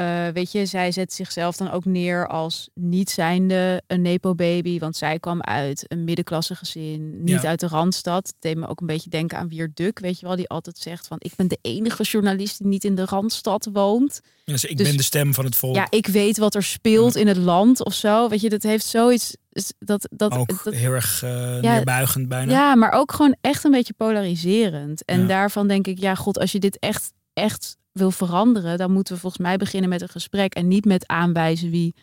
Eh, 0.00 0.32
weet 0.32 0.52
je, 0.52 0.66
zij 0.66 0.92
zet 0.92 1.12
zichzelf 1.12 1.56
dan 1.56 1.70
ook 1.70 1.84
neer 1.84 2.28
als 2.28 2.68
niet 2.74 3.10
zijnde 3.10 3.82
een 3.86 4.02
nepo-baby. 4.02 4.78
Want 4.78 4.96
zij 4.96 5.18
kwam 5.18 5.42
uit 5.42 5.84
een 5.88 6.04
middenklasse 6.04 6.54
gezin, 6.54 7.22
niet 7.24 7.42
Ja. 7.42 7.48
uit 7.48 7.60
de 7.60 7.66
Randstad. 7.68 8.26
Het 8.26 8.36
deed 8.38 8.56
me 8.56 8.66
ook 8.66 8.80
een 8.80 8.86
beetje 8.86 9.10
denken 9.10 9.38
aan 9.38 9.48
Wier 9.48 9.70
Duk, 9.74 9.98
weet 9.98 10.20
je 10.20 10.26
wel. 10.26 10.36
Die 10.36 10.48
altijd 10.48 10.78
zegt 10.78 11.06
van, 11.06 11.16
ik 11.20 11.32
ben 11.36 11.48
de 11.48 11.58
enige 11.62 12.02
journalist 12.02 12.58
die 12.58 12.66
niet 12.66 12.84
in 12.84 12.94
de 12.94 13.04
Randstad 13.04 13.68
woont. 13.72 14.20
Dus 14.44 14.64
ik 14.64 14.76
Dus- 14.76 14.88
ben 14.88 14.96
de 14.96 15.02
stem 15.02 15.34
van 15.34 15.44
het 15.44 15.56
volk. 15.56 15.74
Ja, 15.74 15.86
ik 15.90 16.06
weet 16.06 16.38
wat 16.38 16.54
er 16.54 16.62
speelt 16.62 17.16
in 17.16 17.26
het 17.26 17.36
land 17.36 17.84
of 17.84 17.94
zo. 17.94 18.28
Weet 18.28 18.40
je, 18.40 18.48
dat 18.50 18.62
heeft 18.62 18.86
zoiets. 18.86 19.36
Dat, 19.78 20.08
dat, 20.10 20.32
ook 20.32 20.64
dat, 20.64 20.74
heel 20.74 20.92
erg 20.92 21.22
eh 21.22 21.30
Ja, 21.62 21.74
neerbuigend 21.74 22.28
bijna. 22.28 22.52
ja, 22.52 22.74
maar 22.74 22.92
ook 22.92 23.12
gewoon 23.12 23.36
echt 23.40 23.64
een 23.64 23.70
beetje 23.70 23.92
polariserend. 23.96 25.04
En 25.04 25.20
Ja. 25.20 25.26
daarvan 25.26 25.68
denk 25.68 25.86
ik, 25.86 25.98
ja, 25.98 26.14
god, 26.14 26.38
als 26.38 26.52
je 26.52 26.58
dit 26.58 26.78
echt, 26.78 27.12
echt 27.32 27.76
wil 27.92 28.10
veranderen, 28.10 28.78
dan 28.78 28.92
moeten 28.92 29.14
we 29.14 29.20
volgens 29.20 29.42
mij 29.42 29.56
beginnen 29.56 29.88
met 29.90 30.00
een 30.02 30.08
gesprek 30.08 30.54
en 30.54 30.68
niet 30.68 30.84
met 30.84 31.06
aanwijzen 31.06 31.70
wie 31.70 31.94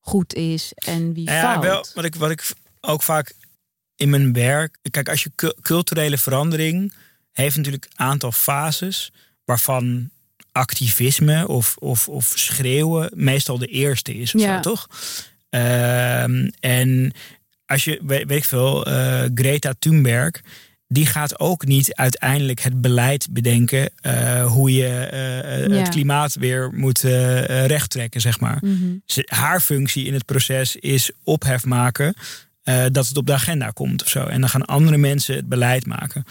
goed 0.00 0.34
is 0.34 0.72
en 0.74 1.12
wie 1.12 1.24
Nou 1.24 1.36
ja, 1.36 1.50
fout. 1.52 1.62
wel, 1.64 1.86
wat 1.94 2.04
ik, 2.04 2.14
wat 2.14 2.30
ik 2.30 2.52
ook 2.80 3.02
vaak 3.02 3.32
in 3.94 4.10
mijn 4.10 4.32
werk. 4.32 4.78
Kijk, 4.90 5.08
als 5.08 5.22
je 5.22 5.30
cu- 5.34 5.54
culturele 5.60 6.18
verandering 6.18 6.92
heeft 7.32 7.56
natuurlijk 7.56 7.84
een 7.84 8.06
aantal 8.06 8.32
fases 8.32 9.12
waarvan 9.44 10.10
activisme 10.52 11.48
of, 11.48 11.76
of, 11.78 12.08
of 12.08 12.32
schreeuwen 12.34 13.10
meestal 13.14 13.58
de 13.58 13.66
eerste 13.66 14.14
is, 14.14 14.34
of 14.34 14.40
Ja. 14.40 14.54
zo, 14.54 14.60
toch? 14.60 14.88
Ehm, 15.50 16.50
en 16.60 17.12
als 17.66 17.84
je, 17.84 18.00
weet, 18.02 18.26
weet 18.26 18.38
ik 18.38 18.44
veel, 18.44 18.86
eh, 18.86 19.24
Greta 19.34 19.74
Thunberg, 19.78 20.40
die 20.88 21.06
gaat 21.06 21.38
ook 21.40 21.66
niet 21.66 21.94
uiteindelijk 21.94 22.60
het 22.60 22.80
beleid 22.80 23.26
bedenken 23.30 23.90
eh, 24.00 24.46
hoe 24.46 24.72
je 24.72 24.86
eh, 24.86 25.38
eh, 25.64 25.68
Ja. 25.70 25.74
het 25.76 25.88
klimaat 25.88 26.34
weer 26.34 26.70
moet 26.72 27.04
eh, 27.04 27.66
rechttrekken, 27.66 28.20
zeg 28.20 28.40
maar. 28.40 28.58
Mhm. 28.60 28.96
Haar 29.24 29.60
functie 29.60 30.04
in 30.06 30.14
het 30.14 30.24
proces 30.24 30.76
is 30.76 31.10
ophef 31.24 31.64
maken 31.64 32.14
dat 32.92 33.08
het 33.08 33.16
op 33.16 33.26
de 33.26 33.32
agenda 33.32 33.70
komt 33.70 34.02
of 34.02 34.08
zo. 34.08 34.24
En 34.24 34.40
dan 34.40 34.48
gaan 34.50 34.64
andere 34.64 34.96
mensen 34.96 35.36
het 35.36 35.48
beleid 35.48 35.86
maken. 35.86 36.24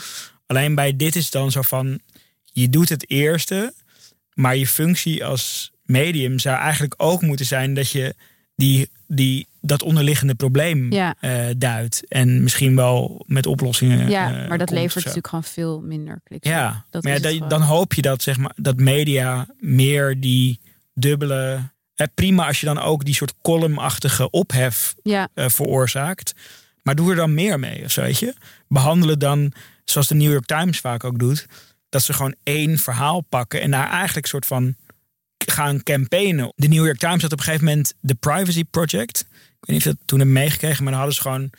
Alleen 0.46 0.76
bij 0.76 0.96
dit 0.96 1.16
is 1.16 1.30
dan 1.30 1.52
zo 1.52 1.62
van, 1.62 2.00
je 2.44 2.70
doet 2.70 2.90
het 2.90 3.10
eerste, 3.10 3.74
maar 4.34 4.56
je 4.56 4.68
functie 4.68 5.26
als 5.26 5.72
medium 5.84 6.40
zou 6.40 6.58
eigenlijk 6.58 6.94
ook 6.98 7.22
moeten 7.22 7.46
zijn 7.46 7.74
dat 7.74 7.90
je 7.90 8.16
die, 8.56 8.90
die, 9.08 9.48
dat 9.66 9.84
onderliggende 9.84 10.36
probleem 10.36 10.92
Ja. 10.92 11.16
eh, 11.20 11.46
duidt. 11.58 12.04
En 12.08 12.44
misschien 12.44 12.76
wel 12.76 13.24
met 13.28 13.46
oplossingen. 13.46 14.10
Ja, 14.10 14.28
eh, 14.42 14.48
maar 14.50 14.58
dat 14.58 14.68
komt 14.68 14.80
levert 14.80 14.96
natuurlijk 14.96 15.28
gewoon 15.28 15.44
veel 15.44 15.82
minder 15.82 16.22
kliks. 16.24 16.48
Ja, 16.50 16.86
dat 16.90 17.04
maar 17.04 17.14
ja, 17.14 17.20
dat- 17.40 17.50
dan 17.50 17.62
hoop 17.62 17.94
je 17.94 18.02
dat, 18.02 18.22
zeg 18.22 18.38
maar, 18.38 18.52
dat 18.56 18.78
media 18.78 19.48
meer 19.60 20.20
die 20.20 20.60
dubbele. 20.94 21.60
Prima 22.16 22.48
als 22.48 22.60
je 22.60 22.66
dan 22.66 22.80
ook 22.80 23.06
die 23.06 23.14
soort 23.14 23.34
columnachtige 23.42 24.30
ophef 24.30 24.96
Ja, 25.04 25.28
eh, 25.34 25.50
veroorzaakt. 25.50 26.34
Maar 26.84 26.96
doe 26.96 27.10
er 27.10 27.16
dan 27.16 27.34
meer 27.34 27.60
mee, 27.60 27.84
of 27.84 27.92
zo, 27.92 28.02
weet 28.02 28.20
je? 28.20 28.34
Behandelen 28.68 29.20
dan, 29.20 29.52
zoals 29.86 30.08
de 30.08 30.16
New 30.16 30.32
York 30.32 30.46
Times 30.46 30.80
vaak 30.80 31.04
ook 31.04 31.20
doet, 31.20 31.46
dat 31.90 32.02
ze 32.04 32.14
gewoon 32.14 32.36
één 32.44 32.78
verhaal 32.78 33.22
pakken 33.22 33.62
en 33.62 33.72
daar 33.72 33.90
eigenlijk 33.90 34.28
soort 34.28 34.46
van 34.46 34.76
gaan 35.46 35.84
campaignen. 35.84 36.54
De 36.56 36.68
New 36.68 36.86
York 36.86 36.98
Times 36.98 37.22
had 37.22 37.32
op 37.32 37.38
een 37.38 37.44
gegeven 37.44 37.66
moment 37.66 37.94
de 38.00 38.14
Privacy 38.16 38.64
Project. 38.64 39.26
Ik 39.66 39.72
weet 39.72 39.78
niet 39.78 39.86
of 39.86 39.92
je 39.92 39.98
dat 39.98 40.08
toen 40.08 40.18
hebben 40.20 40.36
meegekregen, 40.38 40.84
maar 40.84 40.92
dan 40.92 41.02
hadden 41.02 41.16
ze 41.18 41.22
gewoon 41.22 41.50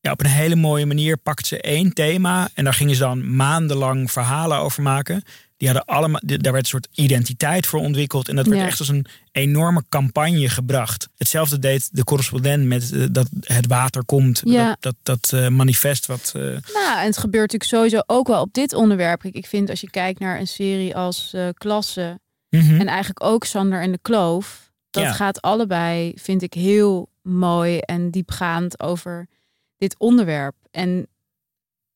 ja, 0.00 0.10
op 0.12 0.20
een 0.20 0.26
hele 0.30 0.54
mooie 0.56 0.86
manier 0.86 1.16
pakt 1.16 1.46
ze 1.46 1.60
één 1.60 1.92
thema 1.92 2.48
en 2.54 2.64
daar 2.64 2.74
gingen 2.74 2.94
ze 2.94 3.00
dan 3.00 3.36
maandenlang 3.36 4.10
verhalen 4.10 4.58
over 4.58 4.82
maken. 4.82 5.22
Die 5.56 5.68
hadden 5.68 5.86
allemaal, 5.96 6.20
daar 6.24 6.52
werd 6.52 6.64
een 6.64 6.70
soort 6.70 6.88
identiteit 6.94 7.66
voor 7.66 7.80
ontwikkeld 7.80 8.28
en 8.28 8.36
dat 8.36 8.46
werd 8.46 8.60
Ja. 8.60 8.66
echt 8.66 8.78
als 8.78 8.88
een 8.88 9.06
enorme 9.32 9.84
campagne 9.88 10.48
gebracht. 10.48 11.08
Hetzelfde 11.16 11.58
deed 11.58 11.88
de 11.92 12.04
correspondent 12.04 12.64
met 12.66 12.92
eh, 12.92 13.04
dat 13.10 13.28
het 13.40 13.66
water 13.66 14.04
komt, 14.04 14.40
Ja. 14.44 14.76
dat, 14.80 14.94
dat, 15.02 15.20
dat 15.30 15.40
eh, 15.40 15.48
manifest 15.48 16.06
wat. 16.06 16.32
eh, 16.36 16.42
nou, 16.42 16.98
en 16.98 17.04
het 17.06 17.18
gebeurt 17.18 17.52
natuurlijk 17.52 17.70
sowieso 17.70 18.00
ook 18.06 18.26
wel 18.26 18.40
op 18.40 18.52
dit 18.52 18.72
onderwerp. 18.72 19.20
Kijk, 19.20 19.34
ik 19.34 19.46
vind 19.46 19.70
als 19.70 19.80
je 19.80 19.90
kijkt 19.90 20.18
naar 20.20 20.38
een 20.40 20.46
serie 20.46 20.96
als 20.96 21.34
Klasse 21.54 22.20
mhm. 22.50 22.80
en 22.80 22.86
eigenlijk 22.86 23.22
ook 23.24 23.44
Sander 23.44 23.80
en 23.82 23.92
de 23.92 23.98
Kloof, 24.02 24.70
dat 24.90 25.02
Ja. 25.02 25.12
gaat 25.12 25.40
allebei, 25.42 26.12
vind 26.16 26.42
ik, 26.42 26.54
heel 26.54 27.12
mooi 27.24 27.78
en 27.78 28.10
diepgaand 28.10 28.80
over 28.80 29.28
dit 29.76 29.94
onderwerp. 29.98 30.54
En 30.70 31.06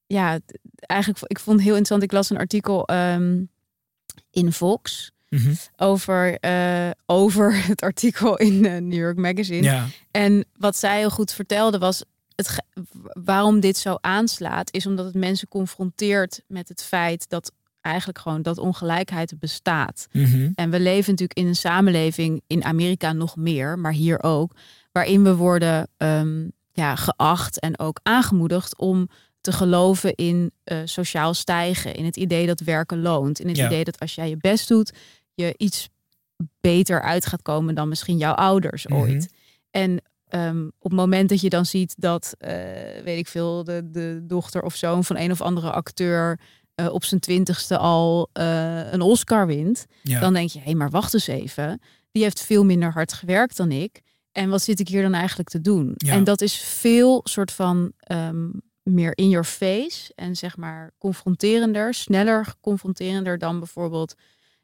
ja, 0.06 0.38
eigenlijk, 0.78 1.22
ik 1.26 1.38
vond 1.38 1.56
het 1.56 1.64
heel 1.66 1.76
interessant. 1.76 2.02
Ik 2.02 2.12
las 2.12 2.30
een 2.30 2.38
artikel 2.38 2.86
ehm, 2.86 3.44
in 4.30 4.52
Vox 4.52 5.12
Mhm. 5.28 5.54
over, 5.76 6.38
eh, 6.38 6.90
over 7.06 7.54
het 7.66 7.82
artikel 7.82 8.36
in 8.36 8.64
eh, 8.64 8.80
New 8.80 8.98
York 8.98 9.16
Magazine. 9.16 9.62
Ja, 9.62 9.86
En 10.10 10.44
wat 10.56 10.76
zij 10.76 10.98
heel 10.98 11.10
goed 11.10 11.32
vertelde 11.32 11.78
was, 11.78 12.04
het, 12.34 12.62
waarom 13.24 13.60
dit 13.60 13.76
zo 13.76 13.96
aanslaat, 14.00 14.72
is 14.72 14.86
omdat 14.86 15.04
het 15.04 15.14
mensen 15.14 15.48
confronteert 15.48 16.42
met 16.46 16.68
het 16.68 16.84
feit 16.84 17.28
dat 17.28 17.52
eigenlijk 17.80 18.18
gewoon 18.18 18.42
dat 18.42 18.58
ongelijkheid 18.58 19.38
bestaat. 19.38 20.06
Mhm. 20.12 20.50
En 20.54 20.70
we 20.70 20.80
leven 20.80 21.10
natuurlijk 21.10 21.38
in 21.38 21.46
een 21.46 21.56
samenleving, 21.56 22.42
in 22.46 22.64
Amerika 22.64 23.12
nog 23.12 23.36
meer, 23.36 23.78
maar 23.78 23.92
hier 23.92 24.22
ook, 24.22 24.52
waarin 24.98 25.22
we 25.24 25.34
worden 25.36 25.88
ehm, 25.96 26.48
ja, 26.72 26.94
geacht 26.96 27.60
en 27.60 27.78
ook 27.78 28.00
aangemoedigd 28.02 28.78
om 28.78 29.08
te 29.40 29.52
geloven 29.52 30.14
in 30.14 30.50
eh, 30.64 30.78
sociaal 30.84 31.34
stijgen, 31.34 31.94
in 31.94 32.04
het 32.04 32.16
idee 32.16 32.46
dat 32.46 32.60
werken 32.60 33.00
loont, 33.02 33.40
in 33.40 33.48
het 33.48 33.56
Ja. 33.56 33.66
idee 33.66 33.84
dat 33.84 33.98
als 33.98 34.14
jij 34.14 34.28
je 34.28 34.36
best 34.36 34.68
doet, 34.68 34.92
je 35.34 35.54
iets 35.56 35.88
beter 36.60 37.02
uit 37.02 37.26
gaat 37.26 37.42
komen 37.42 37.74
dan 37.74 37.88
misschien 37.88 38.16
jouw 38.18 38.32
ouders 38.34 38.86
Mhm. 38.86 38.98
ooit. 38.98 39.28
En 39.70 40.02
ehm, 40.28 40.66
op 40.78 40.90
het 40.90 40.98
moment 41.00 41.28
dat 41.28 41.40
je 41.40 41.48
dan 41.48 41.66
ziet 41.66 41.94
dat, 41.98 42.34
eh, 42.38 42.52
weet 43.04 43.18
ik 43.18 43.28
veel, 43.28 43.64
de, 43.64 43.90
de 43.90 44.20
dochter 44.26 44.62
of 44.62 44.74
zoon 44.74 45.04
van 45.04 45.16
een 45.16 45.30
of 45.30 45.40
andere 45.40 45.70
acteur 45.70 46.40
eh, 46.74 46.92
op 46.92 47.04
zijn 47.04 47.20
twintigste 47.20 47.78
al 47.78 48.28
een 48.32 49.00
Oscar 49.00 49.46
wint, 49.46 49.86
ja. 50.02 50.20
dan 50.20 50.32
denk 50.32 50.50
je, 50.50 50.58
hé, 50.58 50.64
hey, 50.64 50.74
maar 50.74 50.90
wacht 50.90 51.14
eens 51.14 51.26
even. 51.26 51.80
Die 52.12 52.22
heeft 52.22 52.40
veel 52.42 52.64
minder 52.64 52.92
hard 52.92 53.12
gewerkt 53.12 53.56
dan 53.56 53.70
ik. 53.72 54.00
En 54.38 54.48
wat 54.48 54.62
zit 54.62 54.80
ik 54.80 54.88
hier 54.88 55.02
dan 55.02 55.14
eigenlijk 55.14 55.48
te 55.48 55.60
doen? 55.60 55.92
Ja. 55.96 56.12
En 56.12 56.24
dat 56.24 56.40
is 56.40 56.56
veel 56.56 57.20
soort 57.24 57.52
van 57.52 57.92
ehm, 57.98 58.48
meer 58.82 59.12
in 59.16 59.28
your 59.28 59.44
face 59.44 60.12
en 60.14 60.36
zeg 60.36 60.56
maar 60.56 60.90
confronterender, 60.98 61.94
sneller 61.94 62.54
confronterender 62.60 63.38
dan 63.38 63.58
bijvoorbeeld 63.58 64.14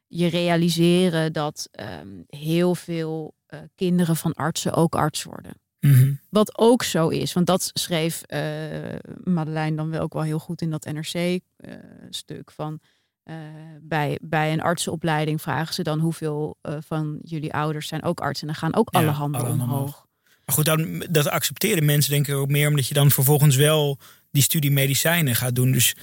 je 0.07 0.27
realiseren 0.27 1.33
dat 1.33 1.67
ehm, 1.71 2.07
heel 2.27 2.75
veel 2.75 3.35
eh, 3.45 3.59
kinderen 3.75 4.15
van 4.15 4.33
artsen 4.33 4.73
ook 4.73 4.95
arts 4.95 5.23
worden. 5.23 5.53
Mhm. 5.79 6.13
Wat 6.29 6.57
ook 6.57 6.83
zo 6.83 7.07
is, 7.07 7.33
want 7.33 7.47
dat 7.47 7.69
schreef 7.73 8.21
eh 8.21 8.95
Madeleine 9.23 9.75
dan 9.75 9.89
wel 9.89 10.01
ook 10.01 10.13
wel 10.13 10.23
heel 10.23 10.39
goed 10.39 10.61
in 10.61 10.69
dat 10.69 10.85
NRC-stuk 10.85 12.51
van. 12.51 12.79
Eh, 13.25 13.35
bij, 13.81 14.17
bij 14.21 14.53
een 14.53 14.61
artsenopleiding 14.61 15.41
vragen 15.41 15.73
ze 15.73 15.83
dan 15.83 15.99
hoeveel 15.99 16.57
eh, 16.61 16.73
van 16.87 17.19
jullie 17.23 17.53
ouders 17.53 17.87
zijn 17.87 18.03
ook 18.03 18.19
artsen. 18.19 18.47
En 18.47 18.53
dan 18.53 18.61
gaan 18.63 18.79
ook 18.79 18.87
Ja, 18.91 18.99
alle 18.99 19.09
handen 19.11 19.41
alle 19.41 19.49
omhoog. 19.49 19.69
omhoog. 19.69 20.05
Maar 20.45 20.55
goed, 20.55 20.65
dan, 20.65 21.05
dat 21.09 21.29
accepteren 21.29 21.85
mensen 21.85 22.11
denk 22.11 22.27
ik 22.27 22.35
ook 22.35 22.49
meer 22.49 22.67
omdat 22.69 22.87
je 22.87 22.93
dan 22.93 23.11
vervolgens 23.11 23.55
wel 23.55 23.97
die 24.31 24.43
studie 24.43 24.71
medicijnen 24.71 25.35
gaat 25.35 25.55
doen. 25.55 25.71
Dus 25.71 25.95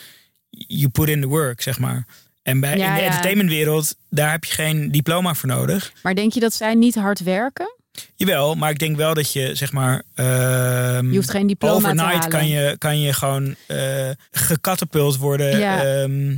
you 0.51 0.89
put 0.89 1.09
in 1.09 1.20
the 1.20 1.27
work, 1.27 1.61
zeg 1.61 1.79
maar. 1.79 2.07
En 2.43 2.61
bij 2.61 2.77
Ja, 2.79 2.89
in 2.89 2.95
de 2.95 3.01
ja. 3.01 3.07
entertainmentwereld, 3.07 3.97
daar 4.11 4.31
heb 4.31 4.45
je 4.45 4.53
geen 4.53 4.91
diploma 4.91 5.35
voor 5.35 5.49
nodig. 5.49 5.93
Maar 6.03 6.14
denk 6.14 6.33
je 6.33 6.41
dat 6.41 6.53
zij 6.55 6.75
niet 6.75 6.95
hard 6.95 7.23
werken? 7.23 7.77
Jawel, 8.16 8.55
maar 8.55 8.70
ik 8.70 8.79
denk 8.79 8.97
wel 8.97 9.14
dat 9.14 9.33
je, 9.33 9.55
zeg 9.55 9.73
maar... 9.73 10.03
ehm, 10.14 11.11
Je 11.11 11.16
hoeft 11.16 11.31
geen 11.31 11.47
diploma 11.47 11.79
te 11.81 11.85
overnight 11.87 12.14
halen. 12.14 12.29
kan 12.31 12.49
je, 12.49 12.77
kan 12.79 13.01
je 13.01 13.12
gewoon 13.12 13.55
eh 13.66 14.11
gecatapult 14.31 15.16
worden. 15.16 15.59
Ja. 15.59 15.85
ehm, 15.85 16.37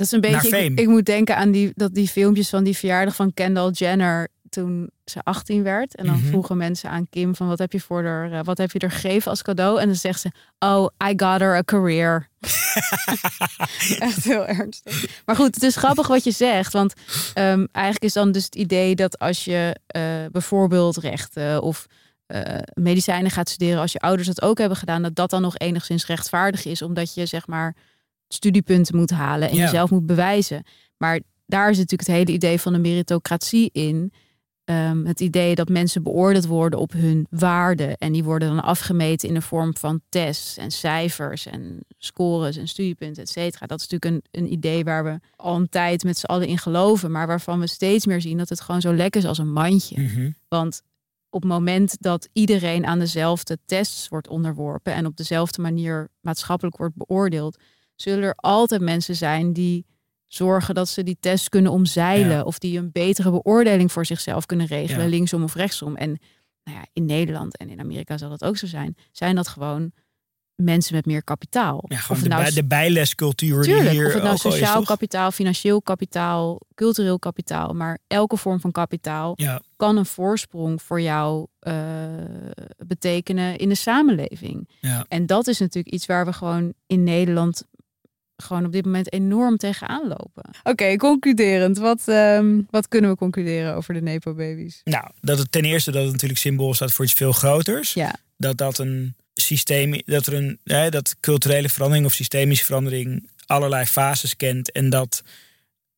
Dat 0.00 0.06
is 0.06 0.12
een 0.12 0.20
beetje. 0.20 0.72
ik 0.74 0.88
moet 0.88 1.04
denken 1.06 1.36
aan 1.36 1.50
die, 1.50 1.72
dat 1.74 1.94
die 1.94 2.08
filmpjes 2.08 2.48
van 2.48 2.64
die 2.64 2.76
verjaardag 2.76 3.14
van 3.14 3.34
Kendall 3.34 3.70
Jenner 3.70 4.28
toen 4.48 4.90
ze 5.04 5.20
18 5.22 5.62
werd. 5.62 5.96
En 5.96 6.06
dan 6.06 6.14
Mhm. 6.16 6.26
vroegen 6.26 6.56
mensen 6.56 6.90
aan 6.90 7.06
Kim 7.10 7.34
van 7.34 7.48
wat 7.48 7.58
heb 7.58 7.72
je 7.72 7.80
voor 7.80 8.04
haar, 8.04 8.32
eh, 8.32 8.40
wat 8.44 8.58
heb 8.58 8.70
je 8.70 8.78
er 8.78 8.90
gegeven 8.90 9.30
als 9.30 9.42
cadeau? 9.42 9.80
En 9.80 9.86
dan 9.86 9.94
zegt 9.96 10.20
ze, 10.20 10.30
oh, 10.58 10.86
I 11.08 11.12
got 11.16 11.40
her 11.40 11.54
a 11.56 11.62
career. 11.62 12.28
Echt 13.98 14.24
heel 14.24 14.46
ernstig. 14.46 15.22
Maar 15.26 15.36
goed, 15.36 15.54
het 15.54 15.62
is 15.62 15.76
grappig 15.76 16.06
wat 16.06 16.24
je 16.24 16.30
zegt. 16.30 16.72
Want 16.72 16.92
ehm, 17.34 17.66
eigenlijk 17.72 18.04
is 18.04 18.12
dan 18.12 18.32
dus 18.32 18.44
het 18.44 18.54
idee 18.54 18.94
dat 18.94 19.18
als 19.18 19.44
je 19.44 19.76
eh, 19.86 20.02
bijvoorbeeld 20.32 20.96
rechten 20.96 21.62
of 21.62 21.86
eh, 22.26 22.58
medicijnen 22.74 23.30
gaat 23.30 23.48
studeren, 23.48 23.80
als 23.80 23.92
je 23.92 23.98
ouders 24.00 24.26
dat 24.28 24.42
ook 24.42 24.58
hebben 24.58 24.78
gedaan, 24.78 25.02
dat 25.02 25.14
dat 25.14 25.30
dan 25.30 25.42
nog 25.42 25.56
enigszins 25.58 26.06
rechtvaardig 26.06 26.64
is, 26.64 26.82
omdat 26.82 27.14
je 27.14 27.26
zeg 27.26 27.46
maar 27.46 27.74
studiepunten 28.32 28.96
moet 28.96 29.10
halen 29.10 29.50
en 29.50 29.56
Ja. 29.56 29.62
jezelf 29.64 29.90
moet 29.90 30.06
bewijzen. 30.06 30.62
Maar 30.96 31.20
daar 31.46 31.70
is 31.70 31.76
natuurlijk 31.78 32.08
het 32.08 32.16
hele 32.18 32.32
idee 32.32 32.60
van 32.60 32.72
de 32.72 32.78
meritocratie 32.78 33.70
in. 33.72 34.12
Ehm, 34.64 35.04
het 35.04 35.20
idee 35.20 35.54
dat 35.54 35.68
mensen 35.68 36.02
beoordeeld 36.02 36.46
worden 36.46 36.78
op 36.78 36.92
hun 36.92 37.26
waarden. 37.30 37.96
En 37.96 38.12
die 38.12 38.24
worden 38.24 38.48
dan 38.48 38.62
afgemeten 38.62 39.28
in 39.28 39.34
de 39.34 39.40
vorm 39.42 39.76
van 39.76 40.00
tests 40.08 40.56
en 40.56 40.70
cijfers 40.70 41.46
en 41.46 41.78
scores 41.98 42.56
en 42.56 42.68
studiepunten, 42.68 43.22
et 43.22 43.28
cetera. 43.28 43.66
Dat 43.66 43.80
is 43.80 43.88
natuurlijk 43.88 44.24
een, 44.32 44.42
een 44.42 44.52
idee 44.52 44.84
waar 44.84 45.04
we 45.04 45.18
al 45.36 45.56
een 45.56 45.68
tijd 45.68 46.04
met 46.04 46.18
z'n 46.18 46.26
allen 46.26 46.46
in 46.46 46.58
geloven. 46.58 47.10
Maar 47.10 47.26
waarvan 47.26 47.60
we 47.60 47.66
steeds 47.66 48.06
meer 48.06 48.20
zien 48.20 48.38
dat 48.38 48.48
het 48.48 48.60
gewoon 48.60 48.80
zo 48.80 48.94
lekker 48.94 49.20
is 49.20 49.26
als 49.26 49.38
een 49.38 49.52
mandje. 49.52 50.00
mhm. 50.00 50.30
Want 50.48 50.82
op 51.30 51.42
het 51.42 51.50
moment 51.50 51.96
dat 52.00 52.28
iedereen 52.32 52.86
aan 52.86 52.98
dezelfde 52.98 53.58
tests 53.66 54.08
wordt 54.08 54.28
onderworpen 54.28 54.92
en 54.94 55.06
op 55.06 55.16
dezelfde 55.16 55.62
manier 55.62 56.08
maatschappelijk 56.20 56.76
wordt 56.76 56.96
beoordeeld, 56.96 57.58
zullen 58.00 58.24
er 58.24 58.34
altijd 58.36 58.80
mensen 58.80 59.16
zijn 59.16 59.52
die 59.52 59.86
zorgen 60.26 60.74
dat 60.74 60.88
ze 60.88 61.02
die 61.02 61.16
test 61.20 61.48
kunnen 61.48 61.72
omzeilen 61.72 62.36
Ja. 62.36 62.42
of 62.42 62.58
die 62.58 62.78
een 62.78 62.92
betere 62.92 63.30
beoordeling 63.30 63.92
voor 63.92 64.06
zichzelf 64.06 64.46
kunnen 64.46 64.66
regelen, 64.66 65.02
Ja. 65.04 65.08
linksom 65.10 65.42
of 65.42 65.54
rechtsom. 65.54 65.96
En 65.96 66.18
nou 66.64 66.78
ja, 66.78 66.86
in 66.92 67.04
Nederland 67.04 67.56
en 67.56 67.68
in 67.70 67.80
Amerika 67.80 68.18
zal 68.18 68.28
dat 68.30 68.44
ook 68.44 68.56
zo 68.56 68.66
zijn, 68.66 68.96
zijn 69.12 69.34
dat 69.34 69.48
gewoon 69.48 69.92
mensen 70.54 70.94
met 70.94 71.06
meer 71.06 71.24
kapitaal. 71.24 71.84
Ja, 71.88 72.00
Of 72.08 72.20
de, 72.22 72.28
nou 72.28 72.42
bij- 72.42 72.50
de 72.50 72.64
bijlescultuur 72.64 73.62
die 73.62 73.88
hier 73.90 74.06
of 74.06 74.12
het 74.12 74.22
nou 74.22 74.34
is, 74.34 74.40
sociaal 74.40 74.82
kapitaal, 74.82 75.30
financieel 75.30 75.82
kapitaal, 75.82 76.60
cultureel 76.74 77.18
kapitaal, 77.18 77.72
maar 77.72 77.98
elke 78.06 78.36
vorm 78.36 78.60
van 78.60 78.72
kapitaal 78.72 79.32
Ja, 79.36 79.62
kan 79.76 79.96
een 79.96 80.06
voorsprong 80.06 80.82
voor 80.82 81.00
jou 81.00 81.46
eh, 81.58 81.74
betekenen 82.86 83.56
in 83.56 83.68
de 83.68 83.74
samenleving. 83.74 84.68
ja. 84.80 85.04
En 85.08 85.26
dat 85.26 85.46
is 85.46 85.58
natuurlijk 85.58 85.94
iets 85.94 86.06
waar 86.06 86.24
we 86.24 86.32
gewoon 86.32 86.72
in 86.86 87.02
Nederland 87.04 87.64
gewoon 88.42 88.64
op 88.64 88.72
dit 88.72 88.84
moment 88.84 89.12
enorm 89.12 89.56
tegenaan 89.56 90.08
lopen. 90.08 90.50
Oké, 90.62 90.96
concluderend. 90.96 91.78
Wat, 91.78 92.02
ehm, 92.06 92.60
wat 92.70 92.88
kunnen 92.88 93.10
we 93.10 93.16
concluderen 93.16 93.74
over 93.74 93.94
de 93.94 94.02
Nepo-babies? 94.02 94.80
Nou, 94.84 95.10
dat 95.20 95.38
het 95.38 95.52
ten 95.52 95.64
eerste 95.64 95.90
dat 95.90 96.02
het 96.02 96.12
natuurlijk 96.12 96.40
symbool 96.40 96.74
staat 96.74 96.92
voor 96.92 97.04
iets 97.04 97.14
veel 97.14 97.32
groters. 97.32 97.92
Ja, 97.92 98.14
Dat 98.36 98.56
dat 98.56 98.78
een 98.78 99.14
systeem, 99.34 100.00
dat 100.04 100.26
er 100.26 100.34
een 100.34 100.58
hè, 100.64 100.88
dat 100.90 101.16
culturele 101.20 101.68
verandering 101.68 102.06
of 102.06 102.12
systemische 102.12 102.64
verandering 102.64 103.28
allerlei 103.46 103.86
fases 103.86 104.36
kent. 104.36 104.72
En 104.72 104.90
dat 104.90 105.22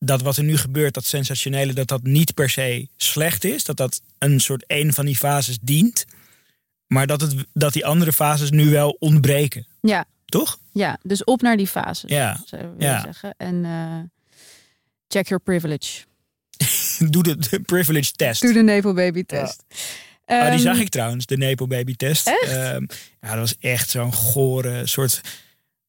dat 0.05 0.23
wat 0.23 0.37
er 0.37 0.45
nu 0.45 0.57
gebeurt, 0.57 0.95
dat 0.95 1.05
sensationele, 1.05 1.73
dat 1.73 1.89
dat 1.89 2.03
niet 2.03 2.35
per 2.35 2.51
se 2.51 2.89
slecht 2.97 3.45
is. 3.45 3.65
Dat 3.65 3.77
dat 3.77 4.01
een 4.19 4.41
soort 4.41 4.65
een 4.67 4.93
van 4.93 5.07
die 5.07 5.17
fases 5.17 5.59
dient. 5.61 6.05
Maar 6.87 7.07
dat, 7.07 7.21
het, 7.21 7.35
dat 7.53 7.73
die 7.73 7.87
andere 7.87 8.13
fases 8.13 8.51
nu 8.51 8.71
wel 8.71 8.97
ontbreken. 8.99 9.67
ja, 9.81 10.05
Toch? 10.33 10.59
ja. 10.73 10.99
Dus 11.03 11.25
op 11.25 11.43
naar 11.43 11.57
die 11.57 11.67
fases, 11.67 12.11
Ja. 12.11 12.41
zou 12.47 12.63
Ja. 12.79 13.01
zeggen. 13.03 13.35
En 13.37 13.65
eh, 13.65 13.99
check 15.09 15.29
your 15.29 15.43
privilege. 15.43 16.05
Doe 17.11 17.23
de, 17.23 17.37
de 17.37 17.61
privilege 17.61 18.13
test. 18.13 18.41
Doe 18.43 18.53
de 18.53 18.63
Nepo-baby-test. 18.63 19.63
Ah, 20.25 20.41
die 20.41 20.51
Ehm, 20.51 20.59
zag 20.59 20.79
ik 20.79 20.89
trouwens, 20.89 21.27
de 21.27 21.37
Nepo 21.37 21.67
Baby 21.67 21.95
test. 21.97 22.27
Ehm, 22.27 22.83
ja, 23.21 23.29
dat 23.29 23.39
was 23.39 23.55
echt 23.61 23.91
zo'n 23.91 24.13
gore 24.13 24.87
soort. 24.87 25.21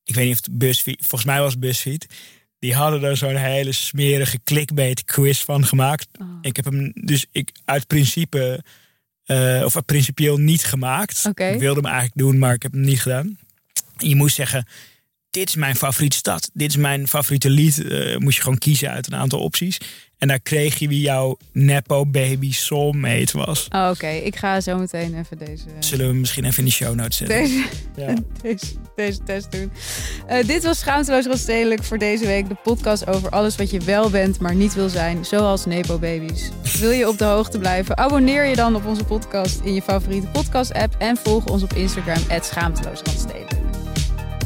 Ik 0.03 0.15
weet 0.15 0.25
niet 0.25 0.37
of 0.39 0.45
het 0.45 0.57
BuzzFeed, 0.57 0.97
volgens 0.99 1.25
mij 1.25 1.39
was 1.39 1.51
het 1.51 1.59
BuzzFeed. 1.59 2.07
Die 2.59 2.73
hadden 2.75 3.03
er 3.03 3.17
zo'n 3.17 3.35
hele 3.35 3.71
smerige 3.71 4.39
clickbait 4.43 5.03
quiz 5.03 5.43
van 5.43 5.65
gemaakt. 5.65 6.07
Oh. 6.21 6.27
Ik 6.41 6.55
heb 6.55 6.65
hem 6.65 6.91
dus 6.95 7.25
ik 7.31 7.49
uit 7.65 7.87
principe, 7.87 8.63
eh, 9.23 9.61
of 9.65 9.75
uit 9.75 9.85
principieel 9.85 10.37
niet 10.37 10.63
gemaakt. 10.63 11.25
Ik 11.25 11.59
wilde 11.59 11.81
hem 11.81 11.85
eigenlijk 11.91 12.17
doen, 12.17 12.37
maar 12.39 12.53
ik 12.53 12.61
heb 12.63 12.71
hem 12.71 12.81
niet 12.81 13.01
gedaan. 13.01 13.37
Je 13.97 14.15
moest 14.15 14.35
zeggen, 14.35 14.67
dit 15.29 15.47
is 15.47 15.55
mijn 15.55 15.75
favoriete 15.75 16.17
stad. 16.17 16.49
Dit 16.53 16.69
is 16.69 16.75
mijn 16.77 17.07
favoriete 17.07 17.49
lied. 17.49 17.83
Eh, 17.87 18.17
moest 18.17 18.35
je 18.35 18.43
gewoon 18.43 18.57
kiezen 18.57 18.89
uit 18.89 19.07
een 19.07 19.15
aantal 19.15 19.39
opties. 19.39 19.77
En 20.17 20.27
daar 20.29 20.39
kreeg 20.39 20.79
je 20.79 20.87
wie 20.87 21.01
jouw 21.01 21.37
Nepo 21.51 22.05
Baby 22.05 22.51
soulmate 22.53 23.37
was. 23.37 23.67
Oh, 23.69 23.89
Oké, 23.93 24.07
ik 24.07 24.35
ga 24.35 24.61
zo 24.61 24.77
meteen 24.77 25.19
even 25.19 25.37
deze, 25.37 25.63
Zullen 25.79 26.07
we 26.07 26.13
misschien 26.13 26.45
even 26.45 26.57
in 26.59 26.65
de 26.65 26.71
show 26.71 26.95
notes 26.95 27.17
zetten? 27.17 27.37
deze, 27.37 27.63
Ja. 27.95 28.13
deze, 28.41 28.65
deze 28.95 29.23
test 29.23 29.51
doen. 29.51 29.71
Eh, 30.27 30.47
dit 30.47 30.63
was 30.63 30.79
Schaamteloos 30.79 31.25
Randstedelijk 31.25 31.83
voor 31.83 31.97
deze 31.97 32.25
week. 32.25 32.47
De 32.49 32.55
podcast 32.63 33.07
over 33.07 33.29
alles 33.29 33.55
wat 33.55 33.71
je 33.71 33.79
wel 33.79 34.09
bent, 34.09 34.39
maar 34.39 34.55
niet 34.55 34.73
wil 34.73 34.89
zijn. 34.89 35.25
Zoals 35.25 35.65
Nepo 35.65 35.97
Babies. 35.99 36.49
Wil 36.79 36.91
je 36.91 37.07
op 37.07 37.17
de 37.17 37.25
hoogte 37.25 37.59
blijven? 37.59 37.97
Abonneer 37.97 38.45
je 38.45 38.55
dan 38.55 38.75
op 38.75 38.85
onze 38.85 39.03
podcast 39.03 39.59
in 39.63 39.73
je 39.73 39.81
favoriete 39.81 40.27
podcast 40.27 40.73
app. 40.73 40.95
En 40.97 41.17
volg 41.23 41.45
ons 41.45 41.63
op 41.63 41.73
Instagram, 41.73 42.23
Schaamteloos. 42.41 43.01